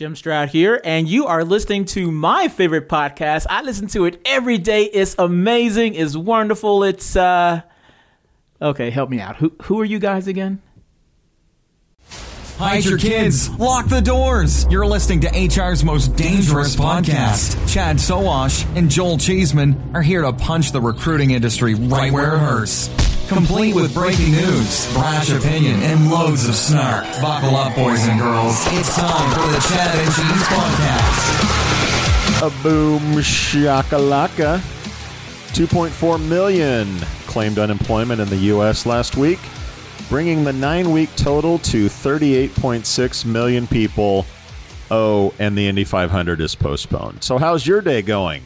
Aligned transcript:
Jim 0.00 0.16
Stroud 0.16 0.48
here, 0.48 0.80
and 0.82 1.06
you 1.06 1.26
are 1.26 1.44
listening 1.44 1.84
to 1.84 2.10
my 2.10 2.48
favorite 2.48 2.88
podcast. 2.88 3.44
I 3.50 3.60
listen 3.60 3.86
to 3.88 4.06
it 4.06 4.18
every 4.24 4.56
day. 4.56 4.84
It's 4.84 5.14
amazing. 5.18 5.92
It's 5.92 6.16
wonderful. 6.16 6.84
It's 6.84 7.16
uh 7.16 7.60
okay. 8.62 8.88
Help 8.88 9.10
me 9.10 9.20
out. 9.20 9.36
Who 9.36 9.52
who 9.64 9.78
are 9.78 9.84
you 9.84 9.98
guys 9.98 10.26
again? 10.26 10.62
Hide 12.56 12.86
your 12.86 12.96
kids. 12.96 13.50
Lock 13.58 13.88
the 13.88 14.00
doors. 14.00 14.64
You're 14.70 14.86
listening 14.86 15.20
to 15.20 15.28
HR's 15.28 15.84
most 15.84 16.16
dangerous 16.16 16.74
podcast. 16.76 17.70
Chad 17.70 17.96
Sowash 17.96 18.64
and 18.78 18.90
Joel 18.90 19.18
Cheesman 19.18 19.94
are 19.94 20.00
here 20.00 20.22
to 20.22 20.32
punch 20.32 20.72
the 20.72 20.80
recruiting 20.80 21.32
industry 21.32 21.74
right 21.74 22.10
where 22.10 22.36
it 22.36 22.38
hurts. 22.38 22.88
Complete 23.30 23.74
with 23.76 23.94
breaking 23.94 24.32
news, 24.32 24.92
brash 24.92 25.30
opinion, 25.30 25.80
and 25.82 26.10
loads 26.10 26.48
of 26.48 26.54
snark. 26.56 27.04
Buckle 27.22 27.54
up, 27.54 27.76
boys 27.76 28.08
and 28.08 28.18
girls. 28.18 28.56
It's 28.72 28.96
time 28.96 29.30
for 29.30 29.46
the 29.52 29.60
Chad 29.68 29.94
and 29.94 30.12
Cheese 30.16 30.48
Podcast. 30.48 32.42
A 32.42 32.50
boom 32.64 33.02
shakalaka. 33.22 34.58
2.4 35.52 36.18
million 36.28 36.98
claimed 37.28 37.60
unemployment 37.60 38.20
in 38.20 38.28
the 38.28 38.36
U.S. 38.36 38.84
last 38.84 39.16
week, 39.16 39.38
bringing 40.08 40.42
the 40.42 40.52
nine 40.52 40.90
week 40.90 41.14
total 41.14 41.60
to 41.60 41.86
38.6 41.86 43.24
million 43.26 43.68
people. 43.68 44.26
Oh, 44.90 45.32
and 45.38 45.56
the 45.56 45.68
Indy 45.68 45.84
500 45.84 46.40
is 46.40 46.56
postponed. 46.56 47.22
So, 47.22 47.38
how's 47.38 47.64
your 47.64 47.80
day 47.80 48.02
going? 48.02 48.42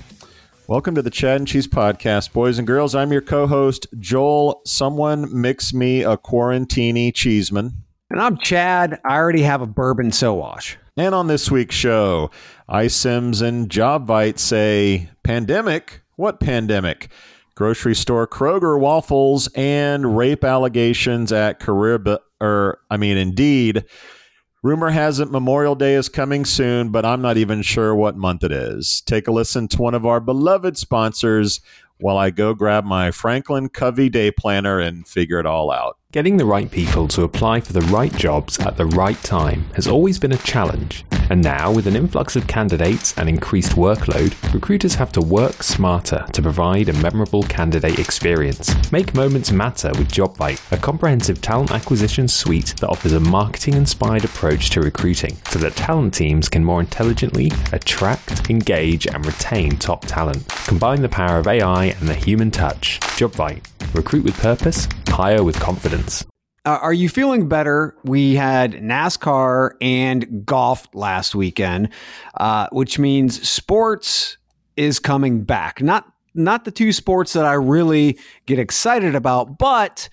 Welcome 0.66 0.95
to 0.95 1.02
the 1.02 1.10
Chad 1.10 1.36
and 1.36 1.46
Cheese 1.46 1.68
Podcast, 1.68 2.32
boys 2.32 2.56
and 2.56 2.66
girls. 2.66 2.95
I'm 2.95 3.12
your 3.12 3.20
co 3.20 3.46
host, 3.46 3.86
Joel. 3.98 4.62
Someone 4.64 5.28
mix 5.30 5.74
me 5.74 6.02
a 6.02 6.16
quarantini 6.16 7.12
Cheesman. 7.12 7.73
And 8.09 8.18
I'm 8.18 8.38
Chad. 8.38 8.98
I 9.04 9.16
already 9.16 9.42
have 9.42 9.60
a 9.60 9.66
bourbon 9.66 10.10
Sowash. 10.10 10.77
And 10.96 11.14
on 11.14 11.27
this 11.27 11.50
week's 11.50 11.74
show, 11.74 12.30
iCIMS 12.70 13.42
and 13.42 13.68
JobVite 13.68 14.38
say, 14.38 15.10
Pandemic? 15.23 16.01
What 16.16 16.40
pandemic? 16.40 17.09
Grocery 17.54 17.95
store 17.95 18.26
Kroger 18.26 18.80
waffles 18.80 19.48
and 19.54 20.16
rape 20.16 20.45
allegations 20.45 21.30
at 21.30 21.60
career, 21.60 22.02
or 22.40 22.79
I 22.90 22.96
mean, 22.96 23.18
indeed. 23.18 23.85
Rumor 24.65 24.88
has 24.88 25.20
it 25.20 25.30
Memorial 25.30 25.74
Day 25.74 25.93
is 25.93 26.09
coming 26.09 26.46
soon, 26.46 26.88
but 26.88 27.04
I'm 27.04 27.20
not 27.20 27.37
even 27.37 27.60
sure 27.60 27.95
what 27.95 28.16
month 28.16 28.43
it 28.43 28.51
is. 28.51 29.02
Take 29.02 29.29
a 29.29 29.30
listen 29.30 29.68
to 29.68 29.82
one 29.82 29.93
of 29.93 30.07
our 30.07 30.20
beloved 30.20 30.79
sponsors 30.79 31.60
while 31.98 32.16
I 32.16 32.30
go 32.30 32.54
grab 32.54 32.82
my 32.82 33.10
Franklin 33.10 33.68
Covey 33.68 34.09
Day 34.09 34.30
Planner 34.30 34.80
and 34.80 35.07
figure 35.07 35.38
it 35.38 35.45
all 35.45 35.70
out. 35.70 35.98
Getting 36.15 36.37
the 36.37 36.46
right 36.46 36.70
people 36.70 37.09
to 37.09 37.24
apply 37.24 37.59
for 37.59 37.73
the 37.73 37.80
right 37.80 38.15
jobs 38.15 38.60
at 38.60 38.76
the 38.76 38.87
right 38.87 39.20
time 39.24 39.68
has 39.74 39.88
always 39.88 40.16
been 40.16 40.30
a 40.30 40.37
challenge. 40.37 41.04
And 41.29 41.43
now, 41.43 41.73
with 41.73 41.88
an 41.88 41.96
influx 41.96 42.37
of 42.37 42.46
candidates 42.46 43.18
and 43.18 43.29
increased 43.29 43.73
workload, 43.73 44.32
recruiters 44.54 44.95
have 44.95 45.10
to 45.10 45.20
work 45.20 45.65
smarter 45.65 46.24
to 46.32 46.40
provide 46.40 46.88
a 46.88 46.92
memorable 46.92 47.42
candidate 47.42 47.98
experience. 47.98 48.92
Make 48.92 49.12
moments 49.12 49.51
matter 49.51 49.88
with 49.98 50.12
JobVite, 50.12 50.70
a 50.70 50.76
comprehensive 50.76 51.40
talent 51.40 51.73
acquisition 51.73 52.29
suite 52.29 52.76
that 52.79 52.90
offers 52.90 53.15
a 53.15 53.18
marketing 53.18 53.74
inspired 53.74 54.24
approach 54.24 54.70
to 54.70 54.82
recruiting 54.82 55.37
so 55.48 55.59
that 55.59 55.74
talent 55.74 56.15
teams 56.15 56.48
can 56.48 56.65
more 56.65 56.79
intelligently 56.79 57.51
attract, 57.73 58.48
engage, 58.48 59.09
and 59.09 59.26
retain 59.26 59.76
top 59.79 60.04
talent. 60.04 60.46
Combine 60.68 61.02
the 61.02 61.09
power 61.09 61.40
of 61.40 61.48
AI 61.48 61.87
and 61.87 62.09
the 62.09 62.15
human 62.15 62.52
touch. 62.52 63.01
JobVite. 63.01 63.73
Recruit 63.93 64.25
with 64.25 64.37
purpose, 64.38 64.88
hire 65.09 65.43
with 65.43 65.59
confidence. 65.60 66.25
Uh, 66.66 66.78
are 66.81 66.94
you 66.94 67.10
feeling 67.10 67.47
better? 67.47 67.94
We 68.04 68.34
had 68.34 68.72
NASCAR 68.72 69.72
and 69.82 70.47
golf 70.47 70.88
last 70.94 71.34
weekend, 71.34 71.91
uh, 72.38 72.69
which 72.72 72.99
means 72.99 73.47
sports 73.47 74.38
is 74.76 74.99
coming 74.99 75.43
back. 75.44 75.82
Not 75.82 76.06
not 76.34 76.65
the 76.65 76.71
two 76.71 76.93
sports 76.93 77.34
that 77.34 77.44
I 77.44 77.53
really 77.53 78.19
get 78.47 78.59
excited 78.59 79.14
about, 79.14 79.58
but 79.58 80.08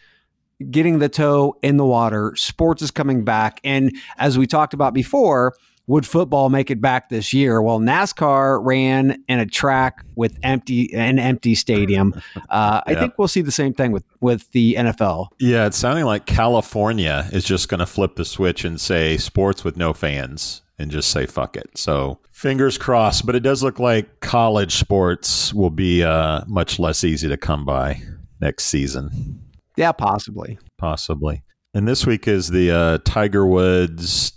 getting 0.69 0.99
the 0.99 1.09
toe 1.09 1.57
in 1.63 1.77
the 1.77 1.85
water. 1.85 2.33
Sports 2.35 2.81
is 2.81 2.91
coming 2.91 3.23
back, 3.23 3.61
and 3.63 3.95
as 4.17 4.37
we 4.37 4.45
talked 4.45 4.73
about 4.73 4.93
before, 4.93 5.55
would 5.87 6.05
football 6.05 6.49
make 6.49 6.71
it 6.71 6.79
back 6.79 7.09
this 7.09 7.33
year? 7.33 7.61
Well, 7.61 7.79
NASCAR 7.79 8.63
ran 8.63 9.23
in 9.27 9.39
a 9.39 9.45
track 9.45 10.05
with 10.15 10.37
empty 10.43 10.93
an 10.93 11.19
empty 11.19 11.55
stadium. 11.55 12.13
Uh, 12.49 12.81
I 12.85 12.95
think 12.95 13.13
we'll 13.17 13.29
see 13.29 13.41
the 13.41 13.51
same 13.51 13.73
thing 13.73 13.91
with 13.91 14.03
with 14.19 14.51
the 14.51 14.75
NFL. 14.75 15.29
Yeah, 15.39 15.67
it's 15.67 15.77
sounding 15.77 16.03
like 16.03 16.25
California 16.25 17.29
is 17.31 17.45
just 17.45 17.69
going 17.69 17.79
to 17.79 17.85
flip 17.85 18.15
the 18.15 18.25
switch 18.25 18.65
and 18.65 18.79
say 18.79 19.15
sports 19.17 19.63
with 19.63 19.77
no 19.77 19.93
fans 19.93 20.61
and 20.77 20.91
just 20.91 21.11
say 21.11 21.25
fuck 21.25 21.55
it. 21.55 21.69
So 21.77 22.19
fingers 22.31 22.77
crossed. 22.77 23.25
But 23.25 23.35
it 23.35 23.41
does 23.41 23.63
look 23.63 23.79
like 23.79 24.19
college 24.19 24.75
sports 24.75 25.53
will 25.53 25.69
be 25.69 26.03
uh, 26.03 26.41
much 26.47 26.79
less 26.79 27.03
easy 27.03 27.29
to 27.29 27.37
come 27.37 27.63
by 27.65 28.01
next 28.41 28.65
season. 28.65 29.39
Yeah, 29.77 29.91
possibly. 29.91 30.57
Possibly. 30.77 31.43
And 31.73 31.87
this 31.87 32.05
week 32.05 32.27
is 32.27 32.49
the 32.49 32.71
uh, 32.71 32.97
Tiger 33.05 33.45
Woods 33.45 34.33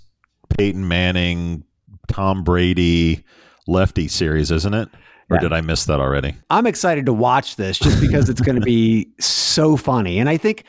Peyton 0.48 0.86
Manning, 0.86 1.64
Tom 2.08 2.44
Brady 2.44 3.24
lefty 3.66 4.08
series, 4.08 4.50
isn't 4.50 4.74
it? 4.74 4.88
Or 5.30 5.36
yeah. 5.36 5.40
did 5.40 5.52
I 5.52 5.62
miss 5.62 5.86
that 5.86 6.00
already? 6.00 6.34
I'm 6.50 6.66
excited 6.66 7.06
to 7.06 7.12
watch 7.12 7.56
this 7.56 7.78
just 7.78 8.00
because 8.00 8.28
it's 8.28 8.42
going 8.42 8.60
to 8.60 8.64
be 8.64 9.08
so 9.20 9.76
funny. 9.76 10.18
And 10.18 10.28
I 10.28 10.36
think 10.36 10.64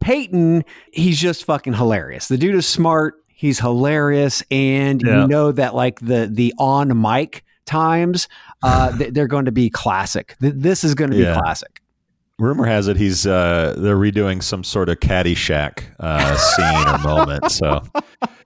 Peyton, 0.00 0.64
he's 0.92 1.18
just 1.18 1.44
fucking 1.44 1.72
hilarious. 1.72 2.28
The 2.28 2.36
dude 2.36 2.54
is 2.54 2.66
smart. 2.66 3.14
He's 3.28 3.58
hilarious. 3.58 4.42
And 4.50 5.02
yeah. 5.02 5.22
you 5.22 5.28
know 5.28 5.52
that 5.52 5.74
like 5.74 6.00
the 6.00 6.28
the 6.30 6.52
on 6.58 7.00
mic 7.00 7.44
times, 7.64 8.28
uh, 8.62 8.90
they're 9.10 9.26
going 9.26 9.46
to 9.46 9.52
be 9.52 9.70
classic. 9.70 10.36
This 10.38 10.84
is 10.84 10.94
going 10.94 11.10
to 11.10 11.16
be 11.16 11.22
yeah. 11.22 11.40
classic. 11.40 11.80
Rumor 12.38 12.66
has 12.66 12.88
it 12.88 12.96
he's 12.96 13.26
uh, 13.26 13.74
they're 13.78 13.96
redoing 13.96 14.42
some 14.42 14.64
sort 14.64 14.88
of 14.88 14.98
Caddyshack 14.98 15.84
uh, 16.00 16.36
scene 16.36 16.88
or 16.88 16.98
moment. 16.98 17.50
So 17.52 17.82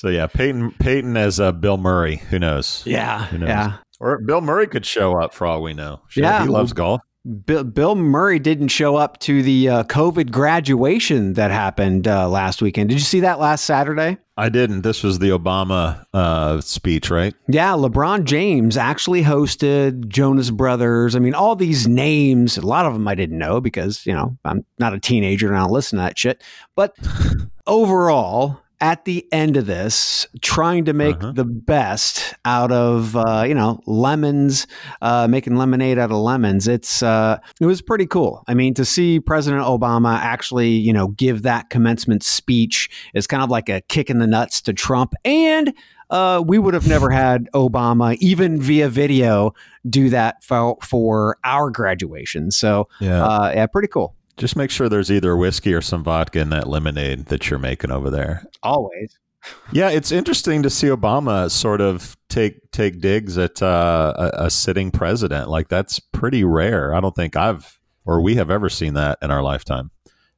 so 0.00 0.08
yeah, 0.08 0.26
Peyton 0.26 0.70
Peyton 0.78 1.14
as 1.18 1.38
uh, 1.38 1.52
Bill 1.52 1.76
Murray. 1.76 2.16
Who 2.30 2.38
knows? 2.38 2.82
Yeah, 2.86 3.26
Who 3.26 3.36
knows? 3.36 3.48
yeah. 3.50 3.76
Or 4.00 4.18
Bill 4.18 4.40
Murray 4.40 4.66
could 4.66 4.86
show 4.86 5.20
up 5.20 5.34
for 5.34 5.46
all 5.46 5.60
we 5.60 5.74
know. 5.74 6.00
Sure, 6.08 6.24
yeah, 6.24 6.42
he 6.42 6.48
loves 6.48 6.72
golf. 6.72 7.02
Bill, 7.44 7.64
Bill 7.64 7.94
Murray 7.96 8.38
didn't 8.38 8.68
show 8.68 8.96
up 8.96 9.20
to 9.20 9.42
the 9.42 9.68
uh, 9.68 9.84
COVID 9.84 10.30
graduation 10.30 11.34
that 11.34 11.50
happened 11.50 12.08
uh, 12.08 12.26
last 12.30 12.62
weekend. 12.62 12.88
Did 12.88 12.94
you 12.94 13.04
see 13.04 13.20
that 13.20 13.38
last 13.38 13.66
Saturday? 13.66 14.16
I 14.38 14.48
didn't. 14.48 14.80
This 14.80 15.02
was 15.02 15.18
the 15.18 15.28
Obama 15.28 16.06
uh, 16.14 16.62
speech, 16.62 17.10
right? 17.10 17.34
Yeah, 17.46 17.72
LeBron 17.72 18.24
James 18.24 18.78
actually 18.78 19.22
hosted 19.22 20.08
Jonas 20.08 20.50
Brothers. 20.50 21.14
I 21.14 21.18
mean, 21.18 21.34
all 21.34 21.56
these 21.56 21.86
names, 21.86 22.56
a 22.56 22.66
lot 22.66 22.86
of 22.86 22.94
them 22.94 23.06
I 23.06 23.14
didn't 23.14 23.36
know 23.36 23.60
because, 23.60 24.06
you 24.06 24.14
know, 24.14 24.38
I'm 24.46 24.64
not 24.78 24.94
a 24.94 24.98
teenager 24.98 25.48
and 25.48 25.58
I 25.58 25.60
don't 25.60 25.72
listen 25.72 25.98
to 25.98 26.04
that 26.04 26.18
shit. 26.18 26.42
But 26.74 26.96
overall, 27.66 28.62
at 28.80 29.04
the 29.04 29.26
end 29.32 29.56
of 29.56 29.66
this, 29.66 30.26
trying 30.40 30.86
to 30.86 30.92
make 30.92 31.16
uh-huh. 31.16 31.32
the 31.32 31.44
best 31.44 32.34
out 32.44 32.72
of 32.72 33.14
uh, 33.16 33.44
you 33.46 33.54
know 33.54 33.80
lemons, 33.86 34.66
uh, 35.02 35.28
making 35.28 35.56
lemonade 35.56 35.98
out 35.98 36.10
of 36.10 36.16
lemons. 36.16 36.66
It's 36.66 37.02
uh, 37.02 37.38
it 37.60 37.66
was 37.66 37.82
pretty 37.82 38.06
cool. 38.06 38.42
I 38.48 38.54
mean, 38.54 38.74
to 38.74 38.84
see 38.84 39.20
President 39.20 39.62
Obama 39.62 40.18
actually 40.18 40.70
you 40.70 40.92
know 40.92 41.08
give 41.08 41.42
that 41.42 41.70
commencement 41.70 42.22
speech 42.22 42.90
is 43.14 43.26
kind 43.26 43.42
of 43.42 43.50
like 43.50 43.68
a 43.68 43.80
kick 43.82 44.10
in 44.10 44.18
the 44.18 44.26
nuts 44.26 44.60
to 44.62 44.72
Trump 44.72 45.14
and. 45.24 45.72
Uh, 46.10 46.42
we 46.44 46.58
would 46.58 46.74
have 46.74 46.88
never 46.88 47.08
had 47.08 47.48
Obama, 47.54 48.16
even 48.16 48.60
via 48.60 48.88
video, 48.88 49.54
do 49.88 50.08
that 50.08 50.42
for, 50.42 50.76
for 50.82 51.38
our 51.44 51.70
graduation. 51.70 52.50
So, 52.50 52.88
yeah, 52.98 53.24
uh, 53.24 53.52
yeah 53.54 53.66
pretty 53.68 53.86
cool. 53.86 54.16
Just 54.40 54.56
make 54.56 54.70
sure 54.70 54.88
there's 54.88 55.10
either 55.12 55.36
whiskey 55.36 55.74
or 55.74 55.82
some 55.82 56.02
vodka 56.02 56.40
in 56.40 56.48
that 56.48 56.66
lemonade 56.66 57.26
that 57.26 57.50
you're 57.50 57.58
making 57.58 57.90
over 57.90 58.08
there. 58.08 58.42
Always. 58.62 59.18
yeah, 59.72 59.90
it's 59.90 60.10
interesting 60.10 60.62
to 60.62 60.70
see 60.70 60.86
Obama 60.86 61.50
sort 61.50 61.82
of 61.82 62.16
take 62.30 62.70
take 62.70 63.00
digs 63.00 63.36
at 63.36 63.62
uh, 63.62 64.14
a, 64.16 64.44
a 64.46 64.50
sitting 64.50 64.90
president. 64.90 65.50
Like 65.50 65.68
that's 65.68 66.00
pretty 66.00 66.42
rare. 66.42 66.94
I 66.94 67.00
don't 67.00 67.14
think 67.14 67.36
I've 67.36 67.78
or 68.06 68.22
we 68.22 68.36
have 68.36 68.50
ever 68.50 68.70
seen 68.70 68.94
that 68.94 69.18
in 69.20 69.30
our 69.30 69.42
lifetime. 69.42 69.90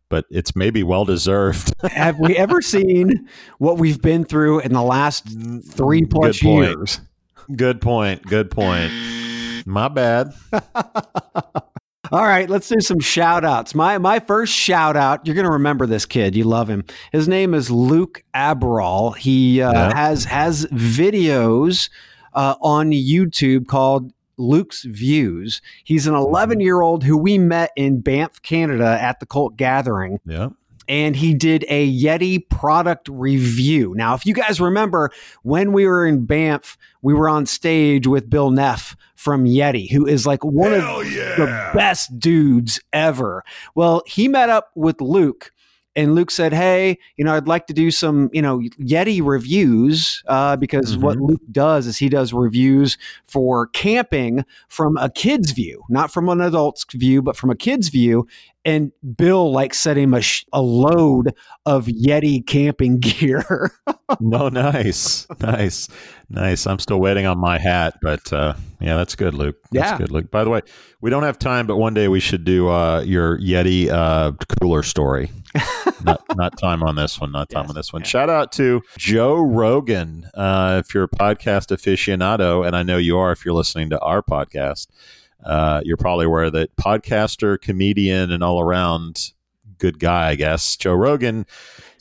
But 0.09 0.27
it's 0.31 0.57
maybe 0.57 0.83
well 0.83 1.05
deserved. 1.05 1.73
have 1.91 2.19
we 2.19 2.37
ever 2.37 2.61
seen 2.61 3.29
what 3.59 3.79
we've 3.79 4.03
been 4.03 4.25
through 4.25 4.61
in 4.61 4.73
the 4.73 4.83
last 4.83 5.29
three 5.71 6.05
plus 6.07 6.41
Good 6.41 6.49
years? 6.49 7.01
Good 7.55 7.81
point. 7.81 8.25
Good 8.25 8.51
point. 8.51 8.93
My 9.65 9.87
bad. 9.87 10.35
All 12.13 12.25
right, 12.25 12.51
let's 12.51 12.69
do 12.69 12.79
some 12.81 13.01
shout 13.01 13.43
outs. 13.43 13.75
My 13.75 13.97
my 13.97 14.19
first 14.19 14.53
shout 14.53 14.99
out, 14.99 15.27
you're 15.27 15.35
going 15.35 15.47
to 15.47 15.53
remember 15.53 15.87
this 15.87 16.05
kid. 16.05 16.37
You 16.37 16.45
love 16.45 16.69
him. 16.69 16.85
His 17.11 17.27
name 17.27 17.55
is 17.55 17.71
Luke 17.71 18.23
Aberall. 18.35 19.17
He 19.17 19.63
uh, 19.63 19.73
yeah. 19.73 19.97
has 19.97 20.27
has 20.27 20.67
videos 20.67 21.89
uh, 22.35 22.57
on 22.61 22.91
YouTube 22.91 23.67
called 23.67 24.13
Luke's 24.37 24.85
Views. 24.85 25.63
He's 25.85 26.07
an 26.07 26.15
11 26.15 26.61
year 26.61 26.83
old 26.83 27.03
who 27.03 27.17
we 27.17 27.39
met 27.39 27.71
in 27.77 28.03
Banff, 28.03 28.43
Canada 28.43 28.99
at 29.01 29.19
the 29.19 29.25
cult 29.25 29.57
gathering. 29.57 30.21
Yeah. 30.27 30.51
And 30.89 31.17
he 31.17 31.35
did 31.35 31.65
a 31.69 31.91
Yeti 31.93 32.49
product 32.49 33.09
review. 33.09 33.95
Now, 33.97 34.15
if 34.15 34.27
you 34.27 34.35
guys 34.35 34.61
remember 34.61 35.11
when 35.43 35.73
we 35.73 35.87
were 35.87 36.07
in 36.07 36.25
Banff, 36.25 36.77
we 37.03 37.15
were 37.15 37.29
on 37.29 37.47
stage 37.47 38.07
with 38.07 38.31
Bill 38.31 38.51
Neff 38.51 38.97
from 39.15 39.45
Yeti, 39.45 39.91
who 39.91 40.07
is 40.07 40.27
like 40.27 40.45
one 40.45 40.73
Hell 40.73 41.01
of 41.01 41.13
yeah. 41.13 41.37
the 41.37 41.71
best 41.75 42.19
dudes 42.19 42.81
ever. 42.93 43.45
Well, 43.75 44.03
he 44.07 44.29
met 44.29 44.49
up 44.49 44.71
with 44.75 45.01
Luke 45.01 45.53
and 45.95 46.15
Luke 46.15 46.31
said, 46.31 46.53
"Hey, 46.53 46.99
you 47.17 47.25
know, 47.25 47.35
I'd 47.35 47.47
like 47.47 47.67
to 47.67 47.75
do 47.75 47.91
some, 47.91 48.31
you 48.33 48.41
know, 48.41 48.61
Yeti 48.81 49.21
reviews 49.23 50.23
uh, 50.27 50.57
because 50.57 50.93
mm-hmm. 50.93 51.03
what 51.03 51.19
Luke 51.19 51.43
does 51.51 51.87
is 51.87 51.99
he 51.99 52.09
does 52.09 52.33
reviews 52.33 52.97
for 53.25 53.67
camping 53.69 54.45
from 54.69 54.97
a 54.97 55.11
kid's 55.11 55.53
view, 55.53 55.83
not 55.89 56.11
from 56.11 56.29
an 56.29 56.41
adult's 56.41 56.87
view, 56.93 57.21
but 57.21 57.37
from 57.37 57.51
a 57.51 57.57
kid's 57.57 57.89
view 57.89 58.27
and 58.65 58.93
Bill 59.17 59.51
like 59.53 59.75
sent 59.75 59.99
him 59.99 60.15
a, 60.15 60.21
sh- 60.21 60.45
a 60.53 60.63
load 60.63 61.35
of 61.67 61.87
Yeti 61.87 62.47
camping 62.47 62.99
gear. 63.01 63.73
no, 64.21 64.49
nice, 64.49 65.27
nice, 65.41 65.89
nice. 66.29 66.67
I'm 66.67 66.79
still 66.79 67.01
waiting 67.01 67.27
on 67.27 67.39
my 67.39 67.59
hat, 67.59 67.99
but 68.03 68.33
uh, 68.33 68.55
yeah, 68.81 68.97
that's 68.97 69.17
good, 69.17 69.35
Luke. 69.35 69.57
That's 69.73 69.93
yeah. 69.93 69.99
good, 69.99 70.11
Luke. 70.11 70.31
By 70.31 70.45
the 70.45 70.51
way, 70.51 70.63
we 71.01 71.11
don't 71.11 71.25
have 71.25 71.39
time, 71.39 71.67
but 71.67 71.77
one 71.77 71.95
day 71.95 72.09
we 72.09 72.21
should 72.21 72.45
do 72.45 72.69
uh, 72.69 73.01
your 73.01 73.39
Yeti 73.39 73.89
uh, 73.91 74.33
cooler 74.61 74.83
story. 74.83 75.31
not, 76.05 76.23
not, 76.37 76.59
time 76.59 76.83
on 76.83 76.97
this 76.97 77.21
one. 77.21 77.33
Not 77.33 77.51
time 77.51 77.65
yes, 77.65 77.71
on 77.71 77.75
this 77.75 77.93
one. 77.93 78.03
Yeah. 78.03 78.09
Shout 78.09 78.31
out 78.31 78.53
to 78.53 78.83
Joe 78.97 79.37
Rogan. 79.37 80.29
Uh, 80.35 80.83
if 80.85 80.95
you're 80.95 81.05
a 81.05 81.09
podcast 81.09 81.77
aficionado, 81.77 82.67
and 82.67 82.75
I 82.75 82.83
know 82.83 82.97
you 82.97 83.19
are 83.19 83.33
if 83.33 83.45
you're 83.45 83.55
listening 83.55 83.91
to 83.91 84.01
our 84.01 84.23
podcast. 84.23 84.87
Uh, 85.45 85.81
you're 85.85 85.97
probably 85.97 86.27
aware 86.27 86.51
that 86.51 86.75
podcaster, 86.77 87.61
comedian, 87.61 88.31
and 88.31 88.43
all 88.43 88.61
around 88.61 89.33
good 89.79 89.99
guy, 89.99 90.29
I 90.29 90.35
guess, 90.37 90.77
Joe 90.77 90.95
Rogan 90.95 91.47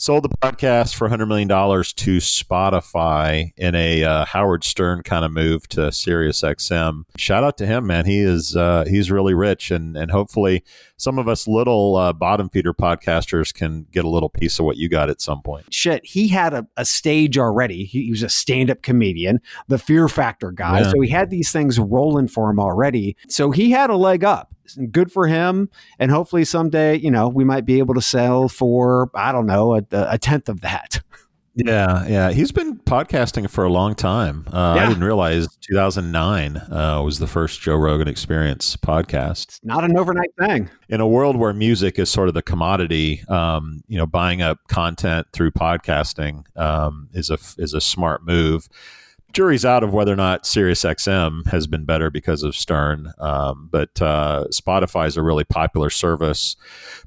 sold 0.01 0.24
the 0.24 0.30
podcast 0.30 0.95
for 0.95 1.07
$100 1.07 1.27
million 1.27 1.48
to 1.48 2.18
Spotify 2.18 3.53
in 3.56 3.75
a 3.75 4.03
uh, 4.03 4.25
Howard 4.25 4.63
Stern 4.63 5.03
kind 5.03 5.24
of 5.24 5.31
move 5.31 5.68
to 5.69 5.92
Sirius 5.92 6.42
XM. 6.42 7.03
Shout 7.18 7.44
out 7.44 7.56
to 7.59 7.68
him, 7.68 7.86
man. 7.86 8.07
He 8.07 8.18
is 8.18 8.56
uh, 8.56 8.86
he's 8.88 9.12
really 9.12 9.36
rich, 9.36 9.69
and 9.69 9.95
and 9.95 10.09
hopefully 10.09 10.63
some 10.98 11.19
of 11.19 11.27
us 11.27 11.48
little 11.48 11.98
uh, 11.98 12.13
bottom 12.13 12.50
feeder 12.50 12.74
podcasters 12.74 13.53
can 13.53 13.86
get 13.92 14.03
a 14.03 14.09
little 14.09 14.30
piece 14.30 14.57
of 14.57 14.65
what 14.65 14.77
you 14.77 14.89
got 14.89 15.12
at 15.12 15.21
some 15.21 15.44
point. 15.44 15.71
Shit, 15.71 16.03
he 16.03 16.27
had 16.27 16.56
a, 16.56 16.68
a 16.77 16.86
stage 16.86 17.38
already. 17.38 17.86
He, 17.86 18.06
he 18.06 18.12
was 18.12 18.24
a 18.24 18.30
stand 18.30 18.71
up 18.71 18.81
comedian, 18.81 19.39
the 19.68 19.77
Fear 19.77 20.07
Factor 20.07 20.51
guy. 20.51 20.80
Yeah. 20.80 20.89
So 20.89 21.01
he 21.01 21.09
had 21.09 21.30
these 21.30 21.51
things 21.51 21.77
rolling 21.77 22.27
for 22.27 22.50
him 22.50 22.59
already. 22.59 23.15
So 23.27 23.51
he 23.51 23.69
had 23.69 23.92
a 23.92 23.98
leg 23.98 24.24
up 24.24 24.51
good 24.92 25.12
for 25.12 25.27
him. 25.27 25.69
And 26.00 26.12
hopefully 26.12 26.45
someday, 26.45 26.98
you 26.98 27.12
know, 27.12 27.27
we 27.27 27.44
might 27.44 27.65
be 27.65 27.80
able 27.80 27.94
to 27.95 28.01
sell 28.01 28.48
for, 28.48 29.09
I 29.15 29.31
don't 29.31 29.45
know, 29.45 29.75
a, 29.75 29.83
a 29.92 30.18
tenth 30.18 30.50
of 30.50 30.62
that. 30.62 31.02
Yeah, 31.54 32.08
yeah. 32.08 32.32
He's 32.32 32.54
been 32.54 32.80
podcasting 32.80 33.50
for 33.50 33.66
a 33.66 33.70
long 33.70 33.94
time. 33.94 34.48
Uh, 34.48 34.76
yeah. 34.78 34.86
I 34.86 34.88
didn't 34.88 35.04
realize 35.04 35.48
2009 35.58 36.58
uh, 36.58 37.02
was 37.04 37.20
the 37.20 37.28
first 37.28 37.60
Joe 37.60 37.76
Rogan 37.76 38.08
Experience 38.08 38.78
podcast. 38.78 39.48
It's 39.48 39.60
not 39.62 39.84
an 39.84 39.98
overnight 39.98 40.34
thing. 40.40 40.70
In 40.88 41.02
a 41.02 41.08
world 41.08 41.36
where 41.36 41.52
music 41.52 42.00
is 42.00 42.10
sort 42.10 42.30
of 42.30 42.36
the 42.36 42.42
commodity, 42.42 43.24
um, 43.28 43.84
you 43.88 43.98
know, 43.98 44.06
buying 44.06 44.42
up 44.42 44.60
content 44.70 45.28
through 45.34 45.52
podcasting 45.52 46.46
um, 46.58 47.10
is 47.14 47.30
a 47.30 47.38
is 47.58 47.74
a 47.74 47.82
smart 47.82 48.26
move 48.26 48.70
jury's 49.33 49.66
out 49.66 49.83
of 49.83 49.94
whether 49.94 50.13
or 50.13 50.16
not 50.16 50.44
SiriusXM 50.44 51.48
has 51.48 51.68
been 51.68 51.86
better 51.86 52.10
because 52.10 52.44
of 52.44 52.56
Stern. 52.56 53.13
Um, 53.19 53.69
but 53.72 54.01
uh, 54.01 54.45
Spotify 54.51 55.07
is 55.07 55.18
a 55.18 55.24
really 55.24 55.44
popular 55.44 55.89
service. 55.89 56.56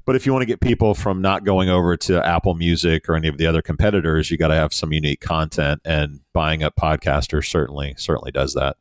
But 0.05 0.15
if 0.15 0.25
you 0.25 0.33
want 0.33 0.43
to 0.43 0.47
get 0.47 0.61
people 0.61 0.93
from 0.93 1.21
not 1.21 1.45
going 1.45 1.69
over 1.69 1.97
to 1.97 2.25
Apple 2.25 2.55
Music 2.55 3.07
or 3.09 3.15
any 3.15 3.27
of 3.27 3.37
the 3.37 3.47
other 3.47 3.61
competitors, 3.61 4.31
you 4.31 4.37
got 4.37 4.49
to 4.49 4.55
have 4.55 4.73
some 4.73 4.93
unique 4.93 5.21
content. 5.21 5.81
And 5.85 6.19
buying 6.33 6.63
up 6.63 6.75
podcasters 6.75 7.47
certainly 7.47 7.95
certainly 7.97 8.31
does 8.31 8.53
that. 8.53 8.77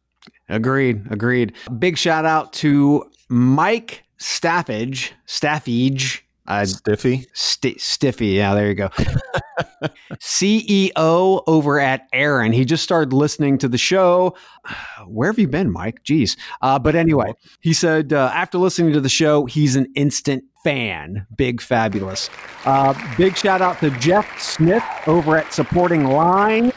Agreed. 0.49 1.06
Agreed. 1.11 1.55
Big 1.79 1.97
shout 1.97 2.25
out 2.25 2.52
to 2.55 3.11
Mike 3.29 4.05
Staffage. 4.19 5.12
Staffage 5.26 6.24
uh, 6.46 6.64
Stiffy? 6.64 7.26
St- 7.32 7.81
Stiffy. 7.81 8.29
Yeah, 8.29 8.55
there 8.55 8.69
you 8.69 8.75
go. 8.75 8.88
CEO 10.20 11.43
over 11.46 11.81
at 11.81 12.08
Aaron. 12.12 12.52
He 12.52 12.64
just 12.64 12.82
started 12.82 13.12
listening 13.12 13.58
to 13.58 13.69
the 13.69 13.79
show. 13.79 14.35
Where 15.06 15.31
have 15.31 15.38
you 15.38 15.49
been, 15.49 15.70
Mike? 15.70 16.05
Jeez. 16.05 16.37
Uh, 16.61 16.79
but 16.79 16.94
anyway, 16.94 17.32
he 17.61 17.73
said 17.73 18.12
uh, 18.12 18.31
after 18.35 18.58
listening 18.58 18.93
to 18.93 19.00
the 19.00 19.08
show, 19.08 19.46
he's 19.46 19.76
an 19.76 19.87
instant 19.94 20.44
fan. 20.62 21.26
Big 21.37 21.61
fabulous. 21.61 22.31
Uh, 22.64 22.94
big 23.17 23.37
shout 23.37 23.61
out 23.61 23.79
to 23.81 23.90
Jeff 23.99 24.40
Smith 24.40 24.85
over 25.06 25.37
at 25.37 25.52
Supporting 25.52 26.05
Lines 26.05 26.73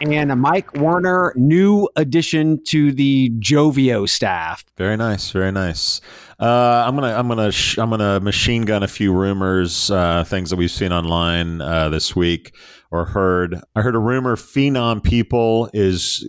and 0.00 0.40
Mike 0.40 0.74
Warner, 0.74 1.32
new 1.36 1.88
addition 1.96 2.62
to 2.64 2.92
the 2.92 3.30
Joveo 3.38 4.08
staff. 4.08 4.64
Very 4.76 4.96
nice, 4.96 5.30
very 5.30 5.52
nice. 5.52 6.00
Uh, 6.38 6.84
I'm 6.86 6.94
gonna 6.94 7.14
I'm 7.14 7.28
gonna 7.28 7.52
sh- 7.52 7.78
I'm 7.78 7.90
gonna 7.90 8.20
machine 8.20 8.62
gun 8.62 8.82
a 8.82 8.88
few 8.88 9.12
rumors, 9.12 9.90
uh, 9.90 10.24
things 10.24 10.50
that 10.50 10.56
we've 10.56 10.70
seen 10.70 10.92
online 10.92 11.60
uh, 11.60 11.88
this 11.88 12.16
week 12.16 12.54
or 12.90 13.04
heard. 13.04 13.60
I 13.74 13.82
heard 13.82 13.96
a 13.96 13.98
rumor 13.98 14.36
Phenom 14.36 15.02
People 15.02 15.68
is 15.74 16.26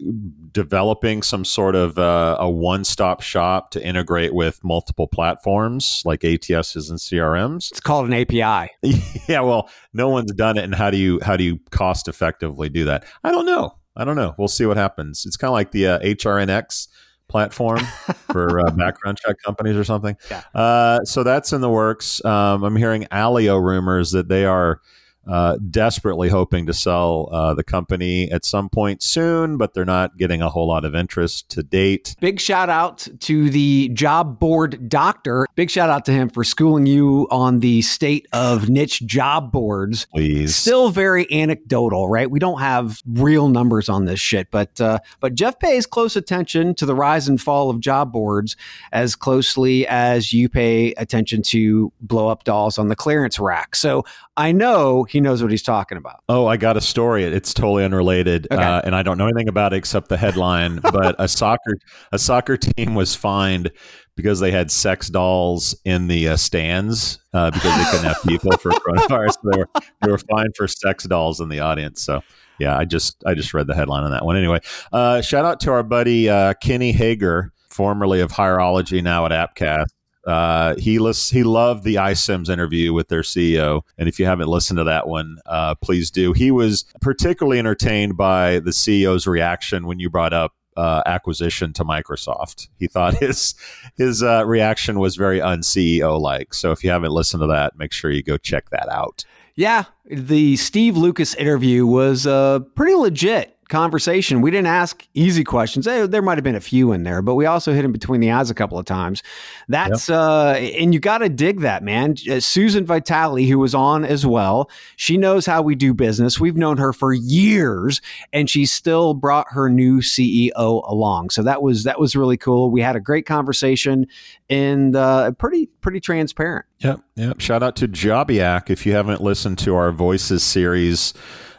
developing 0.51 1.21
some 1.21 1.45
sort 1.45 1.75
of 1.75 1.99
uh, 1.99 2.37
a 2.39 2.49
one 2.49 2.83
stop 2.83 3.21
shop 3.21 3.71
to 3.71 3.85
integrate 3.85 4.33
with 4.33 4.63
multiple 4.63 5.07
platforms 5.07 6.01
like 6.05 6.21
ATSs 6.21 6.89
and 6.89 6.97
CRMs. 6.97 7.71
It's 7.71 7.79
called 7.79 8.07
an 8.07 8.13
API. 8.13 8.71
yeah, 9.27 9.41
well, 9.41 9.69
no 9.93 10.09
one's 10.09 10.31
done 10.33 10.57
it, 10.57 10.63
and 10.63 10.73
how 10.73 10.89
do 10.89 10.97
you 10.97 11.19
how 11.21 11.37
do 11.37 11.43
you 11.43 11.59
cost 11.69 12.07
effectively 12.07 12.69
do 12.69 12.85
that? 12.85 13.05
I 13.23 13.31
don't 13.31 13.45
know. 13.45 13.75
I 13.95 14.03
don't 14.03 14.15
know. 14.15 14.35
We'll 14.37 14.47
see 14.47 14.65
what 14.65 14.77
happens. 14.77 15.25
It's 15.25 15.37
kind 15.37 15.49
of 15.49 15.53
like 15.53 15.71
the 15.71 15.87
uh, 15.87 15.99
HRNX 15.99 16.87
platform 17.27 17.79
for 18.31 18.59
uh, 18.65 18.71
background 18.71 19.17
check 19.17 19.37
companies 19.43 19.75
or 19.75 19.83
something. 19.83 20.15
Yeah. 20.29 20.43
Uh, 20.53 21.03
so 21.03 21.23
that's 21.23 21.53
in 21.53 21.61
the 21.61 21.69
works. 21.69 22.23
Um, 22.23 22.63
I'm 22.63 22.75
hearing 22.75 23.07
Alio 23.11 23.57
rumors 23.57 24.11
that 24.11 24.27
they 24.27 24.45
are 24.45 24.79
uh, 25.27 25.57
desperately 25.69 26.29
hoping 26.29 26.65
to 26.65 26.73
sell 26.73 27.29
uh, 27.31 27.53
the 27.53 27.63
company 27.63 28.31
at 28.31 28.45
some 28.45 28.69
point 28.69 29.01
soon, 29.01 29.57
but 29.57 29.73
they're 29.73 29.85
not 29.85 30.17
getting 30.17 30.41
a 30.41 30.49
whole 30.49 30.67
lot 30.67 30.85
of 30.85 30.95
interest 30.95 31.49
to 31.49 31.63
date. 31.63 32.15
Big 32.19 32.39
shout 32.39 32.69
out 32.69 33.07
to 33.21 33.49
the 33.49 33.89
job 33.89 34.39
board 34.39 34.89
doctor. 34.89 35.47
Big 35.55 35.69
shout 35.69 35.89
out 35.89 36.05
to 36.05 36.11
him 36.11 36.29
for 36.29 36.43
schooling 36.43 36.85
you 36.85 37.27
on 37.31 37.59
the 37.59 37.81
state 37.81 38.27
of 38.33 38.69
niche 38.69 39.05
job 39.05 39.51
boards. 39.51 40.05
Please. 40.13 40.55
Still 40.55 40.89
very 40.89 41.31
anecdotal, 41.31 42.07
right? 42.07 42.29
We 42.29 42.39
don't 42.39 42.59
have 42.59 42.99
real 43.07 43.49
numbers 43.49 43.89
on 43.89 44.05
this 44.05 44.19
shit, 44.19 44.51
but 44.51 44.79
uh, 44.79 44.99
but 45.19 45.35
Jeff 45.35 45.59
pays 45.59 45.85
close 45.85 46.15
attention 46.15 46.75
to 46.75 46.85
the 46.85 46.95
rise 46.95 47.27
and 47.27 47.41
fall 47.41 47.69
of 47.69 47.79
job 47.79 48.11
boards 48.11 48.55
as 48.91 49.15
closely 49.15 49.87
as 49.87 50.33
you 50.33 50.49
pay 50.49 50.93
attention 50.93 51.41
to 51.43 51.91
blow 52.01 52.27
up 52.27 52.43
dolls 52.43 52.77
on 52.77 52.89
the 52.89 52.95
clearance 52.95 53.39
rack. 53.39 53.75
So 53.75 54.03
I 54.37 54.51
know 54.51 55.03
he 55.15 55.21
knows 55.21 55.41
what 55.41 55.49
he's 55.49 55.63
talking 55.63 55.97
about. 55.97 56.25
Oh, 56.27 56.45
I 56.45 56.57
got 56.57 56.75
a 56.75 56.81
story. 56.81 57.23
It's 57.23 57.53
totally 57.53 57.85
unrelated, 57.85 58.47
okay. 58.51 58.61
uh, 58.61 58.81
and 58.83 58.93
I 58.93 59.01
don't 59.01 59.17
know 59.17 59.27
anything 59.27 59.47
about 59.47 59.71
it 59.71 59.77
except 59.77 60.09
the 60.09 60.17
headline. 60.17 60.79
but 60.83 61.15
a 61.19 61.29
soccer 61.29 61.77
a 62.11 62.19
soccer 62.19 62.57
team 62.57 62.95
was 62.95 63.15
fined 63.15 63.71
because 64.17 64.41
they 64.41 64.51
had 64.51 64.69
sex 64.69 65.07
dolls 65.07 65.73
in 65.85 66.07
the 66.07 66.27
uh, 66.27 66.35
stands 66.35 67.19
uh, 67.31 67.49
because 67.49 67.77
they 67.77 67.91
couldn't 67.91 68.07
have 68.07 68.21
people 68.23 68.57
for 68.57 68.71
coronavirus. 68.85 69.35
they 69.49 69.57
were 69.57 69.69
they 70.01 70.11
were 70.11 70.17
fined 70.17 70.53
for 70.57 70.67
sex 70.67 71.05
dolls 71.05 71.39
in 71.39 71.47
the 71.47 71.61
audience. 71.61 72.01
So 72.01 72.21
yeah, 72.59 72.77
I 72.77 72.83
just 72.83 73.23
I 73.25 73.35
just 73.35 73.53
read 73.53 73.67
the 73.67 73.75
headline 73.75 74.03
on 74.03 74.11
that 74.11 74.25
one. 74.25 74.35
Anyway, 74.35 74.59
uh, 74.91 75.21
shout 75.21 75.45
out 75.45 75.61
to 75.61 75.71
our 75.71 75.83
buddy 75.83 76.27
uh, 76.27 76.55
Kenny 76.55 76.91
Hager, 76.91 77.53
formerly 77.69 78.19
of 78.19 78.33
Hireology, 78.33 79.01
now 79.01 79.25
at 79.25 79.31
Appcast. 79.31 79.85
Uh, 80.25 80.75
he 80.77 80.99
lists, 80.99 81.29
he 81.29 81.43
loved 81.43 81.83
the 81.83 81.95
iCIMS 81.95 82.49
interview 82.49 82.93
with 82.93 83.09
their 83.09 83.21
CEO, 83.21 83.81
and 83.97 84.09
if 84.09 84.19
you 84.19 84.25
haven't 84.25 84.47
listened 84.47 84.77
to 84.77 84.83
that 84.83 85.07
one, 85.07 85.37
uh, 85.45 85.75
please 85.75 86.09
do. 86.09 86.33
He 86.33 86.51
was 86.51 86.85
particularly 87.01 87.59
entertained 87.59 88.17
by 88.17 88.59
the 88.59 88.71
CEO's 88.71 89.27
reaction 89.27 89.85
when 89.85 89.99
you 89.99 90.09
brought 90.09 90.33
up 90.33 90.53
uh, 90.77 91.01
acquisition 91.05 91.73
to 91.73 91.83
Microsoft. 91.83 92.67
He 92.77 92.87
thought 92.87 93.13
his 93.19 93.55
his 93.97 94.23
uh, 94.23 94.45
reaction 94.45 94.99
was 94.99 95.15
very 95.15 95.41
un 95.41 95.61
CEO 95.61 96.19
like. 96.19 96.53
So 96.53 96.71
if 96.71 96.83
you 96.83 96.89
haven't 96.89 97.11
listened 97.11 97.41
to 97.41 97.47
that, 97.47 97.77
make 97.77 97.91
sure 97.91 98.11
you 98.11 98.23
go 98.23 98.37
check 98.37 98.69
that 98.71 98.89
out. 98.89 99.25
Yeah, 99.55 99.85
the 100.05 100.57
Steve 100.57 100.97
Lucas 100.97 101.33
interview 101.35 101.85
was 101.85 102.27
uh, 102.27 102.59
pretty 102.75 102.95
legit. 102.95 103.54
Conversation. 103.69 104.41
We 104.41 104.51
didn't 104.51 104.67
ask 104.67 105.07
easy 105.13 105.43
questions. 105.43 105.87
Eh, 105.87 106.05
There 106.07 106.21
might 106.21 106.37
have 106.37 106.43
been 106.43 106.55
a 106.55 106.59
few 106.61 106.91
in 106.91 107.03
there, 107.03 107.21
but 107.21 107.35
we 107.35 107.45
also 107.45 107.73
hit 107.73 107.83
him 107.85 107.91
between 107.91 108.21
the 108.21 108.31
eyes 108.31 108.49
a 108.49 108.53
couple 108.53 108.77
of 108.77 108.85
times. 108.85 109.23
That's 109.67 110.09
uh, 110.09 110.53
and 110.53 110.93
you 110.93 110.99
got 110.99 111.19
to 111.19 111.29
dig 111.29 111.61
that, 111.61 111.83
man. 111.83 112.15
Uh, 112.29 112.39
Susan 112.39 112.85
Vitale, 112.85 113.45
who 113.47 113.59
was 113.59 113.73
on 113.75 114.05
as 114.05 114.25
well, 114.25 114.69
she 114.95 115.17
knows 115.17 115.45
how 115.45 115.61
we 115.61 115.75
do 115.75 115.93
business. 115.93 116.39
We've 116.39 116.57
known 116.57 116.77
her 116.77 116.93
for 116.93 117.13
years, 117.13 118.01
and 118.33 118.49
she 118.49 118.65
still 118.65 119.13
brought 119.13 119.47
her 119.49 119.69
new 119.69 119.99
CEO 119.99 120.51
along. 120.89 121.31
So 121.31 121.43
that 121.43 121.61
was 121.61 121.83
that 121.83 121.99
was 121.99 122.15
really 122.15 122.37
cool. 122.37 122.69
We 122.69 122.81
had 122.81 122.95
a 122.95 122.99
great 123.01 123.25
conversation 123.25 124.07
and 124.49 124.95
uh, 124.95 125.31
pretty 125.31 125.67
pretty 125.81 125.99
transparent. 125.99 126.65
Yep, 126.79 126.99
yep. 127.15 127.39
Shout 127.39 127.63
out 127.63 127.75
to 127.77 127.87
Jobiak. 127.87 128.69
If 128.69 128.85
you 128.85 128.93
haven't 128.93 129.21
listened 129.21 129.57
to 129.59 129.75
our 129.75 129.91
Voices 129.91 130.43
series 130.43 131.13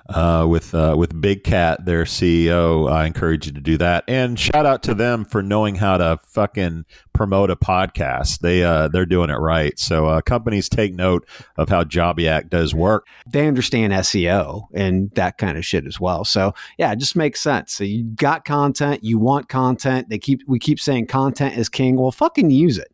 uh, 0.08 0.46
with 0.48 0.74
uh, 0.74 0.94
with 0.96 1.20
Big 1.20 1.44
Cat, 1.44 1.84
their 1.84 2.04
CEO, 2.04 2.90
I 2.90 3.06
encourage 3.06 3.46
you 3.46 3.52
to 3.52 3.60
do 3.60 3.76
that. 3.78 4.04
And 4.06 4.38
shout 4.38 4.66
out 4.66 4.82
to 4.84 4.94
them 4.94 5.24
for 5.24 5.42
knowing 5.42 5.74
how 5.76 5.98
to 5.98 6.18
fucking 6.26 6.84
promote 7.12 7.50
a 7.50 7.56
podcast. 7.56 8.40
They 8.40 8.62
uh, 8.62 8.88
they're 8.88 9.06
doing 9.06 9.30
it 9.30 9.36
right. 9.36 9.78
So 9.78 10.06
uh, 10.06 10.20
companies 10.20 10.68
take 10.68 10.94
note 10.94 11.26
of 11.56 11.68
how 11.68 11.82
Jobiak 11.84 12.50
does 12.50 12.74
work. 12.74 13.06
they 13.28 13.48
understand 13.48 13.92
SEO 13.92 14.66
and 14.74 15.10
that 15.12 15.38
kind 15.38 15.58
of 15.58 15.64
shit 15.64 15.86
as 15.86 15.98
well. 15.98 16.24
So 16.24 16.54
yeah, 16.78 16.92
it 16.92 16.98
just 16.98 17.16
makes 17.16 17.40
sense. 17.40 17.72
So 17.72 17.84
you 17.84 18.04
got 18.04 18.44
content, 18.44 19.02
you 19.02 19.18
want 19.18 19.48
content. 19.48 20.08
They 20.08 20.18
keep 20.18 20.42
we 20.46 20.58
keep 20.58 20.78
saying 20.78 21.06
content 21.06 21.56
is 21.56 21.68
king. 21.68 21.96
Well, 21.96 22.12
fucking 22.12 22.50
use 22.50 22.78
it. 22.78 22.92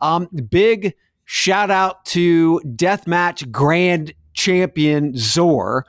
Um, 0.00 0.28
big 0.48 0.94
shout 1.26 1.70
out 1.70 2.04
to 2.06 2.60
Deathmatch 2.64 3.50
Grand 3.50 4.14
Champion 4.34 5.12
XOR. 5.12 5.82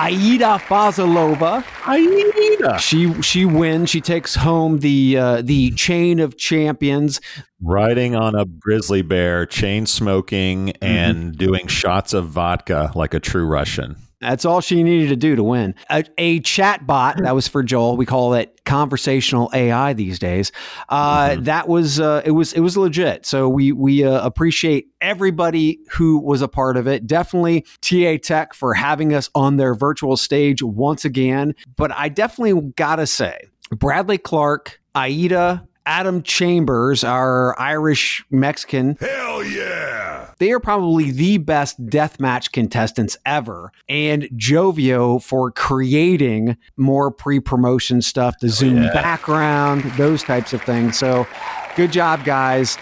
Aida 0.00 0.58
Fazylova. 0.58 1.62
Aida. 1.86 2.78
She 2.78 3.20
she 3.20 3.44
wins. 3.44 3.90
She 3.90 4.00
takes 4.00 4.34
home 4.34 4.78
the 4.78 5.18
uh, 5.18 5.42
the 5.42 5.72
chain 5.72 6.20
of 6.20 6.38
champions. 6.38 7.20
Riding 7.60 8.16
on 8.16 8.34
a 8.34 8.46
grizzly 8.46 9.02
bear, 9.02 9.44
chain 9.44 9.84
smoking, 9.84 10.70
and 10.80 11.36
doing 11.36 11.66
shots 11.66 12.14
of 12.14 12.28
vodka 12.28 12.92
like 12.94 13.12
a 13.12 13.20
true 13.20 13.44
Russian. 13.44 13.96
That's 14.20 14.44
all 14.44 14.60
she 14.60 14.82
needed 14.82 15.08
to 15.08 15.16
do 15.16 15.34
to 15.36 15.42
win. 15.42 15.74
A, 15.88 16.04
a 16.18 16.40
chat 16.40 16.86
bot, 16.86 17.16
that 17.22 17.34
was 17.34 17.48
for 17.48 17.62
Joel. 17.62 17.96
We 17.96 18.04
call 18.04 18.34
it 18.34 18.60
conversational 18.66 19.50
AI 19.54 19.94
these 19.94 20.18
days. 20.18 20.52
Uh, 20.88 21.36
That 21.40 21.68
was 21.68 21.98
uh, 21.98 22.20
it 22.24 22.32
was 22.32 22.52
it 22.52 22.60
was 22.60 22.76
legit. 22.76 23.24
So 23.24 23.48
we 23.48 23.72
we 23.72 24.04
uh, 24.04 24.24
appreciate 24.24 24.88
everybody 25.00 25.80
who 25.90 26.18
was 26.18 26.42
a 26.42 26.48
part 26.48 26.76
of 26.76 26.86
it. 26.86 27.06
Definitely 27.06 27.64
TA 27.80 28.18
Tech 28.22 28.52
for 28.52 28.74
having 28.74 29.14
us 29.14 29.30
on 29.34 29.56
their 29.56 29.74
virtual 29.74 30.16
stage 30.16 30.62
once 30.62 31.04
again. 31.04 31.54
But 31.76 31.90
I 31.92 32.10
definitely 32.10 32.72
gotta 32.76 33.06
say, 33.06 33.48
Bradley 33.70 34.18
Clark, 34.18 34.80
Aida. 34.94 35.66
Adam 35.86 36.22
Chambers, 36.22 37.02
our 37.02 37.58
Irish 37.58 38.22
Mexican. 38.30 38.96
Hell 39.00 39.42
yeah. 39.42 40.09
They 40.40 40.52
are 40.52 40.58
probably 40.58 41.10
the 41.10 41.36
best 41.36 41.86
deathmatch 41.86 42.50
contestants 42.52 43.16
ever. 43.26 43.70
And 43.90 44.22
Joveo 44.34 45.22
for 45.22 45.52
creating 45.52 46.56
more 46.78 47.10
pre 47.10 47.40
promotion 47.40 48.00
stuff, 48.00 48.38
the 48.40 48.46
oh, 48.46 48.50
Zoom 48.50 48.82
background, 48.94 49.82
those 49.98 50.22
types 50.22 50.54
of 50.54 50.62
things. 50.62 50.98
So 50.98 51.28
good 51.76 51.92
job, 51.92 52.24
guys. 52.24 52.78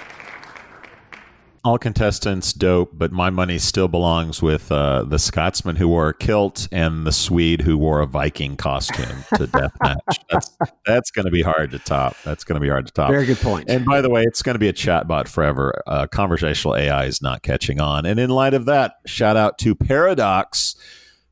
All 1.65 1.79
contestants 1.79 2.53
dope, 2.53 2.91
but 2.93 3.12
my 3.12 3.31
money 3.31 3.59
still 3.59 3.88
belongs 3.88 4.41
with 4.43 4.71
uh, 4.71 5.03
the 5.05 5.19
Scotsman 5.19 5.77
who 5.77 5.88
wore 5.88 6.09
a 6.09 6.15
kilt 6.15 6.69
and 6.71 7.07
the 7.07 7.12
Swede 7.12 7.62
who 7.62 7.77
wore 7.77 8.00
a 8.00 8.07
Viking 8.07 8.57
costume 8.57 9.25
to 9.35 9.47
deathmatch. 9.47 9.99
That's 10.31 10.57
that's 10.85 11.11
going 11.11 11.25
to 11.25 11.31
be 11.31 11.43
hard 11.43 11.71
to 11.71 11.79
top. 11.79 12.17
That's 12.25 12.45
going 12.45 12.55
to 12.55 12.61
be 12.61 12.69
hard 12.69 12.87
to 12.87 12.93
top. 12.93 13.11
Very 13.11 13.27
good 13.27 13.38
point. 13.38 13.69
And 13.71 13.85
by 13.85 14.00
the 14.00 14.11
way, 14.11 14.23
it's 14.23 14.43
going 14.43 14.55
to 14.55 14.59
be 14.59 14.69
a 14.69 14.73
chatbot 14.73 15.29
forever. 15.29 15.83
Uh, 15.87 16.07
conversational 16.07 16.77
AI 16.77 17.05
is 17.07 17.23
not 17.23 17.43
catching 17.43 17.81
on. 17.81 18.05
And 18.07 18.21
in 18.21 18.31
light 18.31 18.55
of 18.55 18.67
that, 18.67 18.97
shout 19.07 19.37
out 19.37 19.59
to 19.59 19.75
Paradox, 19.75 20.77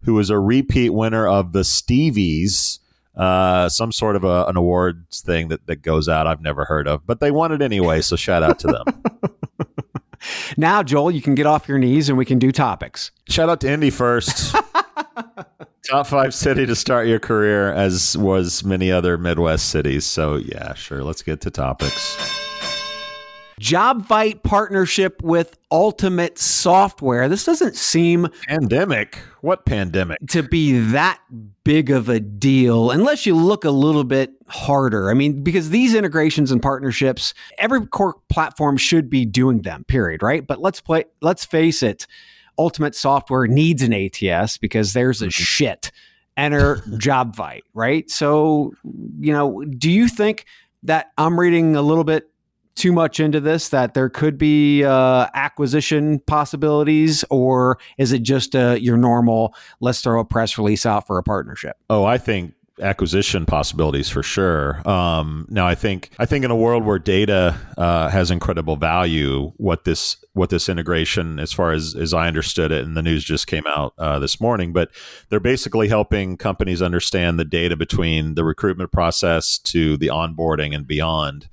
who 0.03 0.19
is 0.19 0.31
a 0.31 0.39
repeat 0.39 0.91
winner 0.91 1.27
of 1.29 1.53
the 1.53 1.61
Stevies. 1.61 2.79
Uh, 3.17 3.69
some 3.69 3.93
sort 3.93 4.15
of 4.15 4.25
a, 4.25 4.45
an 4.45 4.57
awards 4.57 5.21
thing 5.23 5.49
that, 5.49 5.67
that 5.67 5.77
goes 5.77 6.07
out 6.07 6.27
I've 6.27 6.43
never 6.43 6.67
heard 6.67 6.87
of, 6.87 7.07
but 7.07 7.19
they 7.21 7.31
won 7.31 7.51
it 7.51 7.63
anyway, 7.63 8.03
so 8.03 8.15
shout 8.15 8.43
out 8.43 8.59
to 8.59 8.67
them. 8.67 8.85
Now, 10.57 10.83
Joel, 10.83 11.11
you 11.11 11.23
can 11.23 11.35
get 11.35 11.47
off 11.47 11.69
your 11.69 11.79
knees 11.79 12.09
and 12.09 12.17
we 12.17 12.25
can 12.25 12.39
do 12.39 12.53
topics. 12.53 13.11
Shout 13.29 13.49
out 13.49 13.61
to 13.63 13.71
Indy 13.71 13.91
first. 13.91 14.55
Top 15.89 16.07
five 16.09 16.35
city 16.35 16.67
to 16.67 16.75
start 16.75 17.07
your 17.07 17.21
career, 17.21 17.73
as 17.73 18.17
was 18.17 18.65
many 18.65 18.91
other 18.91 19.17
Midwest 19.17 19.69
cities. 19.69 20.05
So, 20.05 20.37
yeah, 20.37 20.75
sure. 20.75 21.05
Let's 21.05 21.23
get 21.23 21.41
to 21.43 21.51
topics. 21.51 22.17
Jobvite 23.61 24.43
partnership 24.43 25.23
with 25.23 25.57
Ultimate 25.71 26.39
Software. 26.39 27.27
This 27.29 27.45
doesn't 27.45 27.75
seem 27.75 28.29
Pandemic? 28.47 29.19
What 29.41 29.65
pandemic? 29.65 30.19
to 30.29 30.43
be 30.43 30.79
that 30.79 31.21
big 31.65 31.91
of 31.91 32.09
a 32.11 32.21
deal 32.21 32.91
unless 32.91 33.25
you 33.25 33.35
look 33.35 33.65
a 33.65 33.71
little 33.71 34.05
bit 34.05 34.33
harder. 34.47 35.11
I 35.11 35.15
mean, 35.15 35.43
because 35.43 35.71
these 35.71 35.95
integrations 35.95 36.51
and 36.51 36.61
partnerships, 36.61 37.33
every 37.57 37.87
core 37.87 38.17
platform 38.29 38.77
should 38.77 39.09
be 39.09 39.25
doing 39.25 39.63
them, 39.63 39.85
period, 39.85 40.23
right? 40.23 40.47
But 40.47 40.61
let's 40.61 40.83
play 40.83 41.07
let's 41.23 41.47
face 41.47 41.83
it, 41.83 42.07
Ultimate 42.59 42.95
Software 42.95 43.47
needs 43.47 43.83
an 43.83 43.95
ATS 43.95 44.59
because 44.59 44.93
there's 44.93 45.23
a 45.23 45.27
mm-hmm. 45.27 45.43
shit. 45.43 45.93
Enter 46.37 46.77
Jobvite, 46.89 47.63
right? 47.73 48.11
So, 48.11 48.75
you 49.19 49.33
know, 49.33 49.65
do 49.65 49.91
you 49.91 50.09
think 50.09 50.45
that 50.83 51.13
I'm 51.17 51.41
reading 51.41 51.75
a 51.75 51.83
little 51.83 52.05
bit 52.05 52.29
too 52.77 52.93
much 52.93 53.19
into 53.19 53.41
this 53.41 53.71
that 53.71 53.95
there 53.95 54.09
could 54.09 54.39
be 54.39 54.85
uh, 54.85 55.27
acquisition 55.35 56.21
possibilities, 56.21 57.25
or 57.31 57.79
is 57.99 58.13
it 58.13 58.23
just 58.23 58.55
uh, 58.55 58.77
your 58.79 58.97
normal 58.97 59.55
let's 59.81 60.01
throw 60.01 60.21
a 60.21 60.25
press 60.25 60.57
release 60.57 60.87
out 60.87 61.07
for 61.07 61.19
a 61.19 61.23
partnership? 61.23 61.77
Oh, 61.91 62.05
I 62.05 62.19
think 62.19 62.53
acquisition 62.81 63.47
possibilities 63.47 64.11
for 64.11 64.23
sure. 64.23 64.87
Um, 64.89 65.47
now, 65.49 65.67
I 65.67 65.75
think 65.75 66.11
I 66.19 66.27
think 66.27 66.45
in 66.45 66.51
a 66.51 66.57
world 66.57 66.85
where 66.85 66.99
data 66.99 67.57
uh, 67.79 68.09
has 68.09 68.31
incredible 68.31 68.77
value, 68.77 69.53
what 69.57 69.85
this 69.85 70.17
what 70.35 70.51
this 70.51 70.69
integration, 70.69 71.39
as 71.39 71.53
far 71.53 71.73
as 71.73 71.95
as 71.95 72.13
I 72.13 72.29
understood 72.29 72.73
it, 72.73 72.85
and 72.85 72.97
the 72.97 73.03
news 73.03 73.25
just 73.25 73.47
came 73.47 73.67
out 73.67 73.95
uh, 73.99 74.19
this 74.19 74.41
morning, 74.41 74.73
but 74.73 74.91
they're 75.29 75.41
basically 75.41 75.89
helping 75.89 76.37
companies 76.37 76.83
understand 76.83 77.39
the 77.39 77.45
data 77.45 77.77
between 77.77 78.35
the 78.35 78.45
recruitment 78.45 78.93
process 78.93 79.59
to 79.59 79.97
the 79.97 80.09
onboarding 80.09 80.75
and 80.75 80.87
beyond. 80.87 81.49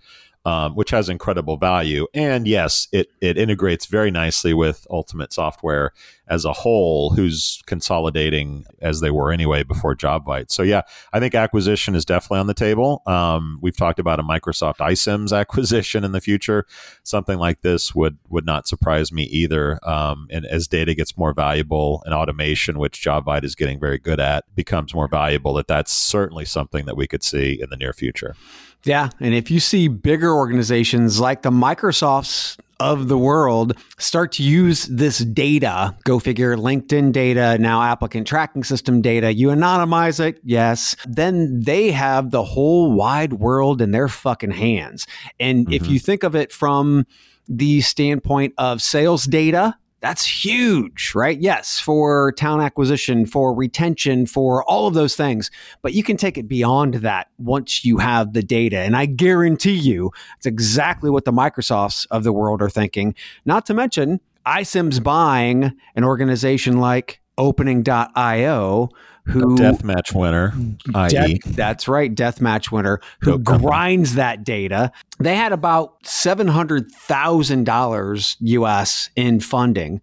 Um, 0.45 0.75
which 0.75 0.89
has 0.89 1.07
incredible 1.07 1.55
value. 1.55 2.05
And 2.13 2.45
yes, 2.45 2.89
it, 2.91 3.07
it 3.21 3.37
integrates 3.37 3.85
very 3.85 4.11
nicely 4.11 4.53
with 4.53 4.85
Ultimate 4.89 5.31
Software 5.31 5.93
as 6.27 6.45
a 6.45 6.53
whole, 6.53 7.11
who's 7.11 7.61
consolidating 7.65 8.65
as 8.81 9.01
they 9.01 9.11
were 9.11 9.31
anyway 9.31 9.63
before 9.63 9.95
JobVite. 9.95 10.51
So 10.51 10.63
yeah, 10.63 10.81
I 11.11 11.19
think 11.19 11.35
acquisition 11.35 11.95
is 11.95 12.05
definitely 12.05 12.39
on 12.39 12.47
the 12.47 12.53
table. 12.53 13.01
Um, 13.05 13.59
we've 13.61 13.75
talked 13.75 13.99
about 13.99 14.19
a 14.19 14.23
Microsoft 14.23 14.77
iCIMS 14.77 15.37
acquisition 15.37 16.03
in 16.03 16.13
the 16.13 16.21
future. 16.21 16.65
Something 17.03 17.39
like 17.39 17.61
this 17.61 17.93
would 17.93 18.17
would 18.29 18.45
not 18.45 18.67
surprise 18.67 19.11
me 19.11 19.23
either. 19.23 19.79
Um, 19.87 20.27
and 20.29 20.45
as 20.45 20.67
data 20.67 20.95
gets 20.95 21.17
more 21.17 21.33
valuable 21.33 22.01
and 22.05 22.13
automation, 22.13 22.79
which 22.79 23.03
JobVite 23.03 23.43
is 23.43 23.55
getting 23.55 23.79
very 23.79 23.97
good 23.97 24.19
at, 24.19 24.45
becomes 24.55 24.93
more 24.93 25.07
valuable, 25.07 25.53
that 25.55 25.67
that's 25.67 25.93
certainly 25.93 26.45
something 26.45 26.85
that 26.85 26.97
we 26.97 27.07
could 27.07 27.23
see 27.23 27.59
in 27.61 27.69
the 27.69 27.77
near 27.77 27.93
future. 27.93 28.35
Yeah. 28.85 29.09
And 29.19 29.33
if 29.33 29.49
you 29.49 29.59
see 29.59 29.87
bigger 29.87 30.33
organizations 30.33 31.19
like 31.19 31.41
the 31.41 31.51
Microsofts 31.51 32.57
of 32.79 33.07
the 33.07 33.17
world 33.17 33.77
start 33.97 34.33
to 34.33 34.43
use 34.43 34.85
this 34.85 35.19
data, 35.19 35.95
go 36.03 36.19
figure 36.19 36.57
LinkedIn 36.57 37.13
data, 37.13 37.57
now 37.57 37.81
applicant 37.81 38.27
tracking 38.27 38.63
system 38.63 39.01
data, 39.01 39.33
you 39.33 39.47
anonymize 39.47 40.19
it, 40.19 40.39
yes, 40.43 40.95
then 41.05 41.61
they 41.61 41.91
have 41.91 42.31
the 42.31 42.43
whole 42.43 42.91
wide 42.91 43.33
world 43.33 43.81
in 43.81 43.91
their 43.91 44.09
fucking 44.09 44.51
hands. 44.51 45.07
And 45.39 45.71
if 45.71 45.83
mm-hmm. 45.83 45.93
you 45.93 45.99
think 45.99 46.23
of 46.23 46.35
it 46.35 46.51
from 46.51 47.05
the 47.47 47.81
standpoint 47.81 48.53
of 48.57 48.81
sales 48.81 49.25
data, 49.25 49.75
that's 50.03 50.25
huge, 50.25 51.13
right? 51.15 51.39
Yes, 51.39 51.79
for 51.79 52.33
town 52.33 52.59
acquisition, 52.59 53.25
for 53.25 53.55
retention, 53.55 54.25
for 54.25 54.61
all 54.65 54.85
of 54.85 54.93
those 54.93 55.15
things. 55.15 55.49
But 55.81 55.93
you 55.93 56.03
can 56.03 56.17
take 56.17 56.37
it 56.37 56.49
beyond 56.49 56.95
that 56.95 57.29
once 57.37 57.85
you 57.85 57.99
have 57.99 58.33
the 58.33 58.43
data. 58.43 58.79
And 58.79 58.97
I 58.97 59.05
guarantee 59.05 59.75
you, 59.75 60.11
it's 60.35 60.45
exactly 60.45 61.09
what 61.09 61.23
the 61.23 61.31
Microsofts 61.31 62.05
of 62.11 62.25
the 62.25 62.33
world 62.33 62.61
are 62.61 62.69
thinking. 62.69 63.15
Not 63.45 63.65
to 63.67 63.73
mention, 63.73 64.19
iCIMS 64.45 65.01
buying 65.01 65.71
an 65.95 66.03
organization 66.03 66.81
like 66.81 67.21
opening.io 67.37 68.89
who 69.25 69.55
Deathmatch 69.55 70.13
winner, 70.13 70.53
i.e., 70.95 71.09
Death- 71.09 71.55
that's 71.55 71.87
right, 71.87 72.13
deathmatch 72.13 72.71
winner 72.71 72.99
who 73.21 73.39
company. 73.39 73.59
grinds 73.59 74.15
that 74.15 74.43
data. 74.43 74.91
They 75.19 75.35
had 75.35 75.53
about 75.53 76.05
seven 76.05 76.47
hundred 76.47 76.91
thousand 76.91 77.65
dollars 77.65 78.35
US 78.41 79.09
in 79.15 79.39
funding. 79.39 80.01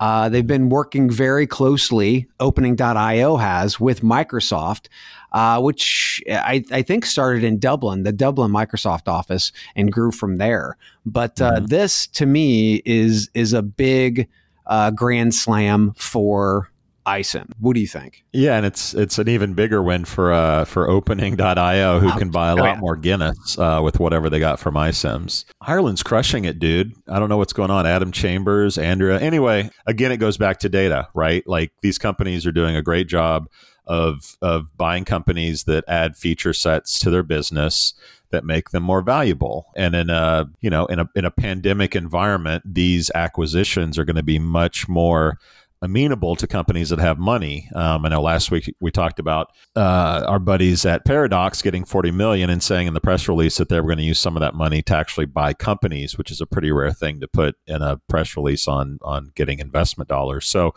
Uh, 0.00 0.28
they've 0.28 0.48
been 0.48 0.68
working 0.68 1.08
very 1.08 1.46
closely, 1.46 2.26
opening.io 2.40 3.36
has, 3.36 3.78
with 3.78 4.00
Microsoft, 4.00 4.88
uh, 5.30 5.60
which 5.60 6.20
I, 6.28 6.64
I, 6.72 6.82
think 6.82 7.06
started 7.06 7.44
in 7.44 7.60
Dublin, 7.60 8.02
the 8.02 8.10
Dublin 8.10 8.50
Microsoft 8.50 9.06
office, 9.06 9.52
and 9.76 9.92
grew 9.92 10.10
from 10.10 10.38
there. 10.38 10.76
But 11.06 11.40
uh, 11.40 11.52
mm-hmm. 11.52 11.66
this, 11.66 12.08
to 12.08 12.26
me, 12.26 12.82
is 12.84 13.30
is 13.32 13.52
a 13.52 13.62
big 13.62 14.28
uh, 14.66 14.90
grand 14.90 15.36
slam 15.36 15.92
for 15.96 16.71
iCIMS. 17.06 17.52
What 17.58 17.74
do 17.74 17.80
you 17.80 17.86
think? 17.86 18.24
Yeah, 18.32 18.56
and 18.56 18.64
it's 18.64 18.94
it's 18.94 19.18
an 19.18 19.28
even 19.28 19.54
bigger 19.54 19.82
win 19.82 20.04
for 20.04 20.32
uh 20.32 20.64
for 20.64 20.88
opening.io 20.88 22.00
who 22.00 22.12
can 22.18 22.30
buy 22.30 22.50
a 22.50 22.56
lot 22.56 22.64
oh, 22.64 22.72
yeah. 22.72 22.80
more 22.80 22.96
Guinness 22.96 23.58
uh, 23.58 23.80
with 23.82 23.98
whatever 23.98 24.30
they 24.30 24.38
got 24.38 24.60
from 24.60 24.74
iCIMS. 24.74 25.44
Ireland's 25.60 26.02
crushing 26.02 26.44
it, 26.44 26.58
dude. 26.58 26.92
I 27.08 27.18
don't 27.18 27.28
know 27.28 27.36
what's 27.38 27.52
going 27.52 27.70
on. 27.70 27.86
Adam 27.86 28.12
Chambers, 28.12 28.78
Andrea. 28.78 29.18
Anyway, 29.18 29.70
again 29.86 30.12
it 30.12 30.18
goes 30.18 30.36
back 30.36 30.58
to 30.60 30.68
data, 30.68 31.08
right? 31.14 31.46
Like 31.46 31.72
these 31.82 31.98
companies 31.98 32.46
are 32.46 32.52
doing 32.52 32.76
a 32.76 32.82
great 32.82 33.08
job 33.08 33.48
of 33.86 34.36
of 34.40 34.76
buying 34.76 35.04
companies 35.04 35.64
that 35.64 35.84
add 35.88 36.16
feature 36.16 36.52
sets 36.52 36.98
to 37.00 37.10
their 37.10 37.22
business 37.22 37.94
that 38.30 38.44
make 38.44 38.70
them 38.70 38.82
more 38.82 39.02
valuable. 39.02 39.66
And 39.76 39.94
in 39.94 40.10
a 40.10 40.46
you 40.60 40.70
know 40.70 40.86
in 40.86 40.98
a 40.98 41.08
in 41.14 41.24
a 41.24 41.30
pandemic 41.30 41.94
environment, 41.94 42.64
these 42.66 43.10
acquisitions 43.14 43.98
are 43.98 44.04
going 44.04 44.16
to 44.16 44.22
be 44.22 44.38
much 44.38 44.88
more 44.88 45.38
amenable 45.82 46.36
to 46.36 46.46
companies 46.46 46.90
that 46.90 47.00
have 47.00 47.18
money. 47.18 47.68
Um, 47.74 48.06
I 48.06 48.08
know 48.08 48.22
last 48.22 48.50
week 48.50 48.74
we 48.80 48.90
talked 48.90 49.18
about 49.18 49.48
uh, 49.76 50.24
our 50.26 50.38
buddies 50.38 50.86
at 50.86 51.04
Paradox 51.04 51.60
getting 51.60 51.84
40 51.84 52.12
million 52.12 52.48
and 52.48 52.62
saying 52.62 52.86
in 52.86 52.94
the 52.94 53.00
press 53.00 53.28
release 53.28 53.58
that 53.58 53.68
they 53.68 53.80
were 53.80 53.88
going 53.88 53.98
to 53.98 54.04
use 54.04 54.20
some 54.20 54.36
of 54.36 54.40
that 54.40 54.54
money 54.54 54.80
to 54.82 54.96
actually 54.96 55.26
buy 55.26 55.52
companies, 55.52 56.16
which 56.16 56.30
is 56.30 56.40
a 56.40 56.46
pretty 56.46 56.70
rare 56.70 56.92
thing 56.92 57.20
to 57.20 57.28
put 57.28 57.56
in 57.66 57.82
a 57.82 57.98
press 58.08 58.36
release 58.36 58.68
on 58.68 58.98
on 59.02 59.32
getting 59.34 59.58
investment 59.58 60.08
dollars. 60.08 60.46
So 60.46 60.74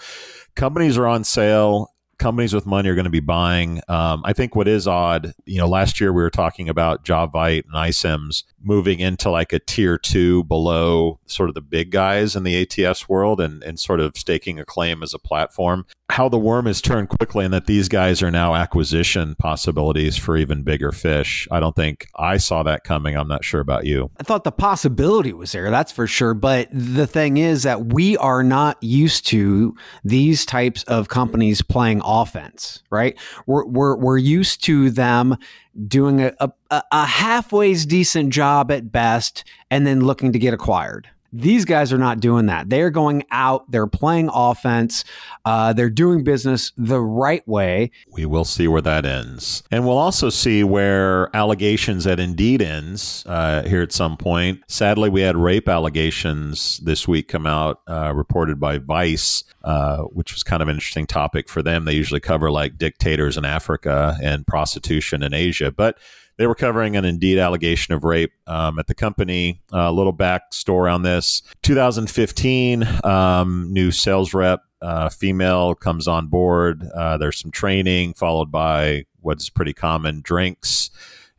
companies 0.56 0.98
are 0.98 1.08
on 1.08 1.24
sale 1.24 1.92
companies 2.18 2.54
with 2.54 2.66
money 2.66 2.90
are 2.90 2.96
going 2.96 3.06
to 3.06 3.10
be 3.10 3.20
buying. 3.20 3.82
Um, 3.88 4.22
I 4.26 4.34
think 4.34 4.56
what 4.56 4.68
is 4.68 4.88
odd, 4.88 5.34
you 5.46 5.58
know, 5.58 5.68
last 5.68 6.00
year 6.00 6.14
we 6.14 6.22
were 6.22 6.30
talking 6.30 6.70
about 6.70 7.04
JobVite 7.04 7.64
and 7.66 7.74
iCIMS 7.74 8.44
moving 8.66 9.00
into 9.00 9.30
like 9.30 9.54
a 9.54 9.60
tier 9.60 9.98
two 9.98 10.44
below 10.46 11.20
sort 11.26 11.50
of 11.50 11.56
the 11.56 11.62
big 11.62 11.92
guys 11.92 12.36
in 12.36 12.44
the 12.44 12.62
ATS 12.62 13.08
world 13.08 13.40
and, 13.40 13.64
and 13.64 13.80
sort 13.80 14.00
of 14.00 14.18
staking 14.18 14.60
a 14.60 14.66
claim 14.66 15.04
as 15.04 15.14
a 15.14 15.20
platform. 15.20 15.86
How 16.10 16.30
the 16.30 16.38
worm 16.38 16.66
has 16.66 16.82
turned 16.82 17.10
quickly 17.10 17.46
and 17.46 17.54
that 17.54 17.66
these 17.66 17.88
guys 17.90 18.22
are 18.22 18.32
now 18.32 18.56
acquisition 18.56 19.36
possibilities 19.36 20.18
for 20.18 20.38
even 20.38 20.64
bigger 20.64 20.92
fish. 20.92 21.48
I 21.52 21.60
don't 21.60 21.76
think 21.76 22.08
I 22.16 22.38
saw 22.38 22.64
that 22.64 22.84
coming. 22.84 23.16
I'm 23.16 23.28
not 23.28 23.44
sure 23.44 23.62
about 23.62 23.86
you. 23.86 24.12
I 24.20 24.24
thought 24.24 24.44
the 24.44 24.52
possibility 24.52 25.34
was 25.34 25.52
there, 25.52 25.70
that's 25.72 25.92
for 25.92 26.08
sure. 26.08 26.34
But 26.34 26.70
the 26.72 27.08
thing 27.08 27.38
is 27.38 27.64
that 27.64 27.88
we 27.88 28.18
are 28.18 28.44
not 28.44 28.82
used 28.82 29.28
to 29.28 29.76
these 30.04 30.46
types 30.46 30.84
of 30.84 31.10
companies 31.10 31.62
playing 31.62 32.02
offense, 32.04 32.84
right? 32.90 33.18
We're, 33.46 33.66
we're, 33.66 33.96
we're 33.96 34.18
used 34.18 34.64
to 34.66 34.90
them 34.90 35.38
doing 35.88 36.22
a, 36.22 36.34
a, 36.39 36.84
a 36.91 37.05
halfway 37.05 37.74
decent 37.75 38.32
job 38.32 38.72
at 38.72 38.91
best 38.91 39.44
and 39.70 39.86
then 39.86 40.01
looking 40.01 40.32
to 40.34 40.39
get 40.39 40.53
acquired. 40.53 41.10
These 41.38 41.65
guys 41.65 41.92
are 41.92 41.98
not 41.98 42.20
doing 42.20 42.46
that. 42.46 42.70
They're 42.70 42.89
going 42.89 43.24
out, 43.30 43.70
they're 43.70 43.88
playing 43.88 44.30
offense, 44.34 45.04
uh, 45.44 45.74
they're 45.74 45.89
doing 45.89 46.24
business 46.24 46.72
the 46.77 47.01
right 47.01 47.46
way. 47.48 47.92
We 48.12 48.25
will 48.25 48.46
see 48.46 48.68
where 48.68 48.82
that 48.82 49.06
ends. 49.06 49.63
And 49.70 49.86
we'll 49.86 49.98
also 49.98 50.30
see 50.30 50.63
where 50.63 51.36
allegations 51.36 52.08
at 52.08 52.20
Indeed 52.20 52.62
ends 52.62 53.25
uh, 53.25 53.63
here 53.63 53.82
at 53.82 53.92
some 53.92 54.15
point. 54.15 54.62
Sadly, 54.68 55.10
we 55.10 55.22
had 55.22 55.36
rape 55.36 55.68
allegations 55.68 56.77
this 56.80 57.08
week 57.08 57.27
come 57.27 57.46
out, 57.46 57.82
uh, 57.88 58.13
reported 58.15 58.60
by 58.60 58.77
Vice, 58.77 59.44
uh, 59.63 60.04
which 60.04 60.34
was 60.34 60.44
kind 60.44 60.62
of 60.62 60.70
an 60.70 60.75
interesting 60.75 61.06
topic 61.06 61.50
for 61.50 61.62
them. 61.62 61.86
They 61.86 61.94
usually 61.94 62.22
cover 62.22 62.50
like 62.50 62.77
dictators 62.77 63.36
in 63.36 63.44
Africa 63.44 64.18
and 64.22 64.48
prostitution 64.48 65.22
in 65.22 65.34
Asia. 65.34 65.72
But 65.72 65.98
they 66.38 66.48
were 66.48 66.56
covering 66.56 66.96
an 66.96 67.06
Indeed 67.06 67.39
allegation 67.39 67.94
of 67.94 68.04
rape 68.04 68.34
um, 68.48 68.80
at 68.80 68.88
the 68.88 68.96
company. 68.96 69.62
A 69.72 69.77
uh, 69.77 69.92
little 69.92 70.13
backstory 70.13 70.94
on 70.94 71.04
this 71.04 71.42
2015, 71.63 72.88
um, 73.04 73.68
new 73.72 73.92
sales 73.92 74.34
rep, 74.34 74.62
uh, 74.82 75.10
female, 75.10 75.75
comes 75.75 76.08
on 76.08 76.27
board. 76.27 76.84
Uh, 76.96 77.18
there's 77.18 77.39
some 77.39 77.51
training, 77.51 78.13
followed 78.13 78.51
by 78.51 79.06
what's 79.22 79.50
pretty 79.50 79.74
common 79.74 80.22
drinks 80.22 80.89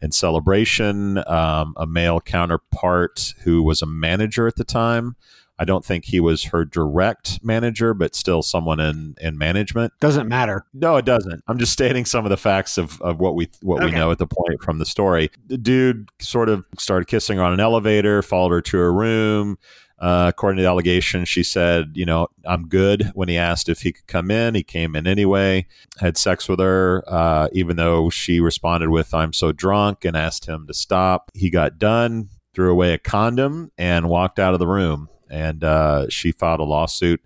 and 0.01 0.15
celebration. 0.15 1.19
Um, 1.27 1.75
a 1.77 1.87
male 1.87 2.21
counterpart 2.21 3.35
who 3.45 3.63
was 3.63 3.83
a 3.83 3.87
manager 3.87 4.47
at 4.47 4.57
the 4.57 4.65
time 4.65 5.17
I 5.59 5.65
don't 5.65 5.85
think 5.85 6.05
he 6.05 6.21
was 6.21 6.45
her 6.45 6.65
direct 6.65 7.43
manager, 7.43 7.95
but 7.95 8.15
still 8.15 8.43
someone 8.43 8.79
in, 8.79 9.17
in 9.21 9.39
management. 9.39 9.93
Doesn't 10.01 10.29
matter. 10.29 10.67
No, 10.75 10.97
it 10.97 11.05
doesn't. 11.05 11.43
I'm 11.49 11.59
just 11.59 11.73
stating 11.73 12.05
some 12.05 12.27
of 12.27 12.31
the 12.31 12.37
facts 12.37 12.77
of, 12.77 13.01
of 13.01 13.21
what 13.21 13.35
we 13.35 13.49
what 13.63 13.83
okay. 13.83 13.87
we 13.87 13.99
know 13.99 14.11
at 14.11 14.19
the 14.19 14.27
point 14.27 14.63
from 14.63 14.79
the 14.79 14.87
story. 14.87 15.31
The 15.47 15.57
dude 15.57 16.11
sort 16.21 16.49
of 16.49 16.65
started 16.79 17.07
kissing 17.07 17.39
her 17.39 17.45
on 17.45 17.53
an 17.53 17.61
elevator, 17.61 18.23
followed 18.23 18.53
her 18.53 18.61
to 18.63 18.77
her 18.77 18.93
room. 18.93 19.59
Uh, 19.99 20.27
according 20.29 20.59
to 20.59 20.63
the 20.63 20.69
allegation, 20.69 21.25
she 21.25 21.43
said, 21.43 21.93
"You 21.95 22.05
know, 22.05 22.29
I'm 22.45 22.69
good." 22.69 23.11
When 23.15 23.31
he 23.31 23.39
asked 23.39 23.71
if 23.71 23.81
he 23.81 23.93
could 23.93 24.07
come 24.07 24.31
in, 24.31 24.55
he 24.55 24.63
came 24.63 24.95
in 24.95 25.07
anyway. 25.07 25.67
Had 25.99 26.19
sex 26.19 26.51
with 26.51 26.61
her, 26.61 27.03
uh, 27.07 27.49
even 27.53 27.77
though 27.77 28.11
she 28.11 28.41
responded 28.41 28.91
with 28.91 29.15
"I'm 29.15 29.33
so 29.33 29.53
drunk" 29.53 30.05
and 30.05 30.15
asked 30.15 30.47
him 30.47 30.67
to 30.67 30.75
stop. 30.75 31.31
He 31.33 31.49
got 31.49 31.79
done, 31.79 32.29
threw 32.53 32.71
away 32.71 32.93
a 32.93 32.99
condom, 32.99 33.73
and 33.79 34.11
walked 34.11 34.39
out 34.39 34.53
of 34.53 34.61
the 34.61 34.67
room 34.67 35.09
and 35.31 35.65
uh, 35.65 36.09
she 36.09 36.33
filed 36.33 36.61
a 36.61 36.65
lawsuit 36.65 37.21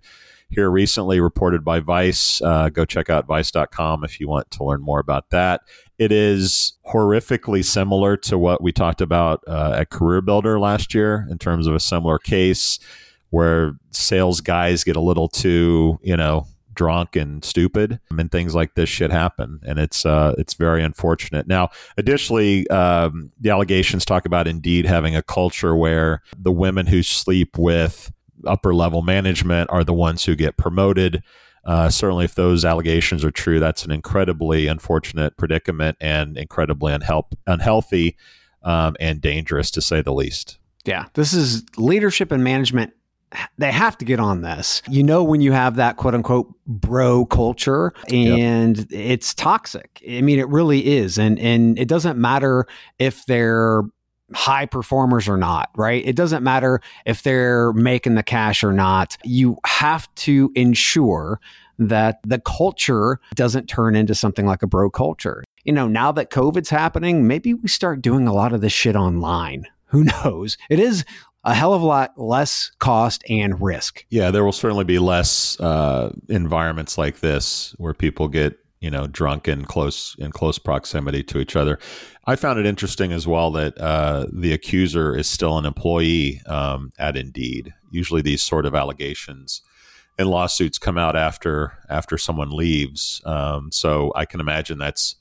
here 0.49 0.69
recently, 0.69 1.19
reported 1.19 1.63
by 1.63 1.79
Vice. 1.79 2.41
Uh, 2.41 2.69
go 2.69 2.85
check 2.85 3.09
out 3.09 3.25
vice.com 3.25 4.03
if 4.03 4.19
you 4.19 4.27
want 4.27 4.51
to 4.51 4.63
learn 4.63 4.81
more 4.81 4.99
about 4.99 5.29
that. 5.29 5.61
It 5.97 6.11
is 6.11 6.73
horrifically 6.91 7.63
similar 7.63 8.17
to 8.17 8.37
what 8.37 8.61
we 8.61 8.71
talked 8.71 9.01
about 9.01 9.43
uh, 9.47 9.75
at 9.77 9.89
Career 9.89 10.21
Builder 10.21 10.59
last 10.59 10.93
year 10.93 11.25
in 11.29 11.37
terms 11.37 11.67
of 11.67 11.75
a 11.75 11.79
similar 11.79 12.19
case 12.19 12.79
where 13.29 13.73
sales 13.91 14.41
guys 14.41 14.83
get 14.83 14.97
a 14.97 15.01
little 15.01 15.29
too, 15.29 15.99
you 16.03 16.17
know, 16.17 16.47
drunk 16.73 17.15
and 17.15 17.43
stupid 17.43 17.99
and 18.09 18.31
things 18.31 18.55
like 18.55 18.75
this 18.75 18.89
shit 18.89 19.11
happen 19.11 19.59
and 19.65 19.79
it's 19.79 20.05
uh, 20.05 20.33
it's 20.37 20.53
very 20.53 20.83
unfortunate. 20.83 21.47
Now 21.47 21.69
additionally 21.97 22.67
um, 22.69 23.31
the 23.39 23.49
allegations 23.49 24.05
talk 24.05 24.25
about 24.25 24.47
indeed 24.47 24.85
having 24.85 25.15
a 25.15 25.23
culture 25.23 25.75
where 25.75 26.21
the 26.37 26.51
women 26.51 26.87
who 26.87 27.03
sleep 27.03 27.57
with 27.57 28.11
upper 28.45 28.73
level 28.73 29.01
management 29.01 29.69
are 29.69 29.83
the 29.83 29.93
ones 29.93 30.25
who 30.25 30.35
get 30.35 30.57
promoted. 30.57 31.23
Uh, 31.63 31.89
certainly 31.89 32.25
if 32.25 32.33
those 32.33 32.65
allegations 32.65 33.23
are 33.23 33.29
true 33.29 33.59
that's 33.59 33.85
an 33.85 33.91
incredibly 33.91 34.65
unfortunate 34.65 35.37
predicament 35.37 35.95
and 36.01 36.35
incredibly 36.35 36.91
unhelp- 36.91 37.33
unhealthy 37.45 38.17
um, 38.63 38.95
and 38.99 39.21
dangerous 39.21 39.69
to 39.71 39.81
say 39.81 40.01
the 40.01 40.13
least. 40.13 40.57
Yeah. 40.85 41.05
This 41.13 41.33
is 41.33 41.63
leadership 41.77 42.31
and 42.31 42.43
management 42.43 42.93
they 43.57 43.71
have 43.71 43.97
to 43.99 44.05
get 44.05 44.19
on 44.19 44.41
this. 44.41 44.81
You 44.89 45.03
know, 45.03 45.23
when 45.23 45.41
you 45.41 45.51
have 45.51 45.75
that 45.75 45.97
quote 45.97 46.15
unquote 46.15 46.53
bro 46.67 47.25
culture 47.25 47.93
and 48.09 48.77
yep. 48.77 48.87
it's 48.91 49.33
toxic. 49.33 50.03
I 50.07 50.21
mean, 50.21 50.39
it 50.39 50.47
really 50.47 50.85
is. 50.97 51.17
And, 51.17 51.39
and 51.39 51.77
it 51.79 51.87
doesn't 51.87 52.17
matter 52.17 52.65
if 52.99 53.25
they're 53.25 53.83
high 54.33 54.65
performers 54.65 55.27
or 55.27 55.37
not, 55.37 55.69
right? 55.75 56.05
It 56.05 56.15
doesn't 56.15 56.43
matter 56.43 56.81
if 57.05 57.23
they're 57.23 57.73
making 57.73 58.15
the 58.15 58.23
cash 58.23 58.63
or 58.63 58.73
not. 58.73 59.17
You 59.23 59.57
have 59.65 60.13
to 60.15 60.51
ensure 60.55 61.39
that 61.79 62.19
the 62.23 62.39
culture 62.39 63.19
doesn't 63.35 63.67
turn 63.67 63.95
into 63.95 64.13
something 64.13 64.45
like 64.45 64.61
a 64.61 64.67
bro 64.67 64.89
culture. 64.89 65.43
You 65.63 65.73
know, 65.73 65.87
now 65.87 66.11
that 66.13 66.29
COVID's 66.29 66.69
happening, 66.69 67.27
maybe 67.27 67.53
we 67.53 67.67
start 67.67 68.01
doing 68.01 68.27
a 68.27 68.33
lot 68.33 68.53
of 68.53 68.61
this 68.61 68.73
shit 68.73 68.95
online. 68.95 69.65
Who 69.87 70.03
knows? 70.23 70.57
It 70.69 70.79
is 70.79 71.03
a 71.43 71.53
hell 71.53 71.73
of 71.73 71.81
a 71.81 71.85
lot 71.85 72.17
less 72.17 72.71
cost 72.79 73.23
and 73.29 73.61
risk. 73.61 74.05
Yeah, 74.09 74.31
there 74.31 74.43
will 74.43 74.51
certainly 74.51 74.83
be 74.83 74.99
less 74.99 75.59
uh, 75.59 76.13
environments 76.29 76.97
like 76.97 77.19
this 77.19 77.73
where 77.77 77.93
people 77.93 78.27
get 78.27 78.57
you 78.79 78.89
know 78.89 79.07
drunk 79.07 79.47
in 79.47 79.65
close 79.65 80.15
in 80.19 80.31
close 80.31 80.57
proximity 80.57 81.23
to 81.23 81.39
each 81.39 81.55
other. 81.55 81.79
I 82.25 82.35
found 82.35 82.59
it 82.59 82.65
interesting 82.65 83.11
as 83.11 83.27
well 83.27 83.51
that 83.51 83.77
uh, 83.79 84.27
the 84.31 84.53
accuser 84.53 85.17
is 85.17 85.27
still 85.27 85.57
an 85.57 85.65
employee 85.65 86.41
um, 86.45 86.91
at 86.99 87.17
Indeed. 87.17 87.73
Usually, 87.89 88.21
these 88.21 88.43
sort 88.43 88.65
of 88.65 88.75
allegations 88.75 89.61
and 90.19 90.29
lawsuits 90.29 90.77
come 90.77 90.97
out 90.97 91.15
after 91.15 91.73
after 91.89 92.17
someone 92.17 92.51
leaves. 92.51 93.21
Um, 93.25 93.71
so 93.71 94.11
I 94.15 94.25
can 94.25 94.39
imagine 94.39 94.77
that's 94.77 95.15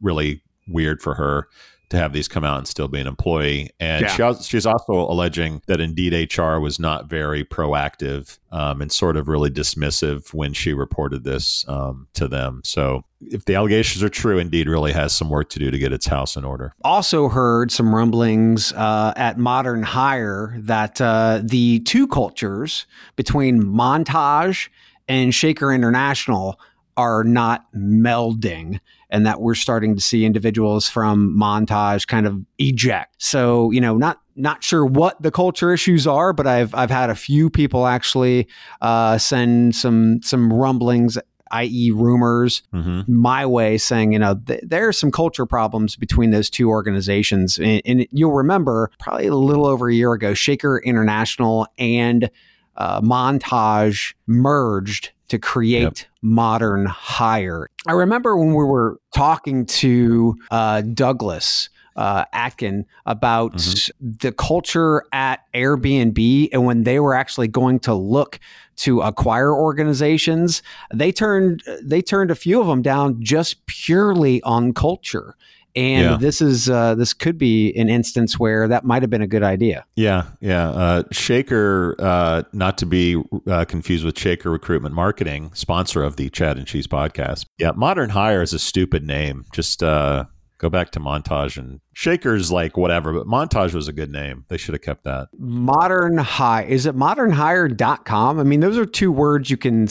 really 0.00 0.42
weird 0.66 1.00
for 1.00 1.14
her 1.14 1.48
to 1.90 1.96
have 1.96 2.12
these 2.12 2.26
come 2.28 2.42
out 2.44 2.58
and 2.58 2.66
still 2.66 2.88
be 2.88 2.98
an 3.00 3.06
employee. 3.06 3.70
And 3.78 4.02
Yeah. 4.02 4.08
she 4.08 4.22
al- 4.22 4.40
she's 4.42 4.66
also 4.66 4.92
alleging 4.92 5.62
that 5.66 5.80
Indeed 5.80 6.12
HR 6.36 6.58
was 6.58 6.78
not 6.80 7.08
very 7.08 7.44
proactive 7.44 8.38
um, 8.50 8.82
and 8.82 8.90
sort 8.90 9.16
of 9.16 9.28
really 9.28 9.50
dismissive 9.50 10.34
when 10.34 10.52
she 10.52 10.72
reported 10.72 11.22
this 11.24 11.64
um, 11.68 12.08
to 12.14 12.26
them. 12.26 12.60
So 12.64 13.04
if 13.20 13.44
the 13.44 13.54
allegations 13.54 14.02
are 14.02 14.08
true, 14.08 14.38
Indeed 14.38 14.68
really 14.68 14.92
has 14.92 15.12
some 15.12 15.30
work 15.30 15.48
to 15.50 15.58
do 15.58 15.70
to 15.70 15.78
get 15.78 15.92
its 15.92 16.06
house 16.06 16.36
in 16.36 16.44
order. 16.44 16.72
also 16.82 17.28
heard 17.28 17.70
some 17.70 17.94
rumblings 17.94 18.72
uh, 18.72 19.12
at 19.16 19.38
Modern 19.38 19.82
Hire 19.82 20.54
that 20.58 21.00
uh, 21.00 21.40
the 21.42 21.80
two 21.80 22.08
cultures 22.08 22.86
between 23.16 23.62
Montage 23.62 24.68
and 25.08 25.32
Shaker 25.34 25.72
International 25.72 26.58
are 26.96 27.24
not 27.24 27.66
melding 27.74 28.80
and 29.10 29.24
that 29.26 29.40
we're 29.40 29.54
starting 29.54 29.94
to 29.94 30.00
see 30.00 30.24
individuals 30.24 30.88
from 30.88 31.36
montage 31.36 32.06
kind 32.06 32.26
of 32.26 32.44
eject. 32.58 33.14
So 33.18 33.70
you 33.70 33.80
know 33.80 33.96
not 33.96 34.20
not 34.34 34.62
sure 34.62 34.84
what 34.84 35.20
the 35.22 35.30
culture 35.30 35.72
issues 35.72 36.06
are 36.06 36.34
but 36.34 36.46
i've 36.46 36.74
i've 36.74 36.90
had 36.90 37.08
a 37.08 37.14
few 37.14 37.48
people 37.48 37.86
actually 37.86 38.46
uh, 38.82 39.16
send 39.16 39.74
some 39.74 40.20
some 40.22 40.52
rumblings 40.52 41.16
i.e 41.52 41.90
rumors 41.90 42.62
hmm 42.72 43.00
my 43.06 43.46
way 43.46 43.78
saying, 43.78 44.12
you 44.12 44.18
know, 44.18 44.34
th- 44.46 44.60
there 44.62 44.88
are 44.88 44.92
some 44.92 45.10
culture 45.10 45.46
problems 45.46 45.96
between 45.96 46.30
those 46.30 46.50
two 46.50 46.68
organizations. 46.68 47.58
And, 47.58 47.80
and 47.84 48.06
you'll 48.10 48.32
remember 48.32 48.90
probably 48.98 49.26
a 49.26 49.34
little 49.34 49.66
over 49.66 49.88
a 49.88 49.94
year 49.94 50.12
ago, 50.12 50.34
Shaker 50.34 50.78
International 50.78 51.66
and 51.78 52.30
uh, 52.76 53.00
Montage 53.00 54.14
merged 54.26 55.10
to 55.28 55.38
create 55.38 56.08
Modern 56.26 56.86
Hire. 56.86 57.68
I 57.86 57.92
remember 57.92 58.36
when 58.36 58.48
we 58.48 58.64
were 58.64 58.98
talking 59.14 59.64
to 59.66 60.36
uh, 60.50 60.80
Douglas. 60.82 61.70
Uh, 61.94 62.26
Atkin 62.34 62.84
about 63.06 63.56
the 63.98 64.30
culture 64.30 65.02
at 65.12 65.40
Airbnb 65.54 66.50
and 66.52 66.66
when 66.66 66.82
they 66.82 67.00
were 67.00 67.14
actually 67.14 67.48
going 67.48 67.78
to 67.78 67.94
look 67.94 68.38
to 68.76 69.00
acquire 69.00 69.54
organizations, 69.54 70.62
they 70.92 71.10
turned 71.10 71.62
they 71.82 72.02
turned 72.02 72.30
a 72.30 72.34
few 72.34 72.60
of 72.60 72.66
them 72.66 72.82
down 72.82 73.22
just 73.22 73.64
purely 73.64 74.42
on 74.42 74.74
culture. 74.74 75.36
And 75.76 76.02
Yeah. 76.04 76.16
this 76.16 76.40
is 76.40 76.70
uh, 76.70 76.94
this 76.94 77.12
could 77.12 77.36
be 77.36 77.72
an 77.76 77.88
instance 77.90 78.38
where 78.38 78.66
that 78.66 78.84
might 78.84 79.02
have 79.02 79.10
been 79.10 79.20
a 79.22 79.26
good 79.26 79.42
idea. 79.42 79.84
Yeah, 79.94 80.24
yeah. 80.40 80.70
Uh, 80.70 81.02
Shaker, 81.12 81.94
uh, 81.98 82.42
not 82.52 82.78
to 82.78 82.86
be 82.86 83.22
uh, 83.46 83.66
confused 83.66 84.04
with 84.04 84.18
Shaker 84.18 84.50
Recruitment 84.50 84.94
Marketing, 84.94 85.50
sponsor 85.52 86.02
of 86.02 86.16
the 86.16 86.30
Chad 86.30 86.56
and 86.56 86.66
Cheese 86.66 86.86
podcast. 86.86 87.44
Yeah, 87.58 87.72
Modern 87.76 88.10
Hire 88.10 88.40
is 88.42 88.52
a 88.54 88.58
stupid 88.58 89.04
name. 89.04 89.44
Just 89.52 89.82
uh, 89.82 90.24
go 90.58 90.70
back 90.70 90.90
to 90.92 91.00
Montage 91.00 91.58
and 91.58 91.80
Shaker's 91.92 92.50
like 92.50 92.78
whatever, 92.78 93.12
but 93.12 93.26
Montage 93.26 93.74
was 93.74 93.86
a 93.88 93.92
good 93.92 94.10
name. 94.10 94.46
They 94.48 94.56
should 94.56 94.72
have 94.74 94.82
kept 94.82 95.04
that. 95.04 95.28
Modern 95.38 96.16
Hire 96.16 96.66
is 96.66 96.86
it 96.86 96.96
modernhire.com? 96.96 98.38
I 98.40 98.42
mean, 98.42 98.60
those 98.60 98.78
are 98.78 98.86
two 98.86 99.12
words 99.12 99.50
you 99.50 99.56
can 99.56 99.88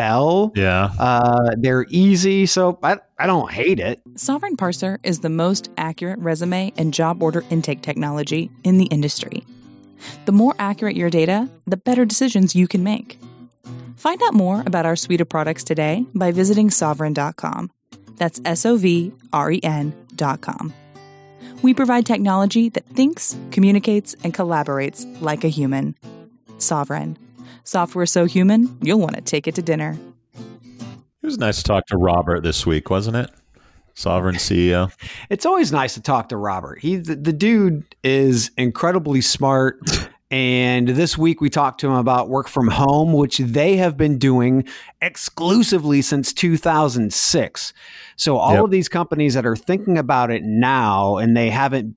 spell. 0.00 0.52
Yeah. 0.54 0.90
Uh, 0.98 1.54
they're 1.56 1.86
easy, 1.88 2.46
so 2.46 2.78
I, 2.82 2.98
I 3.18 3.26
don't 3.26 3.50
hate 3.50 3.78
it. 3.78 4.00
Sovren 4.14 4.56
Parser 4.56 4.98
is 5.02 5.20
the 5.20 5.28
most 5.28 5.70
accurate 5.76 6.18
resume 6.18 6.72
and 6.76 6.94
job 6.94 7.22
order 7.22 7.44
intake 7.50 7.82
technology 7.82 8.50
in 8.64 8.78
the 8.78 8.86
industry. 8.86 9.44
The 10.24 10.32
more 10.32 10.54
accurate 10.58 10.96
your 10.96 11.10
data, 11.10 11.48
the 11.66 11.76
better 11.76 12.04
decisions 12.04 12.56
you 12.56 12.66
can 12.66 12.82
make. 12.82 13.18
Find 13.96 14.20
out 14.22 14.32
more 14.32 14.62
about 14.64 14.86
our 14.86 14.96
suite 14.96 15.20
of 15.20 15.28
products 15.28 15.62
today 15.62 16.06
by 16.14 16.32
visiting 16.32 16.70
sovren.com. 16.70 17.70
That's 18.16 18.40
S 18.44 18.64
O 18.64 18.76
V 18.76 19.12
R 19.32 19.52
E 19.52 19.60
N.com. 19.62 20.72
We 21.62 21.74
provide 21.74 22.06
technology 22.06 22.70
that 22.70 22.86
thinks, 22.86 23.36
communicates, 23.50 24.16
and 24.24 24.32
collaborates 24.32 25.04
like 25.20 25.44
a 25.44 25.48
human. 25.48 25.94
Sovereign. 26.56 27.18
Software 27.64 28.06
so 28.06 28.24
human, 28.24 28.76
you'll 28.82 29.00
want 29.00 29.14
to 29.16 29.20
take 29.20 29.46
it 29.46 29.54
to 29.56 29.62
dinner. 29.62 29.96
It 31.22 31.26
was 31.26 31.38
nice 31.38 31.58
to 31.58 31.64
talk 31.64 31.86
to 31.86 31.96
Robert 31.96 32.42
this 32.42 32.66
week, 32.66 32.90
wasn't 32.90 33.16
it? 33.16 33.30
Sovren 33.94 34.34
CEO. 34.36 34.90
It's 35.30 35.44
always 35.44 35.70
nice 35.72 35.94
to 35.94 36.00
talk 36.02 36.28
to 36.30 36.36
Robert. 36.36 36.78
He 36.80 36.96
the, 36.96 37.16
the 37.16 37.32
dude 37.32 37.84
is 38.02 38.50
incredibly 38.56 39.20
smart. 39.20 39.78
And 40.32 40.86
this 40.86 41.18
week 41.18 41.40
we 41.40 41.50
talked 41.50 41.80
to 41.80 41.88
him 41.88 41.94
about 41.94 42.28
work 42.28 42.46
from 42.46 42.68
home, 42.68 43.12
which 43.12 43.38
they 43.38 43.74
have 43.78 43.96
been 43.96 44.16
doing 44.16 44.62
exclusively 45.02 46.02
since 46.02 46.32
2006. 46.32 47.72
So 48.14 48.36
all 48.36 48.54
Yep. 48.54 48.64
of 48.66 48.70
these 48.70 48.88
companies 48.88 49.34
that 49.34 49.44
are 49.44 49.56
thinking 49.56 49.98
about 49.98 50.30
it 50.30 50.44
now 50.44 51.16
and 51.16 51.36
they 51.36 51.50
haven't 51.50 51.96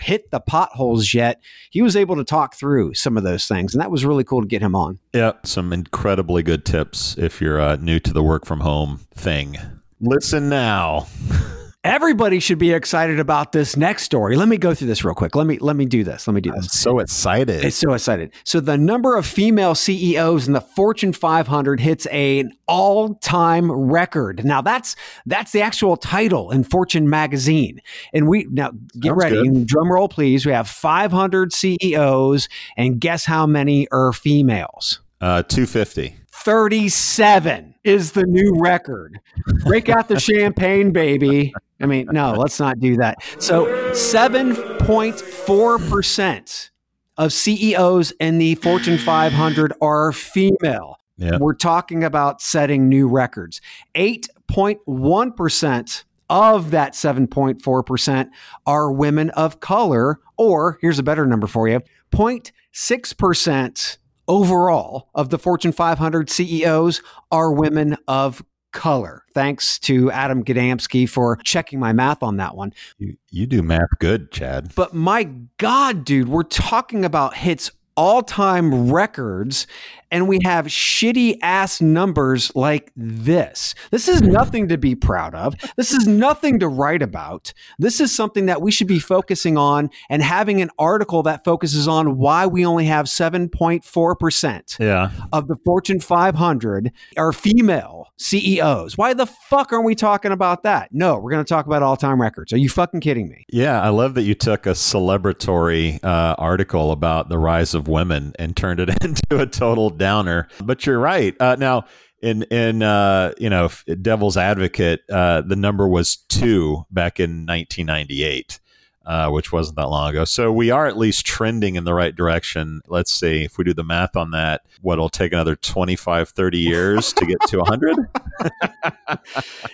hit 0.00 0.30
the 0.30 0.40
potholes 0.40 1.14
yet, 1.14 1.40
he 1.70 1.82
was 1.82 1.96
able 1.96 2.16
to 2.16 2.24
talk 2.24 2.54
through 2.54 2.94
some 2.94 3.16
of 3.16 3.24
those 3.24 3.46
things. 3.46 3.74
And 3.74 3.80
that 3.80 3.90
was 3.90 4.04
really 4.04 4.24
cool 4.24 4.40
to 4.40 4.46
get 4.46 4.62
him 4.62 4.74
on. 4.74 4.98
Yep. 5.12 5.46
Some 5.46 5.72
incredibly 5.72 6.42
good 6.42 6.64
tips 6.64 7.16
if 7.18 7.40
you're 7.40 7.60
uh, 7.60 7.76
new 7.76 7.98
to 8.00 8.12
the 8.12 8.22
work 8.22 8.46
from 8.46 8.60
home 8.60 9.00
thing. 9.14 9.56
Listen 10.00 10.48
now. 10.48 11.06
Everybody 11.84 12.40
should 12.40 12.58
be 12.58 12.72
excited 12.72 13.20
about 13.20 13.52
this 13.52 13.76
next 13.76 14.04
story. 14.04 14.36
Let 14.36 14.48
me 14.48 14.56
go 14.56 14.72
through 14.72 14.86
this 14.88 15.04
real 15.04 15.14
quick. 15.14 15.34
Let 15.36 15.46
me 15.46 15.58
let 15.58 15.76
me 15.76 15.84
do 15.84 16.02
this. 16.02 16.26
Let 16.26 16.32
me 16.32 16.40
do 16.40 16.50
I'm 16.50 16.62
this. 16.62 16.72
so 16.72 16.98
excited. 16.98 17.62
It's 17.62 17.76
so 17.76 17.92
excited. 17.92 18.32
So 18.44 18.58
the 18.60 18.78
number 18.78 19.16
of 19.16 19.26
female 19.26 19.74
CEOs 19.74 20.46
in 20.46 20.54
the 20.54 20.62
Fortune 20.62 21.12
500 21.12 21.80
hits 21.80 22.06
a- 22.10 22.40
an 22.40 22.52
all-time 22.66 23.70
record. 23.70 24.46
Now 24.46 24.62
that's 24.62 24.96
that's 25.26 25.52
the 25.52 25.60
actual 25.60 25.98
title 25.98 26.50
in 26.50 26.64
Fortune 26.64 27.10
magazine. 27.10 27.80
And 28.14 28.28
we 28.28 28.46
now 28.50 28.70
get 28.98 29.10
Sounds 29.10 29.22
ready. 29.22 29.42
good. 29.48 29.66
Drum 29.66 29.92
roll, 29.92 30.08
please. 30.08 30.46
We 30.46 30.52
have 30.52 30.66
500 30.68 31.52
CEOs, 31.52 32.48
and 32.78 32.98
guess 32.98 33.26
how 33.26 33.46
many 33.46 33.86
are 33.92 34.10
females? 34.14 35.00
uh, 35.20 35.42
250. 35.42 36.16
37 36.44 37.74
is 37.84 38.12
the 38.12 38.24
new 38.24 38.52
record. 38.58 39.18
Break 39.64 39.88
out 39.88 40.08
the 40.08 40.20
champagne, 40.20 40.92
baby. 40.92 41.54
I 41.80 41.86
mean, 41.86 42.06
no, 42.12 42.32
let's 42.32 42.60
not 42.60 42.78
do 42.78 42.98
that. 42.98 43.22
So, 43.38 43.64
7.4% 43.92 46.70
of 47.16 47.32
CEOs 47.32 48.12
in 48.20 48.36
the 48.38 48.56
Fortune 48.56 48.98
500 48.98 49.72
are 49.80 50.12
female. 50.12 50.98
Yeah. 51.16 51.38
We're 51.38 51.54
talking 51.54 52.04
about 52.04 52.42
setting 52.42 52.90
new 52.90 53.08
records. 53.08 53.62
8.1% 53.94 56.04
of 56.28 56.72
that 56.72 56.92
7.4% 56.92 58.28
are 58.66 58.92
women 58.92 59.30
of 59.30 59.60
color, 59.60 60.20
or 60.36 60.76
here's 60.80 60.98
a 60.98 61.02
better 61.02 61.24
number 61.26 61.46
for 61.46 61.68
you 61.68 61.80
0.6% 62.12 63.98
overall 64.28 65.08
of 65.14 65.30
the 65.30 65.38
Fortune 65.38 65.72
500 65.72 66.30
CEOs 66.30 67.02
are 67.30 67.52
women 67.52 67.96
of 68.08 68.42
color. 68.72 69.22
Thanks 69.32 69.78
to 69.80 70.10
Adam 70.10 70.44
Gadamsky 70.44 71.08
for 71.08 71.36
checking 71.44 71.78
my 71.78 71.92
math 71.92 72.22
on 72.22 72.36
that 72.36 72.56
one. 72.56 72.74
You, 72.98 73.16
you 73.30 73.46
do 73.46 73.62
math 73.62 73.98
good, 74.00 74.30
Chad. 74.30 74.74
But 74.74 74.92
my 74.92 75.24
God, 75.58 76.04
dude, 76.04 76.28
we're 76.28 76.42
talking 76.42 77.04
about 77.04 77.36
hits 77.36 77.70
all 77.96 78.22
time 78.22 78.90
records, 78.90 79.66
and 80.14 80.28
we 80.28 80.38
have 80.44 80.66
shitty 80.66 81.36
ass 81.42 81.80
numbers 81.80 82.54
like 82.54 82.92
this. 82.96 83.74
This 83.90 84.06
is 84.08 84.22
nothing 84.22 84.68
to 84.68 84.78
be 84.78 84.94
proud 84.94 85.34
of. 85.34 85.56
This 85.76 85.92
is 85.92 86.06
nothing 86.06 86.60
to 86.60 86.68
write 86.68 87.02
about. 87.02 87.52
This 87.80 88.00
is 88.00 88.14
something 88.14 88.46
that 88.46 88.62
we 88.62 88.70
should 88.70 88.86
be 88.86 89.00
focusing 89.00 89.58
on 89.58 89.90
and 90.08 90.22
having 90.22 90.60
an 90.62 90.70
article 90.78 91.24
that 91.24 91.42
focuses 91.44 91.88
on 91.88 92.16
why 92.16 92.46
we 92.46 92.64
only 92.64 92.84
have 92.84 93.06
7.4% 93.06 94.78
Yeah. 94.78 95.10
of 95.32 95.48
the 95.48 95.56
Fortune 95.64 95.98
500 95.98 96.92
are 97.16 97.32
female 97.32 98.12
CEOs. 98.16 98.96
Why 98.96 99.14
the 99.14 99.26
fuck 99.26 99.72
aren't 99.72 99.84
we 99.84 99.96
talking 99.96 100.30
about 100.30 100.62
that? 100.62 100.90
No, 100.92 101.18
we're 101.18 101.32
going 101.32 101.44
to 101.44 101.48
talk 101.48 101.66
about 101.66 101.82
all 101.82 101.96
time 101.96 102.20
records. 102.20 102.52
Are 102.52 102.58
you 102.58 102.68
fucking 102.68 103.00
kidding 103.00 103.28
me? 103.28 103.44
Yeah, 103.52 103.82
I 103.82 103.88
love 103.88 104.14
that 104.14 104.22
you 104.22 104.34
took 104.36 104.64
a 104.66 104.70
celebratory 104.70 105.98
uh, 106.04 106.36
article 106.38 106.92
about 106.92 107.28
the 107.28 107.38
rise 107.38 107.74
of 107.74 107.88
women 107.88 108.32
and 108.38 108.56
turned 108.56 108.78
it 108.78 108.90
into 109.02 109.40
a 109.40 109.46
total 109.46 109.90
downer. 110.04 110.48
But 110.62 110.84
you're 110.84 110.98
right. 110.98 111.34
Uh, 111.40 111.56
now, 111.58 111.86
in 112.20 112.42
in 112.44 112.82
uh, 112.82 113.32
you 113.38 113.48
know, 113.48 113.70
Devil's 114.02 114.36
Advocate, 114.36 115.00
uh, 115.10 115.40
the 115.40 115.56
number 115.56 115.88
was 115.88 116.16
two 116.16 116.84
back 116.90 117.18
in 117.18 117.46
1998. 117.46 118.60
Uh, 119.06 119.28
which 119.28 119.52
wasn't 119.52 119.76
that 119.76 119.90
long 119.90 120.08
ago. 120.08 120.24
So 120.24 120.50
we 120.50 120.70
are 120.70 120.86
at 120.86 120.96
least 120.96 121.26
trending 121.26 121.74
in 121.74 121.84
the 121.84 121.92
right 121.92 122.16
direction. 122.16 122.80
Let's 122.88 123.12
see 123.12 123.44
if 123.44 123.58
we 123.58 123.64
do 123.64 123.74
the 123.74 123.84
math 123.84 124.16
on 124.16 124.30
that, 124.30 124.62
what 124.80 124.98
will 124.98 125.10
take 125.10 125.34
another 125.34 125.56
25, 125.56 126.30
30 126.30 126.58
years 126.58 127.12
to 127.12 127.26
get 127.26 127.38
to 127.48 127.58
100? 127.58 127.98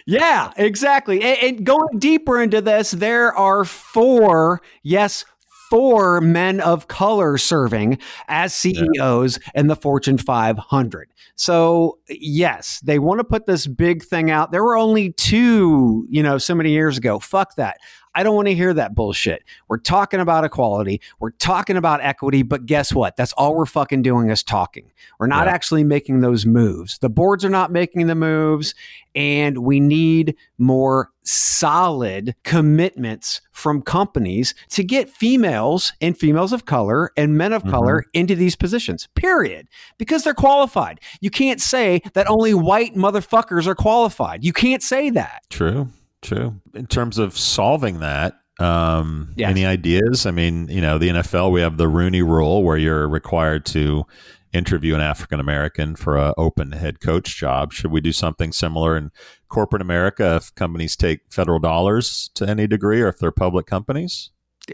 Yeah, 0.04 0.52
exactly. 0.56 1.22
And, 1.22 1.38
and 1.38 1.64
going 1.64 2.00
deeper 2.00 2.42
into 2.42 2.60
this, 2.60 2.90
there 2.90 3.32
are 3.32 3.64
four, 3.64 4.62
yes, 4.82 5.24
four 5.70 6.20
men 6.20 6.60
of 6.60 6.88
color 6.88 7.38
serving 7.38 7.98
as 8.28 8.52
CEOs 8.52 9.38
in 9.54 9.68
the 9.68 9.76
Fortune 9.76 10.18
500. 10.18 11.10
So, 11.36 11.98
yes, 12.08 12.80
they 12.80 12.98
want 12.98 13.20
to 13.20 13.24
put 13.24 13.46
this 13.46 13.66
big 13.66 14.02
thing 14.02 14.30
out. 14.30 14.52
There 14.52 14.62
were 14.62 14.76
only 14.76 15.12
two, 15.12 16.06
you 16.10 16.22
know, 16.22 16.36
so 16.36 16.54
many 16.54 16.72
years 16.72 16.98
ago. 16.98 17.18
Fuck 17.18 17.54
that. 17.54 17.78
I 18.14 18.22
don't 18.22 18.34
want 18.34 18.48
to 18.48 18.54
hear 18.54 18.74
that 18.74 18.94
bullshit. 18.94 19.44
We're 19.68 19.78
talking 19.78 20.20
about 20.20 20.44
equality. 20.44 21.00
We're 21.20 21.30
talking 21.30 21.76
about 21.76 22.00
equity, 22.00 22.42
but 22.42 22.66
guess 22.66 22.92
what? 22.92 23.16
That's 23.16 23.32
all 23.34 23.54
we're 23.54 23.66
fucking 23.66 24.02
doing 24.02 24.30
is 24.30 24.42
talking. 24.42 24.90
We're 25.18 25.28
not 25.28 25.46
Yeah. 25.46 25.52
actually 25.52 25.84
making 25.84 26.20
those 26.20 26.44
moves. 26.44 26.98
The 26.98 27.08
boards 27.08 27.44
are 27.44 27.50
not 27.50 27.70
making 27.70 28.08
the 28.08 28.14
moves, 28.14 28.74
and 29.14 29.58
we 29.58 29.80
need 29.80 30.34
more 30.58 31.10
solid 31.22 32.34
commitments 32.42 33.40
from 33.52 33.82
companies 33.82 34.54
to 34.70 34.82
get 34.82 35.10
females 35.10 35.92
and 36.00 36.16
females 36.16 36.52
of 36.52 36.64
color 36.64 37.12
and 37.16 37.36
men 37.36 37.52
of 37.52 37.64
color 37.64 38.00
mm-hmm. 38.00 38.20
into 38.20 38.34
these 38.34 38.56
positions, 38.56 39.06
period. 39.14 39.68
Because 39.98 40.24
they're 40.24 40.34
qualified. 40.34 41.00
You 41.20 41.30
can't 41.30 41.60
say 41.60 42.02
that 42.14 42.28
only 42.28 42.54
white 42.54 42.94
motherfuckers 42.94 43.66
are 43.66 43.74
qualified. 43.74 44.44
You 44.44 44.52
can't 44.52 44.82
say 44.82 45.10
that. 45.10 45.42
True, 45.50 45.88
true. 46.22 46.60
In 46.74 46.86
terms 46.86 47.18
of 47.18 47.36
solving 47.36 48.00
that, 48.00 48.34
um, 48.58 49.32
Yes. 49.36 49.50
any 49.50 49.64
ideas? 49.64 50.26
I 50.26 50.30
mean, 50.30 50.68
you 50.68 50.80
know, 50.80 50.98
the 50.98 51.08
NFL, 51.08 51.50
we 51.50 51.60
have 51.62 51.76
the 51.76 51.88
Rooney 51.88 52.22
Rule 52.22 52.62
where 52.62 52.76
you're 52.76 53.08
required 53.08 53.64
to 53.66 54.04
interview 54.52 54.94
an 54.96 55.00
African 55.00 55.38
American 55.40 55.94
for 55.96 56.16
a 56.16 56.34
open 56.36 56.72
head 56.72 57.00
coach 57.00 57.36
job. 57.36 57.72
Should 57.72 57.90
we 57.92 58.00
do 58.00 58.12
something 58.12 58.52
similar 58.52 58.96
in 58.96 59.10
corporate 59.48 59.80
America 59.80 60.36
if 60.36 60.54
companies 60.56 60.96
take 60.96 61.20
federal 61.30 61.58
dollars 61.60 62.30
to 62.34 62.48
any 62.48 62.66
degree, 62.66 63.00
or 63.00 63.08
if 63.08 63.18
they're 63.18 63.30
public 63.30 63.66
companies? 63.66 64.30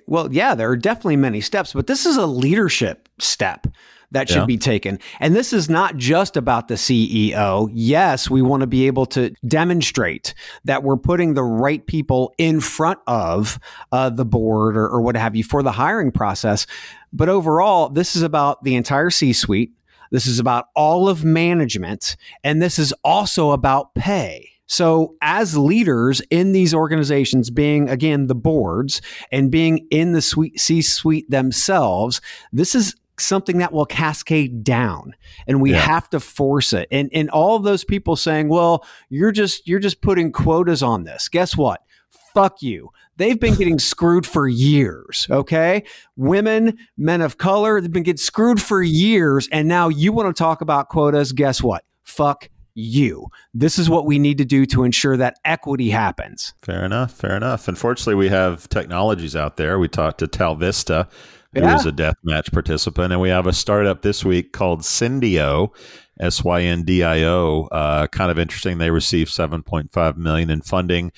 Well, 0.07 0.33
yeah, 0.33 0.55
there 0.55 0.69
are 0.71 0.77
definitely 0.77 1.17
many 1.17 1.41
steps, 1.41 1.73
but 1.73 1.87
this 1.87 2.07
is 2.07 2.17
a 2.17 2.27
leadership 2.27 3.09
step 3.19 3.67
that 4.13 4.29
should 4.29 4.39
Yeah. 4.39 4.45
be 4.47 4.57
taken. 4.59 4.99
And 5.21 5.35
this 5.35 5.53
is 5.53 5.69
not 5.69 5.97
just 5.97 6.37
about 6.37 6.69
the 6.69 6.75
CEO. 6.77 7.69
Yes, 7.73 8.31
we 8.31 8.43
want 8.43 8.61
to 8.63 8.67
be 8.67 8.87
able 8.87 9.07
to 9.07 9.31
demonstrate 9.47 10.35
that 10.65 10.83
we're 10.83 10.97
putting 10.97 11.35
the 11.35 11.43
right 11.45 11.85
people 11.87 12.33
in 12.39 12.61
front 12.61 12.99
of 13.07 13.59
uh, 13.93 14.11
the 14.11 14.25
board 14.25 14.77
or, 14.77 14.89
or 14.89 15.01
what 15.03 15.17
have 15.17 15.35
you 15.37 15.45
for 15.45 15.63
the 15.63 15.73
hiring 15.73 16.11
process. 16.13 16.67
But 17.13 17.29
overall, 17.29 17.89
this 17.89 18.17
is 18.17 18.23
about 18.23 18.63
the 18.65 18.75
entire 18.77 19.11
C 19.11 19.33
suite. 19.33 19.73
This 20.11 20.27
is 20.27 20.39
about 20.39 20.67
all 20.77 21.09
of 21.09 21.25
management. 21.25 22.17
And 22.45 22.63
this 22.63 22.79
is 22.79 22.93
also 23.03 23.51
about 23.51 23.95
pay. 23.95 24.51
So, 24.69 25.15
as 25.23 25.57
leaders 25.57 26.21
in 26.29 26.51
these 26.51 26.75
organizations, 26.75 27.51
being 27.51 27.89
again 27.89 28.27
the 28.27 28.35
boards 28.35 29.01
and 29.31 29.49
being 29.51 29.87
in 29.91 30.13
the 30.13 30.21
C 30.21 30.83
suite 30.83 31.31
themselves, 31.31 32.21
this 32.53 32.75
is 32.75 32.97
something 33.19 33.59
that 33.59 33.73
will 33.73 33.87
cascade 33.87 34.63
down 34.65 35.15
and 35.47 35.61
we 35.61 35.73
Yeah. 35.73 35.79
have 35.81 36.11
to 36.11 36.21
force 36.21 36.73
it 36.73 36.87
and 36.91 37.09
and 37.15 37.31
all 37.31 37.57
of 37.57 37.63
those 37.63 37.85
people 37.85 38.17
saying 38.17 38.49
well 38.49 38.85
you're 39.09 39.33
just 39.33 39.67
you're 39.67 39.79
just 39.81 40.01
putting 40.03 40.33
quotas 40.33 40.83
on 40.83 41.05
this 41.05 41.29
guess 41.29 41.57
what 41.57 41.81
fuck 42.35 42.61
you 42.61 42.91
they've 43.17 43.41
been 43.41 43.55
getting 43.55 43.79
screwed 43.93 44.27
for 44.27 44.47
years 44.47 45.27
okay 45.31 45.83
women 46.17 46.77
men 46.99 47.21
of 47.23 47.39
color 47.39 47.81
they've 47.81 47.93
been 47.93 48.03
getting 48.03 48.19
screwed 48.19 48.61
for 48.61 48.83
years 48.83 49.49
and 49.51 49.67
now 49.69 49.89
you 49.89 50.13
want 50.13 50.29
to 50.35 50.39
talk 50.39 50.61
about 50.61 50.89
quotas 50.89 51.33
guess 51.33 51.63
what 51.63 51.85
fuck 52.03 52.49
you 52.79 53.27
this 53.55 53.79
is 53.79 53.89
what 53.89 54.05
we 54.05 54.19
need 54.19 54.37
to 54.37 54.45
do 54.45 54.67
to 54.67 54.85
ensure 54.85 55.17
that 55.17 55.39
equity 55.47 55.89
happens 55.89 56.53
Fair 56.61 56.85
enough. 56.85 57.13
Fair 57.13 57.35
enough. 57.35 57.69
Unfortunately, 57.69 58.15
we 58.17 58.29
have 58.29 58.69
technologies 58.69 59.35
out 59.35 59.57
there. 59.57 59.79
We 59.79 59.89
talked 59.89 60.19
to 60.19 60.27
Tal 60.27 60.57
Vista, 61.57 61.67
who 61.67 61.67
Yeah. 61.67 61.77
is 61.77 61.87
a 61.87 61.93
deathmatch 61.93 62.53
participant, 62.53 63.13
and 63.13 63.21
we 63.21 63.29
have 63.31 63.47
a 63.47 63.53
startup 63.53 64.03
this 64.03 64.25
week 64.25 64.53
called 64.53 64.81
Syndio, 64.83 65.71
S 66.19 66.43
Y 66.43 66.63
N 66.63 66.83
D 66.85 67.03
I 67.05 67.23
O. 67.25 67.69
Uh, 67.71 68.07
kind 68.07 68.31
of 68.31 68.39
interesting. 68.39 68.79
They 68.79 68.91
received 68.91 69.31
seven 69.31 69.63
point 69.63 69.93
five 69.93 70.17
million 70.17 70.49
in 70.51 70.63
funding 70.63 71.13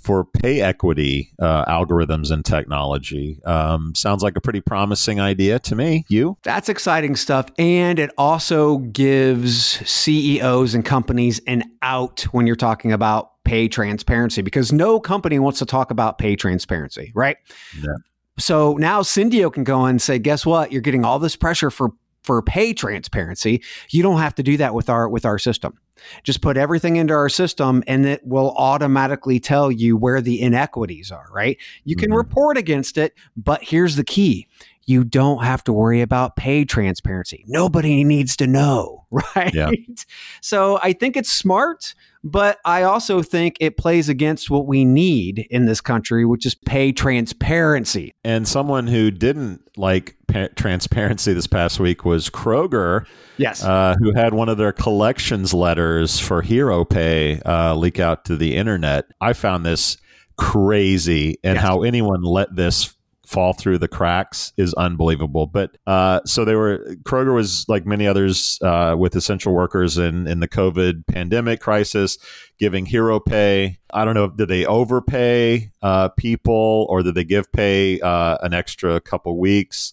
for 0.00 0.24
pay 0.24 0.60
equity 0.60 1.32
uh, 1.40 1.64
algorithms 1.64 2.30
and 2.30 2.44
technology. 2.44 3.40
Um, 3.44 3.94
sounds 3.96 4.22
like 4.22 4.36
a 4.36 4.40
pretty 4.40 4.60
promising 4.60 5.20
idea 5.20 5.58
to 5.60 5.74
me. 5.74 6.04
You? 6.08 6.36
That's 6.44 6.68
exciting 6.68 7.16
stuff. 7.16 7.46
And 7.58 7.98
it 7.98 8.10
also 8.18 8.78
gives 8.78 9.56
CEOs 9.88 10.74
and 10.74 10.84
companies 10.84 11.40
an 11.46 11.64
out 11.82 12.22
when 12.32 12.46
you're 12.46 12.54
talking 12.56 12.92
about 12.92 13.30
pay 13.44 13.66
transparency 13.68 14.40
because 14.42 14.72
no 14.72 14.98
company 15.00 15.38
wants 15.38 15.58
to 15.58 15.66
talk 15.66 15.90
about 15.90 16.18
pay 16.18 16.36
transparency, 16.36 17.10
right? 17.14 17.36
Yeah. 17.80 17.92
So 18.38 18.74
now 18.74 19.02
Syndio 19.02 19.52
can 19.52 19.64
go 19.64 19.84
and 19.84 20.00
say, 20.02 20.18
guess 20.18 20.44
what? 20.44 20.72
You're 20.72 20.82
getting 20.82 21.04
all 21.04 21.18
this 21.18 21.36
pressure 21.36 21.70
for 21.70 21.90
for 22.22 22.40
pay 22.40 22.72
transparency. 22.72 23.62
You 23.90 24.02
don't 24.02 24.18
have 24.18 24.34
to 24.36 24.42
do 24.42 24.56
that 24.56 24.74
with 24.74 24.88
our 24.88 25.08
with 25.08 25.26
our 25.26 25.38
system. 25.38 25.78
Just 26.22 26.40
put 26.40 26.56
everything 26.56 26.96
into 26.96 27.12
our 27.12 27.28
system 27.28 27.84
and 27.86 28.06
it 28.06 28.26
will 28.26 28.52
automatically 28.56 29.38
tell 29.38 29.70
you 29.70 29.96
where 29.96 30.20
the 30.22 30.40
inequities 30.40 31.10
are, 31.12 31.26
right? 31.32 31.58
You 31.84 31.96
can 31.96 32.10
Mhm. 32.10 32.16
report 32.16 32.56
against 32.56 32.96
it, 32.98 33.12
but 33.36 33.62
here's 33.62 33.96
the 33.96 34.04
key. 34.04 34.46
You 34.86 35.04
don't 35.04 35.42
have 35.44 35.64
to 35.64 35.72
worry 35.72 36.00
about 36.00 36.36
pay 36.36 36.64
transparency. 36.64 37.44
Nobody 37.46 38.04
needs 38.04 38.36
to 38.36 38.46
know, 38.46 39.06
right? 39.36 39.54
Yeah. 39.54 39.70
So 40.40 40.78
I 40.82 40.92
think 40.92 41.16
it's 41.16 41.30
smart, 41.32 41.94
but 42.22 42.58
I 42.64 42.82
also 42.82 43.22
think 43.22 43.56
it 43.60 43.76
plays 43.76 44.08
against 44.08 44.50
what 44.50 44.66
we 44.66 44.84
need 44.84 45.46
in 45.50 45.66
this 45.66 45.80
country, 45.80 46.24
which 46.24 46.44
is 46.46 46.54
pay 46.54 46.92
transparency. 46.92 48.14
And 48.24 48.46
someone 48.46 48.86
who 48.86 49.10
didn't 49.10 49.62
like 49.76 50.16
pa- 50.28 50.48
transparency 50.56 51.32
this 51.32 51.46
past 51.46 51.80
week 51.80 52.04
was 52.04 52.28
Kroger. 52.30 53.06
Yes. 53.36 53.64
uh, 53.64 53.96
who 53.98 54.12
had 54.14 54.32
one 54.32 54.48
of 54.48 54.58
their 54.58 54.72
collections 54.72 55.52
letters 55.52 56.20
for 56.20 56.40
Hero 56.42 56.84
Pay 56.84 57.40
uh, 57.44 57.74
leak 57.74 57.98
out 57.98 58.24
to 58.26 58.36
the 58.36 58.54
internet. 58.54 59.06
I 59.20 59.32
found 59.32 59.66
this 59.66 59.96
crazy, 60.36 61.38
and 61.42 61.56
Yes. 61.56 61.64
how 61.64 61.82
anyone 61.82 62.22
let 62.22 62.54
this 62.54 62.94
fall 63.26 63.52
through 63.52 63.78
the 63.78 63.88
cracks 63.88 64.52
is 64.56 64.74
unbelievable. 64.74 65.46
But 65.46 65.76
uh, 65.86 66.20
so 66.24 66.44
they 66.44 66.54
were 66.54 66.96
Kroger 67.04 67.34
was 67.34 67.64
like 67.68 67.86
many 67.86 68.06
others 68.06 68.58
uh, 68.62 68.94
with 68.98 69.16
essential 69.16 69.54
workers 69.54 69.98
in 69.98 70.26
in 70.26 70.40
the 70.40 70.48
COVID 70.48 71.06
pandemic 71.06 71.60
crisis, 71.60 72.18
giving 72.58 72.86
hero 72.86 73.20
pay. 73.20 73.78
I 73.92 74.04
don't 74.04 74.14
know, 74.14 74.28
did 74.28 74.48
they 74.48 74.66
overpay 74.66 75.70
uh, 75.82 76.08
people 76.10 76.86
or 76.88 77.02
did 77.02 77.14
they 77.14 77.24
give 77.24 77.50
pay 77.52 78.00
uh, 78.00 78.38
an 78.42 78.52
extra 78.54 79.00
couple 79.00 79.38
weeks? 79.38 79.92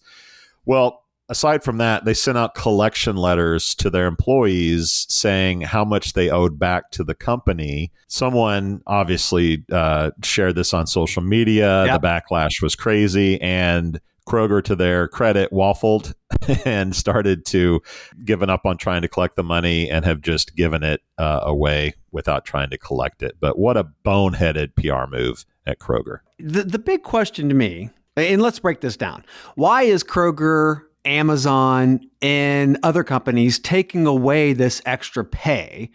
Well, 0.65 1.00
aside 1.31 1.63
from 1.63 1.77
that, 1.77 2.03
they 2.03 2.13
sent 2.13 2.37
out 2.37 2.53
collection 2.53 3.15
letters 3.15 3.73
to 3.75 3.89
their 3.89 4.05
employees 4.05 5.07
saying 5.09 5.61
how 5.61 5.85
much 5.85 6.13
they 6.13 6.29
owed 6.29 6.59
back 6.59 6.91
to 6.91 7.03
the 7.03 7.15
company. 7.15 7.91
Someone 8.07 8.81
obviously 8.85 9.63
uh, 9.71 10.11
shared 10.23 10.55
this 10.55 10.73
on 10.73 10.85
social 10.85 11.23
media. 11.23 11.85
Yep. 11.85 12.01
The 12.01 12.07
backlash 12.07 12.61
was 12.61 12.75
crazy, 12.75 13.41
and 13.41 13.99
Kroger, 14.27 14.61
to 14.65 14.75
their 14.75 15.07
credit, 15.07 15.51
waffled 15.51 16.13
and 16.65 16.95
started 16.95 17.45
to 17.47 17.81
giving 18.25 18.49
up 18.49 18.65
on 18.65 18.77
trying 18.77 19.01
to 19.01 19.07
collect 19.07 19.37
the 19.37 19.43
money 19.43 19.89
and 19.89 20.03
have 20.05 20.21
just 20.21 20.55
given 20.55 20.83
it 20.83 21.01
uh, 21.17 21.39
away 21.43 21.93
without 22.11 22.45
trying 22.45 22.69
to 22.69 22.77
collect 22.77 23.23
it. 23.23 23.37
But 23.39 23.57
what 23.57 23.77
a 23.77 23.87
boneheaded 24.05 24.75
PR 24.75 25.09
move 25.09 25.45
at 25.65 25.79
Kroger. 25.79 26.19
the 26.39 26.63
the 26.63 26.79
big 26.79 27.03
question 27.03 27.47
to 27.47 27.55
me, 27.55 27.89
and 28.17 28.41
let's 28.41 28.59
break 28.59 28.81
this 28.81 28.97
down. 28.97 29.23
Why 29.55 29.83
is 29.83 30.03
Kroger, 30.03 30.83
Amazon, 31.05 31.99
and 32.21 32.77
other 32.83 33.03
companies 33.03 33.59
taking 33.59 34.05
away 34.05 34.53
this 34.53 34.81
extra 34.85 35.25
pay 35.25 35.89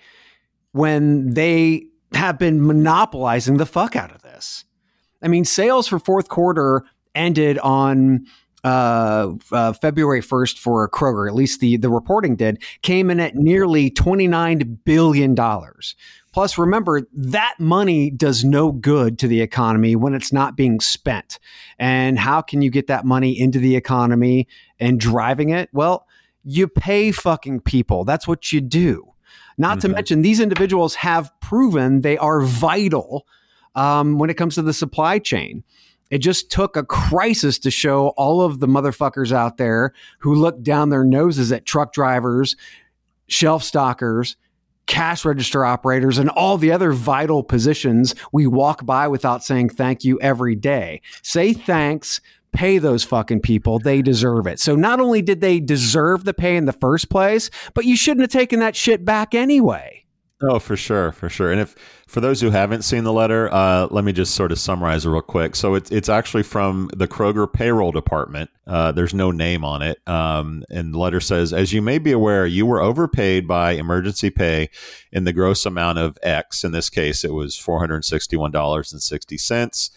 when 0.73 1.31
they 1.35 1.87
have 2.13 2.39
been 2.39 2.67
monopolizing 2.67 3.57
the 3.57 3.67
fuck 3.67 3.97
out 3.97 4.13
of 4.15 4.23
this? 4.23 4.65
I 5.23 5.29
mean, 5.29 5.45
sales 5.45 5.89
for 5.89 5.99
fourth 5.99 6.29
quarter 6.29 6.85
ended 7.15 7.59
on 7.59 8.27
uh, 8.65 9.33
uh, 9.53 9.73
February 9.75 10.21
1st 10.21 10.59
for 10.59 10.89
Kroger, 10.91 11.29
at 11.29 11.35
least 11.35 11.61
the, 11.61 11.77
the 11.77 11.89
reporting 11.89 12.35
did, 12.35 12.63
came 12.83 13.11
in 13.11 13.21
at 13.21 13.37
nearly 13.37 13.91
$29 13.93 14.79
billion. 14.85 15.35
Plus, 16.37 16.59
remember, 16.59 17.01
that 17.15 17.55
money 17.59 18.11
does 18.11 18.45
no 18.45 18.71
good 18.71 19.19
to 19.21 19.27
the 19.27 19.41
economy 19.41 19.97
when 19.97 20.13
it's 20.13 20.35
not 20.35 20.55
being 20.55 20.81
spent. 20.81 21.39
And 21.79 22.19
how 22.19 22.43
can 22.43 22.61
you 22.61 22.69
get 22.69 22.89
that 22.89 23.07
money 23.07 23.41
into 23.41 23.59
the 23.59 23.75
economy 23.75 24.47
and 24.79 25.01
driving 25.01 25.49
it? 25.49 25.71
Well, 25.73 26.07
you 26.45 26.69
pay 26.69 27.11
fucking 27.11 27.61
people. 27.61 28.05
That's 28.05 28.29
what 28.29 28.53
you 28.53 28.61
do. 28.61 29.15
Not 29.57 29.81
to 29.81 29.89
Mhm. 29.89 29.95
mention, 29.95 30.21
these 30.21 30.39
individuals 30.39 30.97
have 30.97 31.33
proven 31.41 32.03
they 32.03 32.19
are 32.19 32.43
vital 32.43 33.27
um, 33.75 34.19
when 34.19 34.29
it 34.29 34.35
comes 34.35 34.57
to 34.57 34.63
the 34.63 34.75
supply 34.75 35.19
chain. 35.19 35.65
It 36.11 36.19
just 36.19 36.51
took 36.51 36.77
a 36.77 36.85
crisis 36.85 37.59
to 37.61 37.71
show 37.71 38.09
all 38.19 38.43
of 38.43 38.61
the 38.61 38.69
motherfuckers 38.69 39.33
out 39.33 39.57
there 39.57 39.95
who 40.19 40.35
look 40.35 40.63
down 40.63 40.91
their 40.91 41.03
noses 41.03 41.51
at 41.51 41.65
truck 41.65 41.95
drivers, 41.95 42.57
shelf 43.27 43.63
stockers, 43.63 44.37
cash 44.87 45.25
register 45.25 45.65
operators, 45.65 46.19
and 46.19 46.31
all 46.31 46.59
the 46.59 46.73
other 46.73 46.93
vital 46.93 47.43
positions 47.43 48.15
we 48.33 48.47
walk 48.47 48.87
by 48.87 49.09
without 49.09 49.43
saying 49.43 49.69
thank 49.71 50.05
you 50.05 50.19
every 50.21 50.55
day. 50.55 51.01
Say 51.23 51.53
thanks, 51.53 52.21
pay 52.53 52.79
those 52.79 53.05
fucking 53.05 53.41
people. 53.41 53.79
They 53.79 54.03
deserve 54.03 54.47
it. 54.47 54.59
So 54.61 54.75
not 54.75 55.01
only 55.01 55.23
did 55.23 55.41
they 55.41 55.61
deserve 55.61 56.25
the 56.25 56.35
pay 56.35 56.57
in 56.57 56.65
the 56.65 56.73
first 56.73 57.11
place, 57.11 57.51
but 57.75 57.85
you 57.85 57.97
shouldn't 57.97 58.23
have 58.23 58.31
taken 58.31 58.61
that 58.61 58.77
shit 58.77 59.05
back 59.05 59.35
anyway. 59.35 60.05
Oh, 60.43 60.59
for 60.59 60.77
sure, 60.77 61.13
for 61.13 61.29
sure. 61.29 61.51
And 61.51 61.61
if 61.61 61.75
For 62.07 62.21
those 62.21 62.41
who 62.41 62.51
haven't 62.51 62.83
seen 62.83 63.03
the 63.03 63.13
letter, 63.13 63.53
uh, 63.53 63.89
let 63.91 64.05
me 64.05 64.13
just 64.13 64.37
sort 64.37 64.53
of 64.53 64.61
summarize 64.61 65.05
it 65.05 65.11
real 65.11 65.23
quick. 65.23 65.57
So 65.57 65.75
it's 65.75 65.91
it's 65.91 66.09
actually 66.09 66.45
from 66.45 66.89
the 66.97 67.09
Kroger 67.09 67.53
payroll 67.53 67.91
department. 67.91 68.49
Uh, 68.65 68.93
there's 68.93 69.13
no 69.13 69.33
name 69.33 69.65
on 69.65 69.83
it, 69.83 69.99
um, 70.09 70.65
and 70.71 70.95
the 70.95 70.99
letter 70.99 71.21
says, 71.21 71.53
"As 71.53 71.73
you 71.73 71.83
may 71.83 71.99
be 71.99 72.13
aware, 72.13 72.47
you 72.47 72.65
were 72.65 72.81
overpaid 72.81 73.49
by 73.49 73.73
emergency 73.73 74.31
pay 74.31 74.71
in 75.11 75.25
the 75.25 75.33
gross 75.33 75.67
amount 75.67 75.99
of 75.99 76.17
X. 76.23 76.63
In 76.63 76.71
this 76.71 76.91
case, 76.91 77.25
it 77.25 77.33
was 77.33 77.57
four 77.57 77.81
hundred 77.81 78.05
sixty-one 78.05 78.53
dollars 78.53 78.93
and 78.93 79.03
sixty 79.03 79.37
cents. 79.37 79.91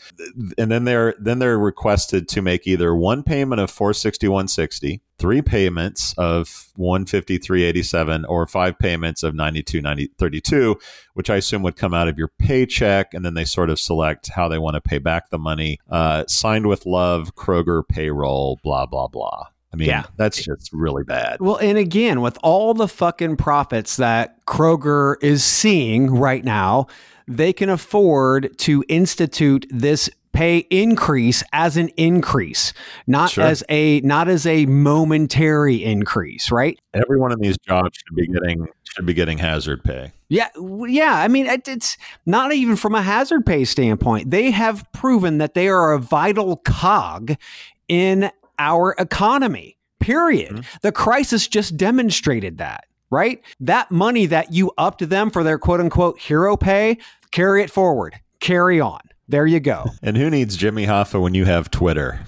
And 0.57 0.71
then 0.71 0.85
they're 0.85 1.13
then 1.19 1.37
they're 1.37 1.59
requested 1.59 2.27
to 2.29 2.41
make 2.41 2.65
either 2.65 2.95
one 2.95 3.21
payment 3.21 3.61
of 3.61 3.69
four 3.69 3.93
sixty-one 3.93 4.47
sixty, 4.47 5.01
three 5.19 5.41
payments 5.41 6.13
of 6.17 6.69
one 6.75 7.05
fifty-three 7.05 7.63
eighty-seven, 7.63 8.25
or 8.25 8.47
five 8.47 8.79
payments 8.79 9.21
of 9.21 9.35
ninety-two 9.35 9.81
ninety 9.81 10.09
thirty-two, 10.17 10.79
which 11.13 11.29
I 11.29 11.35
assume 11.35 11.61
would 11.63 11.75
come 11.75 11.93
out 11.93 12.07
of 12.07 12.17
your 12.17 12.29
paycheck. 12.39 13.13
And 13.13 13.23
then 13.23 13.35
they 13.35 13.45
sort 13.45 13.69
of 13.69 13.79
select 13.79 14.29
how 14.29 14.47
they 14.47 14.57
want 14.57 14.75
to 14.75 14.81
pay 14.81 14.97
back 14.97 15.29
the 15.29 15.37
money. 15.37 15.77
Uh, 15.89 16.23
signed 16.27 16.65
with 16.67 16.85
love, 16.85 17.35
Kroger 17.35 17.87
payroll, 17.87 18.59
blah 18.63 18.85
blah 18.85 19.07
blah." 19.07 19.47
I 19.71 19.75
mean, 19.75 19.89
Yeah. 19.89 20.05
that's 20.17 20.43
just 20.43 20.71
really 20.73 21.03
bad. 21.03 21.41
Well, 21.41 21.57
and 21.57 21.77
again, 21.77 22.21
with 22.21 22.39
all 22.41 22.73
the 22.73 22.87
fucking 22.87 23.37
profits 23.37 23.97
that 23.97 24.43
Kroger 24.47 25.15
is 25.21 25.43
seeing 25.43 26.09
right 26.09 26.43
now, 26.43 26.87
they 27.27 27.53
can 27.53 27.69
afford 27.69 28.57
to 28.59 28.83
institute 28.89 29.67
this 29.69 30.09
pay 30.39 30.59
increase 30.69 31.43
as 31.51 31.75
an 31.75 31.89
increase, 31.97 32.71
not 33.07 33.31
Sure. 33.31 33.43
as 33.43 33.61
a 33.67 33.99
not 34.01 34.29
as 34.29 34.45
a 34.45 34.65
momentary 34.67 35.83
increase, 35.83 36.49
right? 36.49 36.79
Everyone 36.93 37.33
in 37.33 37.39
these 37.39 37.57
jobs 37.57 37.97
should 37.97 38.15
be 38.15 38.25
getting 38.25 38.65
should 38.85 39.05
be 39.05 39.13
getting 39.13 39.37
hazard 39.37 39.83
pay. 39.83 40.13
Yeah, 40.29 40.47
yeah. 40.87 41.15
I 41.15 41.27
mean, 41.27 41.45
it, 41.45 41.67
it's 41.67 41.97
not 42.25 42.53
even 42.53 42.77
from 42.77 42.95
a 42.95 43.01
hazard 43.01 43.45
pay 43.45 43.65
standpoint. 43.65 44.31
They 44.31 44.51
have 44.51 44.85
proven 44.93 45.39
that 45.39 45.55
they 45.55 45.67
are 45.67 45.91
a 45.91 45.99
vital 45.99 46.55
cog 46.55 47.35
in 47.89 48.31
our 48.57 48.95
economy. 48.97 49.75
Period. 49.99 50.53
Mm-hmm. 50.53 50.77
The 50.83 50.93
crisis 50.93 51.49
just 51.49 51.75
demonstrated 51.75 52.59
that. 52.59 52.85
Right? 53.11 53.41
That 53.59 53.91
money 53.91 54.25
that 54.27 54.53
you 54.53 54.71
upped 54.77 55.09
them 55.09 55.31
for 55.31 55.43
their 55.43 55.59
quote 55.59 55.81
unquote 55.81 56.17
hero 56.17 56.55
pay, 56.55 56.99
carry 57.31 57.61
it 57.61 57.71
forward. 57.71 58.21
Carry 58.39 58.79
on. 58.79 59.01
There 59.29 59.45
you 59.47 59.59
go. 59.59 59.85
And 60.03 60.17
who 60.17 60.29
needs 60.29 60.57
Jimmy 60.57 60.85
Hoffa 60.85 61.21
when 61.21 61.33
you 61.33 61.45
have 61.45 61.69
Twitter 61.71 62.25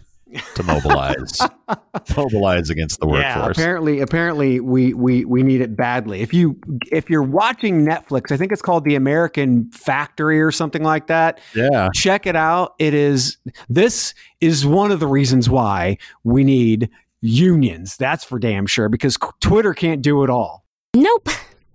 to 0.55 0.63
mobilize 0.63 1.37
mobilize 2.15 2.69
against 2.69 2.99
the 3.01 3.07
Yeah, 3.07 3.37
workforce? 3.37 3.57
apparently, 3.57 3.99
apparently 3.99 4.59
we 4.61 4.93
we 4.93 5.25
we 5.25 5.43
need 5.43 5.59
it 5.61 5.75
badly. 5.75 6.21
If 6.21 6.33
you 6.33 6.57
if 6.91 7.09
you're 7.09 7.21
watching 7.23 7.85
Netflix, 7.85 8.31
I 8.31 8.37
think 8.37 8.51
it's 8.53 8.61
called 8.61 8.85
The 8.85 8.95
American 8.95 9.69
Factory 9.71 10.39
or 10.41 10.51
something 10.51 10.83
like 10.83 11.07
that. 11.07 11.39
Yeah. 11.55 11.89
check 11.93 12.25
it 12.25 12.35
out. 12.37 12.75
It 12.79 12.93
is 12.93 13.37
this 13.67 14.13
is 14.39 14.65
one 14.65 14.91
of 14.91 14.99
the 15.01 15.07
reasons 15.07 15.49
why 15.49 15.97
we 16.23 16.43
need 16.45 16.89
unions. 17.21 17.97
That's 17.97 18.23
for 18.23 18.39
damn 18.39 18.67
sure 18.67 18.87
because 18.89 19.17
Twitter 19.41 19.73
can't 19.73 20.01
do 20.01 20.23
it 20.23 20.29
all. 20.29 20.63
Nope. 20.95 21.27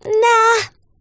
Nah. 0.05 0.59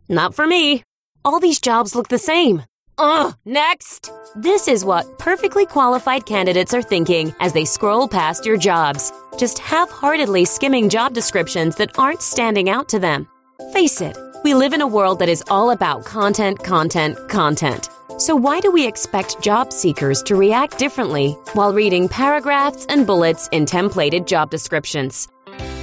Not 0.09 0.35
for 0.35 0.45
me. 0.45 0.83
All 1.23 1.39
these 1.39 1.59
jobs 1.59 1.95
look 1.95 2.09
the 2.09 2.17
same. 2.19 2.63
Ugh, 2.97 3.35
next! 3.43 4.09
This 4.35 4.67
is 4.67 4.85
what 4.85 5.19
perfectly 5.19 5.65
qualified 5.65 6.25
candidates 6.25 6.73
are 6.73 6.81
thinking 6.81 7.33
as 7.39 7.51
they 7.51 7.65
scroll 7.65 8.07
past 8.07 8.45
your 8.45 8.57
jobs, 8.57 9.11
just 9.37 9.59
half 9.59 9.89
heartedly 9.89 10.45
skimming 10.45 10.87
job 10.87 11.13
descriptions 11.13 11.75
that 11.75 11.97
aren't 11.99 12.21
standing 12.21 12.69
out 12.69 12.87
to 12.89 12.99
them. 12.99 13.27
Face 13.73 13.99
it, 13.99 14.17
we 14.43 14.53
live 14.53 14.71
in 14.73 14.81
a 14.81 14.87
world 14.87 15.19
that 15.19 15.29
is 15.29 15.43
all 15.49 15.71
about 15.71 16.05
content, 16.05 16.63
content, 16.63 17.17
content. 17.27 17.89
So, 18.17 18.33
why 18.33 18.61
do 18.61 18.71
we 18.71 18.87
expect 18.87 19.41
job 19.41 19.73
seekers 19.73 20.23
to 20.23 20.37
react 20.37 20.77
differently 20.77 21.31
while 21.51 21.73
reading 21.73 22.07
paragraphs 22.07 22.85
and 22.87 23.05
bullets 23.05 23.49
in 23.51 23.65
templated 23.65 24.25
job 24.25 24.49
descriptions? 24.49 25.27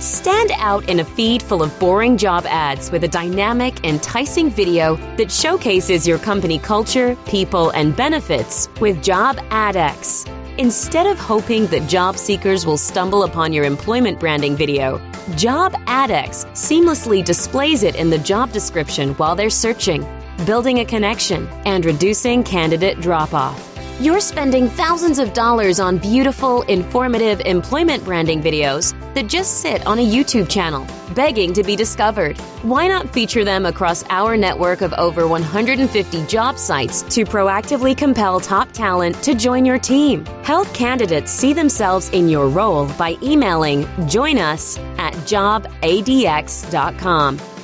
Stand 0.01 0.51
out 0.57 0.89
in 0.89 1.01
a 1.01 1.05
feed 1.05 1.43
full 1.43 1.63
of 1.63 1.79
boring 1.79 2.17
job 2.17 2.45
ads 2.47 2.91
with 2.91 3.05
a 3.05 3.09
dynamic, 3.09 3.85
enticing 3.85 4.51
video 4.51 4.97
that 5.17 5.31
showcases 5.31 6.09
your 6.09 6.19
company 6.19 6.59
culture, 6.59 7.17
people, 7.27 7.71
and 7.71 7.95
benefits 7.97 8.69
with 8.81 9.03
Job 9.03 9.37
AdX. 9.51 10.29
Instead 10.59 11.07
of 11.07 11.19
hoping 11.19 11.67
that 11.69 11.89
job 11.89 12.17
seekers 12.17 12.67
will 12.67 12.77
stumble 12.77 13.23
upon 13.23 13.53
your 13.53 13.65
employment 13.65 14.21
branding 14.21 14.57
video, 14.57 14.99
Job 15.37 15.73
AdX 15.87 16.47
seamlessly 16.53 17.25
displays 17.25 17.85
it 17.85 17.95
in 17.95 18.11
the 18.11 18.19
job 18.19 18.51
description 18.53 19.15
while 19.15 19.37
they're 19.37 19.49
searching, 19.49 20.05
building 20.45 20.81
a 20.81 20.85
connection, 20.85 21.47
and 21.65 21.85
reducing 21.85 22.43
candidate 22.43 23.01
drop 23.01 23.33
off. 23.33 23.72
You're 24.01 24.21
spending 24.21 24.69
thousands 24.69 25.19
of 25.21 25.33
dollars 25.33 25.79
on 25.79 25.99
beautiful, 25.99 26.63
informative 26.63 27.39
employment 27.41 28.03
branding 28.05 28.43
videos 28.43 28.93
that 29.15 29.29
just 29.29 29.61
sit 29.61 29.87
on 29.87 30.01
a 30.01 30.05
YouTube 30.05 30.49
channel, 30.49 30.85
begging 31.15 31.53
to 31.53 31.63
be 31.63 31.77
discovered. 31.77 32.37
Why 32.63 32.89
not 32.89 33.13
feature 33.13 33.45
them 33.45 33.65
across 33.65 34.03
our 34.09 34.37
network 34.37 34.81
of 34.81 34.93
over 34.95 35.29
150 35.29 36.27
job 36.27 36.59
sites 36.59 37.03
to 37.15 37.25
proactively 37.25 37.97
compel 37.97 38.41
top 38.41 38.73
talent 38.73 39.23
to 39.23 39.35
join 39.35 39.65
your 39.65 39.79
team? 39.79 40.27
Help 40.43 40.67
candidates 40.75 41.31
see 41.31 41.53
themselves 41.53 42.09
in 42.11 42.29
your 42.29 42.49
role 42.49 42.87
by 42.95 43.17
emailing 43.23 43.87
join 44.09 44.39
us 44.39 44.79
at 44.99 45.13
jobadx.com. 45.29 45.71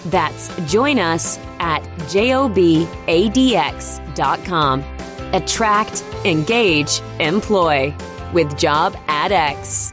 That's 0.07 0.57
join 0.71 1.01
us 1.01 1.37
at 1.59 1.83
jobadx.com. 2.13 2.87
Attract, 5.35 6.03
engage, 6.25 7.01
employ 7.21 7.95
with 8.33 8.57
Job 8.59 8.95
AdX. 9.09 9.93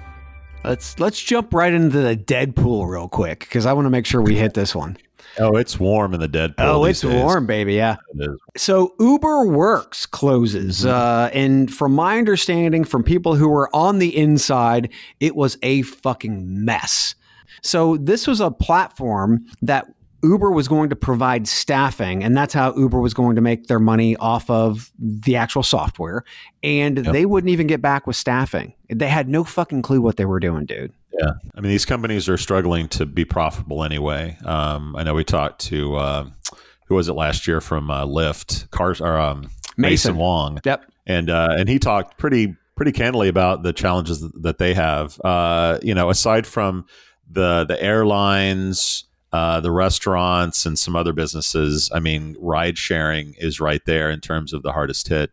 Let's 0.63 0.97
let's 0.99 1.21
jump 1.21 1.53
right 1.53 1.73
into 1.73 1.99
the 1.99 2.15
Deadpool 2.15 2.89
real 2.89 3.09
quick 3.09 3.41
because 3.41 3.65
I 3.65 3.73
want 3.73 3.85
to 3.85 3.89
make 3.89 4.05
sure 4.05 4.21
we 4.21 4.35
hit 4.35 4.53
this 4.53 4.73
one. 4.73 4.97
Oh, 5.37 5.57
it's 5.57 5.79
warm 5.79 6.13
in 6.13 6.21
the 6.21 6.29
Deadpool. 6.29 6.53
Oh, 6.59 6.85
it's 6.85 7.01
days. 7.01 7.13
warm, 7.13 7.45
baby. 7.45 7.73
Yeah. 7.73 7.97
So 8.55 8.95
Uber 8.99 9.47
Works 9.47 10.05
closes, 10.05 10.85
uh, 10.85 11.29
and 11.33 11.71
from 11.71 11.93
my 11.93 12.17
understanding, 12.17 12.85
from 12.85 13.03
people 13.03 13.35
who 13.35 13.49
were 13.49 13.73
on 13.75 13.99
the 13.99 14.15
inside, 14.15 14.89
it 15.19 15.35
was 15.35 15.57
a 15.61 15.81
fucking 15.81 16.63
mess. 16.63 17.15
So 17.61 17.97
this 17.97 18.27
was 18.27 18.39
a 18.39 18.51
platform 18.51 19.45
that 19.61 19.87
Uber 20.25 20.51
was 20.51 20.67
going 20.67 20.89
to 20.89 20.95
provide 20.95 21.47
staffing, 21.47 22.23
and 22.23 22.35
that's 22.35 22.53
how 22.53 22.75
Uber 22.75 22.99
was 22.99 23.13
going 23.13 23.35
to 23.35 23.41
make 23.41 23.67
their 23.67 23.79
money 23.79 24.15
off 24.17 24.49
of 24.49 24.91
the 24.99 25.35
actual 25.35 25.63
software. 25.63 26.23
And 26.63 26.97
they 26.97 27.25
wouldn't 27.25 27.49
even 27.51 27.67
get 27.67 27.81
back 27.81 28.07
with 28.07 28.15
staffing. 28.15 28.73
They 28.89 29.07
had 29.07 29.29
no 29.29 29.43
fucking 29.43 29.81
clue 29.83 30.01
what 30.01 30.17
they 30.17 30.25
were 30.25 30.39
doing, 30.39 30.65
dude. 30.65 30.91
Yeah, 31.17 31.31
I 31.55 31.61
mean 31.61 31.69
these 31.71 31.85
companies 31.85 32.27
are 32.27 32.37
struggling 32.37 32.87
to 32.89 33.05
be 33.05 33.23
profitable 33.23 33.83
anyway. 33.83 34.37
Um, 34.43 34.95
I 34.97 35.03
know 35.03 35.13
we 35.13 35.23
talked 35.23 35.61
to 35.67 35.95
uh, 35.95 36.29
who 36.87 36.95
was 36.95 37.07
it 37.07 37.13
last 37.13 37.47
year 37.47 37.61
from 37.61 37.89
uh, 37.89 38.05
Lyft, 38.05 38.69
Cars 38.71 38.99
or 38.99 39.17
um, 39.17 39.43
Mason. 39.77 40.11
Mason. 40.11 40.17
Wong, 40.17 40.59
Yep. 40.65 40.85
and 41.05 41.29
uh, 41.29 41.55
and 41.57 41.69
he 41.69 41.79
talked 41.79 42.17
pretty 42.17 42.55
pretty 42.75 42.91
candidly 42.91 43.29
about 43.29 43.63
the 43.63 43.71
challenges 43.71 44.19
that- 44.19 44.41
that 44.43 44.57
they 44.57 44.73
have. 44.73 45.17
Uh, 45.23 45.79
you 45.81 45.93
know, 45.95 46.09
aside 46.09 46.45
from 46.45 46.85
the 47.29 47.63
the 47.65 47.81
airlines. 47.81 49.05
Uh, 49.35 49.59
the 49.59 49.69
restaurants 49.69 50.65
and 50.65 50.79
some 50.79 50.95
other 50.95 51.11
businesses. 51.11 51.91
I 51.93 51.99
mean, 51.99 52.37
ride 52.39 52.77
sharing 52.77 53.33
is 53.37 53.59
right 53.59 53.83
there 53.85 54.09
in 54.09 54.21
terms 54.21 54.53
of 54.53 54.63
the 54.63 54.71
hardest 54.71 55.09
hit 55.09 55.29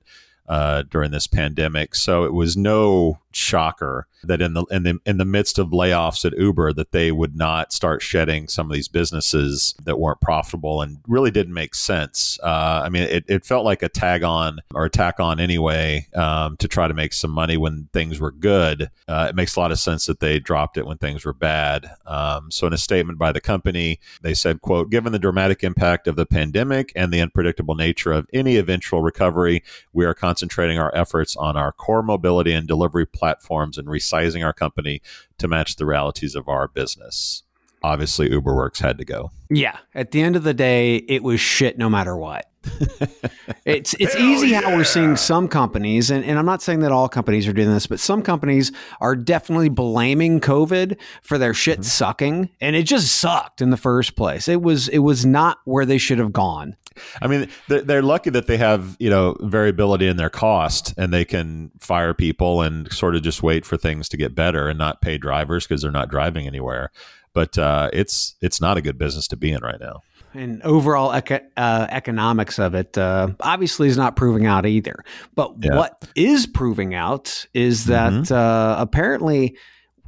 uh, 0.49 0.83
during 0.91 1.12
this 1.12 1.29
pandemic. 1.29 1.95
So 1.95 2.25
it 2.25 2.33
was 2.33 2.57
no 2.57 3.21
shocker 3.31 4.09
that 4.25 4.41
in 4.41 4.55
the 4.55 4.65
in 4.71 4.83
the 4.83 4.99
in 5.05 5.19
the 5.19 5.25
midst 5.25 5.59
of 5.59 5.69
layoffs 5.69 6.25
at 6.25 6.39
Uber 6.39 6.73
that 6.75 6.93
they 6.93 7.13
would 7.13 7.37
not 7.37 7.73
start 7.73 8.03
shedding 8.03 8.49
some 8.49 8.71
of 8.71 8.75
these 8.75 8.89
businesses 8.89 9.75
that 9.85 9.99
weren't 9.99 10.21
profitable 10.21 10.83
and 10.83 10.99
really 11.07 11.31
didn't 11.31 11.55
make 11.55 11.75
sense. 11.75 12.39
Uh, 12.43 12.83
I 12.85 12.89
mean, 12.89 13.05
it, 13.05 13.25
it 13.29 13.45
felt 13.45 13.65
like 13.65 13.83
a 13.83 13.89
tag 13.89 14.23
on 14.23 14.61
or 14.75 14.85
a 14.85 14.91
tack 14.91 15.21
on 15.21 15.41
anyway 15.41 16.07
um, 16.15 16.57
to 16.59 16.69
try 16.69 16.89
to 16.89 16.95
make 16.95 17.13
some 17.13 17.31
money 17.31 17.57
when 17.57 17.89
things 17.93 18.21
were 18.21 18.31
good. 18.31 18.91
Uh, 19.09 19.27
it 19.31 19.35
makes 19.35 19.57
a 19.57 19.61
lot 19.61 19.73
of 19.73 19.79
sense 19.79 20.07
that 20.07 20.21
they 20.21 20.39
dropped 20.39 20.77
it 20.77 20.87
when 20.87 20.99
things 20.99 21.25
were 21.25 21.33
bad. 21.33 21.91
Um, 22.07 22.51
so 22.51 22.67
in 22.67 22.73
a 22.73 22.79
statement 22.79 23.19
by 23.19 23.33
the 23.33 23.41
company, 23.41 23.99
they 24.23 24.35
said, 24.35 24.61
"quote 24.61 24.91
Given 24.91 25.13
the 25.13 25.19
dramatic 25.19 25.65
impact 25.65 26.07
of 26.07 26.17
the 26.17 26.27
pandemic 26.27 26.93
and 26.95 27.13
the 27.13 27.21
unpredictable 27.21 27.75
nature 27.75 28.13
of 28.13 28.27
any 28.33 28.57
eventual 28.57 29.03
recovery, 29.03 29.63
we 29.93 30.05
are 30.05 30.15
concentrating 30.15 30.79
our 30.79 30.95
efforts 30.95 31.37
on 31.37 31.57
our 31.57 31.73
core 31.73 32.03
mobility 32.03 32.53
and 32.53 32.67
delivery 32.67 33.07
platforms 33.07 33.79
and 33.79 33.89
resizing 34.12 34.44
our 34.44 34.53
company 34.53 35.01
to 35.38 35.48
match 35.48 35.77
the 35.77 35.87
realities 35.87 36.35
of 36.35 36.48
our 36.48 36.68
business. 36.68 37.42
Obviously, 37.83 38.29
UberWorks 38.29 38.81
had 38.81 38.96
to 38.98 39.05
go. 39.05 39.33
Yeah. 39.51 39.77
At 39.94 40.12
the 40.12 40.22
end 40.22 40.37
of 40.37 40.44
the 40.44 40.55
day, 40.55 40.96
it 40.96 41.22
was 41.22 41.40
shit 41.40 41.79
no 41.79 41.90
matter 41.90 42.16
what. 42.16 42.48
it's 43.64 43.92
it's 43.98 44.14
easy 44.14 44.53
how 44.53 44.77
we're 44.77 44.85
seeing 44.85 45.16
some 45.16 45.48
companies, 45.48 46.12
and, 46.12 46.25
and 46.25 46.38
I'm 46.38 46.46
not 46.46 46.62
saying 46.62 46.79
that 46.81 46.92
all 46.92 47.09
companies 47.09 47.48
are 47.48 47.53
doing 47.53 47.72
this, 47.72 47.88
but 47.88 47.98
some 47.98 48.22
companies 48.22 48.70
are 49.01 49.16
definitely 49.16 49.68
blaming 49.68 50.40
COVID 50.40 50.96
for 51.22 51.38
their 51.38 51.53
shit 51.53 51.81
mm-hmm. 51.81 51.83
sucking. 51.83 52.51
And 52.61 52.77
it 52.77 52.85
just 52.85 53.16
sucked 53.16 53.62
in 53.62 53.70
the 53.70 53.77
first 53.77 54.14
place. 54.14 54.46
It 54.46 54.62
was 54.62 54.87
it 54.88 55.01
was 55.01 55.27
not 55.27 55.59
where 55.64 55.85
they 55.85 55.98
should 55.98 56.18
have 56.18 56.33
gone. 56.33 56.77
I 57.21 57.27
mean, 57.27 57.49
they're, 57.69 57.83
they're 57.83 58.03
lucky 58.03 58.31
that 58.31 58.47
they 58.47 58.57
have 58.57 58.97
you 58.99 59.11
know 59.11 59.37
variability 59.41 60.07
in 60.07 60.17
their 60.17 60.31
cost, 60.31 60.95
and 60.97 61.12
they 61.12 61.25
can 61.25 61.71
fire 61.81 62.15
people 62.15 62.62
and 62.62 62.93
sort 62.93 63.17
of 63.17 63.23
just 63.23 63.43
wait 63.43 63.65
for 63.65 63.77
things 63.77 64.09
to 64.11 64.17
get 64.17 64.35
better 64.35 64.69
and 64.69 64.79
not 64.79 65.01
pay 65.01 65.19
drivers 65.19 65.67
because 65.67 65.83
they're 65.83 65.91
not 65.91 66.09
driving 66.09 66.47
anywhere. 66.47 66.91
But 67.35 67.57
uh, 67.59 67.91
it's 67.93 68.37
it's 68.41 68.61
not 68.61 68.77
a 68.77 68.83
good 68.83 68.99
business 68.99 69.27
to 69.29 69.37
be 69.37 69.53
in 69.53 69.61
right 69.63 69.81
now. 69.81 70.03
And 70.35 70.63
overall 70.63 71.13
eco- 71.13 71.44
uh, 71.59 71.87
economics 71.90 72.59
of 72.59 72.75
it 72.75 72.96
uh, 72.96 73.29
obviously 73.40 73.88
is 73.88 73.98
not 73.98 74.17
proving 74.17 74.46
out 74.46 74.65
either. 74.65 75.05
But 75.35 75.55
Yeah. 75.61 75.77
what 75.77 76.09
is 76.15 76.46
proving 76.46 76.94
out 76.94 77.46
is 77.53 77.85
that 77.87 78.33
uh, 78.33 78.77
apparently, 78.79 79.57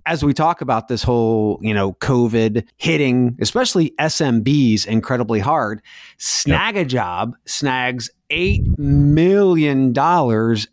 as 0.07 0.25
we 0.25 0.35
talk 0.35 0.61
about 0.61 0.89
this 0.89 1.03
whole, 1.03 1.59
you 1.63 1.73
know, 1.73 1.95
COVID 1.95 2.67
hitting, 2.77 3.37
especially 3.41 3.91
SMBs 3.99 4.87
incredibly 4.87 5.41
hard, 5.41 5.83
Snag 6.19 6.77
a 6.77 6.85
Job 6.85 7.35
snags 7.47 8.11
$8 8.31 8.79
million 8.79 9.97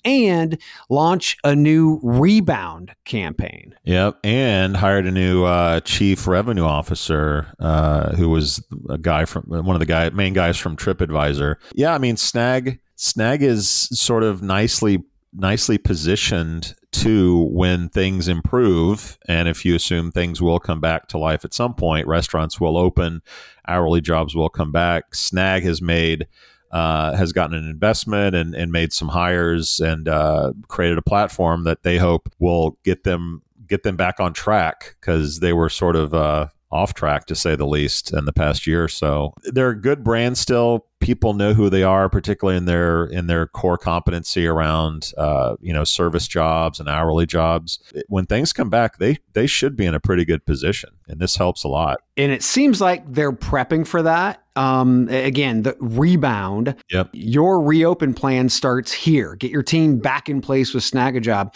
and 0.05 0.57
launch 0.89 1.37
a 1.43 1.55
new 1.55 1.99
rebound 2.01 2.93
campaign. 3.05 3.75
Yep, 3.83 4.19
and 4.23 4.77
hired 4.77 5.05
a 5.05 5.11
new 5.11 5.45
uh, 5.45 5.79
chief 5.81 6.27
revenue 6.27 6.63
officer 6.63 7.53
uh, 7.59 8.15
who 8.15 8.29
was 8.29 8.63
a 8.89 8.97
guy 8.97 9.25
from 9.25 9.43
one 9.43 9.75
of 9.75 9.79
the 9.79 9.85
guy 9.85 10.09
main 10.09 10.33
guys 10.33 10.57
from 10.57 10.75
TripAdvisor. 10.75 11.55
Yeah, 11.73 11.93
I 11.93 11.97
mean 11.97 12.17
Snag 12.17 12.79
Snag 12.95 13.43
is 13.43 13.69
sort 13.69 14.23
of 14.23 14.41
nicely 14.41 15.03
nicely 15.33 15.77
positioned 15.77 16.75
to 16.91 17.43
when 17.51 17.89
things 17.89 18.27
improve 18.27 19.17
and 19.27 19.47
if 19.47 19.63
you 19.65 19.75
assume 19.75 20.11
things 20.11 20.41
will 20.41 20.59
come 20.59 20.79
back 20.79 21.07
to 21.07 21.17
life 21.17 21.45
at 21.45 21.53
some 21.53 21.73
point 21.73 22.07
restaurants 22.07 22.59
will 22.59 22.77
open 22.77 23.21
hourly 23.67 24.01
jobs 24.01 24.35
will 24.35 24.49
come 24.49 24.71
back 24.71 25.15
snag 25.15 25.63
has 25.63 25.81
made 25.81 26.27
uh, 26.71 27.13
has 27.15 27.33
gotten 27.33 27.55
an 27.55 27.69
investment 27.69 28.33
and, 28.35 28.55
and 28.55 28.71
made 28.71 28.93
some 28.93 29.09
hires 29.09 29.79
and 29.81 30.07
uh, 30.07 30.53
created 30.69 30.97
a 30.97 31.01
platform 31.01 31.65
that 31.65 31.83
they 31.83 31.97
hope 31.97 32.33
will 32.39 32.77
get 32.83 33.03
them 33.03 33.41
get 33.67 33.83
them 33.83 33.95
back 33.95 34.19
on 34.19 34.33
track 34.33 34.95
because 34.99 35.39
they 35.39 35.53
were 35.53 35.69
sort 35.69 35.95
of 35.95 36.13
uh, 36.13 36.47
off 36.71 36.93
track 36.93 37.25
to 37.25 37.35
say 37.35 37.55
the 37.55 37.67
least 37.67 38.13
in 38.13 38.25
the 38.25 38.33
past 38.33 38.65
year 38.67 38.83
or 38.83 38.89
so. 38.89 39.33
They're 39.43 39.69
a 39.69 39.79
good 39.79 40.03
brand 40.03 40.37
still. 40.37 40.85
People 41.01 41.33
know 41.33 41.53
who 41.53 41.69
they 41.69 41.83
are, 41.83 42.07
particularly 42.09 42.57
in 42.57 42.65
their 42.65 43.05
in 43.05 43.27
their 43.27 43.47
core 43.47 43.77
competency 43.77 44.47
around 44.47 45.11
uh, 45.17 45.55
you 45.59 45.73
know 45.73 45.83
service 45.83 46.27
jobs 46.27 46.79
and 46.79 46.87
hourly 46.87 47.25
jobs. 47.25 47.79
When 48.07 48.25
things 48.25 48.53
come 48.53 48.69
back, 48.69 48.97
they 48.99 49.17
they 49.33 49.47
should 49.47 49.75
be 49.75 49.85
in 49.85 49.93
a 49.93 49.99
pretty 49.99 50.25
good 50.25 50.45
position, 50.45 50.91
and 51.07 51.19
this 51.19 51.35
helps 51.35 51.63
a 51.63 51.67
lot. 51.67 52.01
And 52.15 52.31
it 52.31 52.43
seems 52.43 52.79
like 52.79 53.11
they're 53.11 53.33
prepping 53.33 53.85
for 53.85 54.03
that. 54.03 54.40
Um, 54.55 55.07
again, 55.09 55.63
the 55.63 55.75
rebound. 55.79 56.75
Yep. 56.91 57.09
Your 57.13 57.61
reopen 57.61 58.13
plan 58.13 58.49
starts 58.49 58.91
here. 58.91 59.35
Get 59.35 59.51
your 59.51 59.63
team 59.63 59.99
back 59.99 60.29
in 60.29 60.41
place 60.41 60.73
with 60.73 60.83
Snag 60.83 61.15
a 61.15 61.21
Job. 61.21 61.55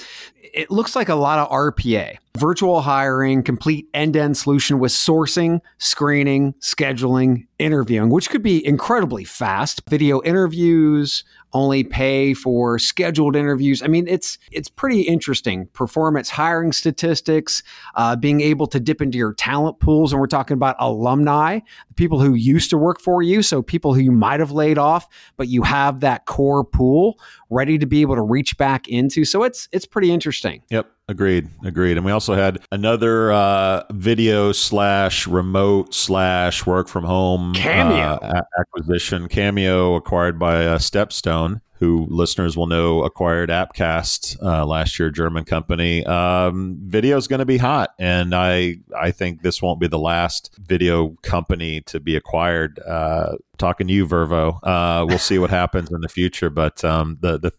It 0.54 0.72
looks 0.72 0.96
like 0.96 1.10
a 1.10 1.16
lot 1.16 1.40
of 1.40 1.50
RPA, 1.50 2.16
virtual 2.38 2.82
hiring, 2.82 3.44
complete 3.44 3.90
end 3.94 4.14
to 4.14 4.22
end 4.22 4.38
solution 4.38 4.80
with 4.80 4.94
sourcing, 4.94 5.60
screening, 5.80 6.54
scheduling, 6.62 7.48
interviewing, 7.60 8.10
which 8.10 8.30
could 8.30 8.44
be 8.44 8.66
incredibly 8.66 9.26
fast. 9.26 9.82
Video 9.90 10.22
interviews, 10.24 11.26
only 11.56 11.86
pay 11.86 12.34
for 12.34 12.78
scheduled 12.78 13.36
interviews. 13.36 13.82
I 13.82 13.88
mean, 13.88 14.08
it's 14.08 14.38
it's 14.52 14.70
pretty 14.70 15.02
interesting. 15.02 15.68
Performance 15.68 16.30
hiring 16.30 16.74
statistics, 16.74 17.64
uh, 17.96 18.16
being 18.18 18.42
able 18.42 18.68
to 18.68 18.80
dip 18.80 19.02
into 19.02 19.18
your 19.18 19.34
talent 19.34 19.80
pools, 19.80 20.12
and 20.12 20.20
we're 20.20 20.28
talking 20.28 20.56
about 20.56 20.76
alumni, 20.80 21.62
people 21.96 22.20
who 22.20 22.34
used 22.34 22.70
to 22.72 22.78
work 22.78 23.00
for 23.00 23.24
you, 23.24 23.42
so 23.42 23.62
people 23.62 23.94
who 23.94 24.02
you 24.02 24.12
might 24.12 24.42
have 24.42 24.52
laid 24.52 24.78
off, 24.78 25.08
but 25.38 25.48
you 25.48 25.64
have 25.64 26.02
that 26.02 26.26
core 26.26 26.66
pool 26.66 27.18
ready 27.50 27.78
to 27.78 27.86
be 27.86 28.02
able 28.02 28.16
to 28.16 28.22
reach 28.22 28.58
back 28.58 28.88
into. 28.90 29.24
So 29.24 29.44
it's 29.44 29.70
it's 29.72 29.86
pretty 29.86 30.12
interesting. 30.12 30.62
Yep. 30.70 30.92
Agreed. 31.08 31.50
Agreed. 31.64 31.98
And 31.98 32.06
we 32.06 32.12
also 32.12 32.34
had 32.34 32.60
another 32.72 33.32
uh, 33.32 33.84
video 33.92 34.52
slash 34.52 35.28
remote 35.28 35.94
slash 35.94 36.66
work 36.66 36.88
from 36.88 37.04
home 37.04 37.54
Cammio. 37.54 38.18
uh, 38.24 38.42
acquisition. 38.60 39.28
Cammio 39.30 39.96
acquired 39.96 40.40
by 40.40 40.66
uh, 40.66 40.80
Stepstone, 40.80 41.62
who 41.74 42.08
listeners 42.10 42.58
will 42.58 42.66
know 42.66 43.04
acquired 43.04 43.50
Appcast 43.52 44.42
uh, 44.42 44.66
last 44.66 44.98
year, 44.98 45.12
German 45.12 45.46
company. 45.46 46.04
Um, 46.08 46.80
video 46.82 47.18
is 47.18 47.28
going 47.28 47.40
to 47.40 47.46
be 47.46 47.58
hot, 47.58 47.92
and 48.00 48.34
I 48.34 48.78
I 49.00 49.12
think 49.12 49.44
this 49.44 49.62
won't 49.62 49.80
be 49.80 49.88
the 49.88 50.00
last 50.00 50.56
video 50.58 51.10
company 51.22 51.82
to 51.82 52.00
be 52.00 52.16
acquired. 52.16 52.80
Uh, 52.80 53.36
talking 53.60 53.88
to 53.88 53.94
you, 53.94 54.08
Vervoe. 54.08 54.60
Uh, 54.64 55.06
we'll 55.08 55.20
see 55.20 55.38
what 55.38 55.52
happens 55.52 55.92
in 55.92 56.02
the 56.02 56.10
future, 56.10 56.50
but 56.50 56.84
um, 56.84 57.20
the 57.22 57.38
the 57.38 57.52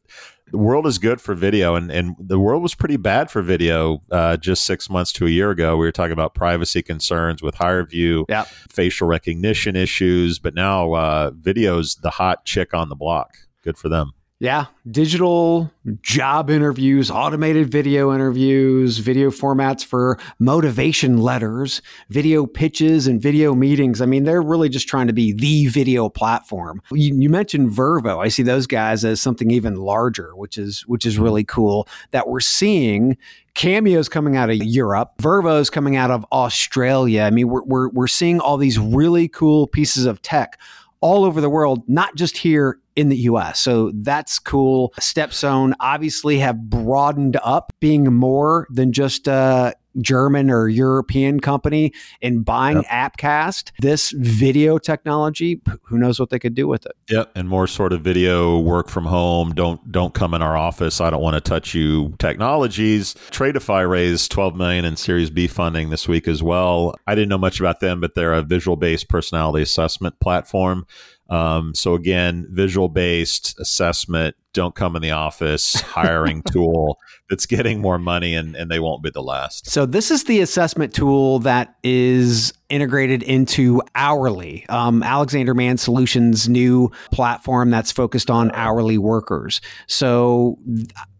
the 0.50 0.58
world 0.58 0.86
is 0.86 0.98
good 0.98 1.20
for 1.20 1.34
video 1.34 1.74
and, 1.74 1.90
and 1.90 2.14
the 2.18 2.38
world 2.38 2.62
was 2.62 2.74
pretty 2.74 2.96
bad 2.96 3.30
for 3.30 3.42
video 3.42 4.02
uh, 4.10 4.36
just 4.36 4.64
six 4.64 4.88
months 4.88 5.12
to 5.12 5.26
a 5.26 5.30
year 5.30 5.50
ago. 5.50 5.76
We 5.76 5.86
were 5.86 5.92
talking 5.92 6.12
about 6.12 6.34
privacy 6.34 6.82
concerns 6.82 7.42
with 7.42 7.56
HireVue 7.56 8.26
Yeah. 8.28 8.44
facial 8.70 9.08
recognition 9.08 9.74
issues 9.76 10.38
but 10.38 10.54
now 10.54 10.92
uh, 10.92 11.30
video's 11.34 11.96
the 11.96 12.10
hot 12.10 12.44
chick 12.44 12.72
on 12.74 12.88
the 12.88 12.96
block. 12.96 13.36
Good 13.62 13.76
for 13.76 13.88
them 13.88 14.12
Yeah, 14.38 14.66
digital 14.90 15.72
job 16.02 16.50
interviews, 16.50 17.10
automated 17.10 17.72
video 17.72 18.14
interviews, 18.14 18.98
video 18.98 19.30
formats 19.30 19.82
for 19.82 20.18
motivation 20.38 21.16
letters, 21.16 21.80
video 22.10 22.44
pitches, 22.44 23.06
and 23.06 23.20
video 23.20 23.54
meetings. 23.54 24.02
I 24.02 24.06
mean, 24.06 24.24
they're 24.24 24.42
really 24.42 24.68
just 24.68 24.88
trying 24.88 25.06
to 25.06 25.14
be 25.14 25.32
the 25.32 25.68
video 25.68 26.10
platform. 26.10 26.82
You, 26.92 27.18
you 27.18 27.30
mentioned 27.30 27.70
Vervoe. 27.70 28.22
I 28.22 28.28
see 28.28 28.42
those 28.42 28.66
guys 28.66 29.06
as 29.06 29.22
something 29.22 29.50
even 29.50 29.76
larger, 29.76 30.36
which 30.36 30.58
is 30.58 30.82
which 30.86 31.06
is 31.06 31.18
really 31.18 31.44
cool 31.44 31.88
that 32.10 32.28
we're 32.28 32.40
seeing. 32.40 33.16
Cammio's 33.54 34.10
coming 34.10 34.36
out 34.36 34.50
of 34.50 34.56
Europe. 34.56 35.14
Vervoe's 35.18 35.70
coming 35.70 35.96
out 35.96 36.10
of 36.10 36.26
Australia. 36.30 37.22
I 37.22 37.30
mean, 37.30 37.48
we're, 37.48 37.62
we're, 37.62 37.88
we're 37.88 38.06
seeing 38.06 38.38
all 38.40 38.58
these 38.58 38.78
really 38.78 39.28
cool 39.28 39.66
pieces 39.66 40.04
of 40.04 40.20
tech 40.20 40.60
all 41.00 41.24
over 41.24 41.40
the 41.40 41.48
world, 41.48 41.88
not 41.88 42.16
just 42.16 42.36
here 42.36 42.80
in 42.96 43.10
the 43.10 43.16
US. 43.18 43.60
So 43.60 43.92
that's 43.94 44.38
cool. 44.38 44.92
Stepstone 44.98 45.74
obviously 45.78 46.38
have 46.38 46.68
broadened 46.68 47.38
up 47.44 47.72
being 47.78 48.12
more 48.12 48.66
than 48.70 48.92
just 48.92 49.28
a 49.28 49.74
German 50.00 50.50
or 50.50 50.68
European 50.68 51.40
company 51.40 51.92
in 52.20 52.42
buying 52.42 52.82
Appcast. 52.84 53.70
This 53.80 54.10
video 54.12 54.78
technology, 54.78 55.60
who 55.82 55.98
knows 55.98 56.18
what 56.18 56.30
they 56.30 56.38
could 56.38 56.54
do 56.54 56.68
with 56.68 56.86
it. 56.86 56.92
Yep, 57.10 57.32
and 57.34 57.48
more 57.48 57.66
sort 57.66 57.92
of 57.92 58.02
video 58.02 58.58
work 58.58 58.88
from 58.88 59.06
home. 59.06 59.54
Don't 59.54 59.90
don't 59.90 60.14
come 60.14 60.34
in 60.34 60.42
our 60.42 60.56
office. 60.56 61.00
I 61.00 61.10
don't 61.10 61.22
want 61.22 61.34
to 61.34 61.40
touch 61.40 61.74
you. 61.74 62.14
Technologies. 62.18 63.14
Traitify 63.30 63.88
raised 63.88 64.30
12 64.30 64.56
million 64.56 64.84
in 64.84 64.96
Series 64.96 65.30
B 65.30 65.46
funding 65.46 65.90
this 65.90 66.08
week 66.08 66.28
as 66.28 66.42
well. 66.42 66.94
I 67.06 67.14
didn't 67.14 67.28
know 67.28 67.38
much 67.38 67.60
about 67.60 67.80
them, 67.80 68.00
but 68.00 68.14
they're 68.14 68.34
a 68.34 68.42
visual 68.42 68.76
based 68.76 69.08
personality 69.08 69.62
assessment 69.62 70.18
platform. 70.20 70.86
Um, 71.28 71.74
so 71.74 71.94
again, 71.94 72.46
visual 72.50 72.88
based 72.88 73.58
assessment. 73.58 74.36
Don't 74.56 74.74
come 74.74 74.96
in 74.96 75.02
the 75.02 75.10
office. 75.10 75.74
Hiring 75.80 76.42
tool 76.42 76.98
that's 77.28 77.44
getting 77.44 77.80
more 77.82 77.98
money, 77.98 78.34
and 78.34 78.56
and 78.56 78.70
they 78.70 78.80
won't 78.80 79.02
be 79.02 79.10
the 79.10 79.22
last. 79.22 79.70
So 79.70 79.84
this 79.84 80.10
is 80.10 80.24
the 80.24 80.40
assessment 80.40 80.94
tool 80.94 81.40
that 81.40 81.76
is 81.84 82.54
integrated 82.70 83.22
into 83.22 83.82
Hourly, 83.94 84.66
um, 84.70 85.02
Alexander 85.02 85.52
Mann 85.52 85.76
Solutions' 85.76 86.48
new 86.48 86.90
platform 87.12 87.68
that's 87.68 87.92
focused 87.92 88.30
on 88.30 88.50
hourly 88.52 88.96
workers. 88.96 89.60
So 89.86 90.56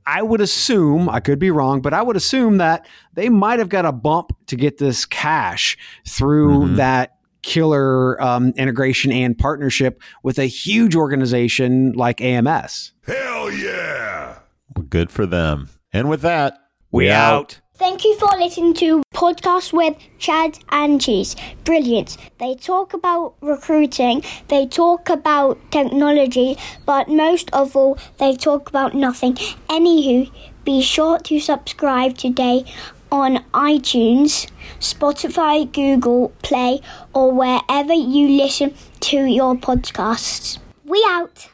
I 0.07 0.22
would 0.22 0.41
assume, 0.41 1.09
I 1.11 1.20
could 1.20 1.39
be 1.39 1.51
wrong, 1.51 1.82
but 1.82 1.93
I 1.93 2.01
would 2.01 2.16
assume 2.16 2.57
that 2.57 2.89
they 3.14 3.28
might 3.28 3.59
have 3.59 3.68
got 3.68 3.84
a 3.84 3.93
bump 3.93 4.30
to 4.47 4.57
get 4.57 4.78
this 4.78 5.05
cash 5.05 5.76
through 6.07 6.61
Mhm. 6.61 6.76
that 6.76 7.16
killer 7.47 8.20
um, 8.20 8.53
integration 8.57 9.12
and 9.12 9.38
partnership 9.38 10.03
with 10.24 10.38
a 10.38 10.47
huge 10.47 10.97
organization 10.97 11.92
like 11.92 12.20
AMS. 12.20 12.92
Hell 13.07 13.53
yeah! 13.53 14.40
Good 14.90 15.11
for 15.11 15.26
them. 15.26 15.70
And 15.92 16.11
with 16.11 16.22
that, 16.22 16.59
We 16.90 17.09
out. 17.09 17.61
Thank 17.76 18.05
you 18.05 18.18
for 18.18 18.28
listening 18.38 18.74
to 18.74 19.03
Podcast 19.14 19.72
with 19.72 19.97
Chad 20.18 20.59
and 20.70 21.01
Cheese. 21.01 21.36
Brilliant. 21.62 22.16
They 22.38 22.55
talk 22.55 22.94
about 22.94 23.34
recruiting, 23.42 24.22
they 24.49 24.66
talk 24.66 25.09
about 25.11 25.59
technology, 25.70 26.57
but 26.86 27.09
most 27.09 27.51
of 27.53 27.76
all, 27.76 27.99
they 28.18 28.34
talk 28.34 28.68
about 28.70 28.94
nothing. 28.94 29.34
Anywho, 29.68 30.30
be 30.64 30.80
sure 30.80 31.18
to 31.18 31.38
subscribe 31.38 32.16
today 32.16 32.64
on 33.11 33.44
iTunes, 33.52 34.48
Spotify, 34.80 35.70
Google 35.70 36.32
Play, 36.42 36.80
or 37.12 37.32
wherever 37.32 37.94
you 37.94 38.28
listen 38.28 38.74
to 39.00 39.24
your 39.24 39.54
podcasts. 39.54 40.59
We 40.84 41.04
out. 41.09 41.48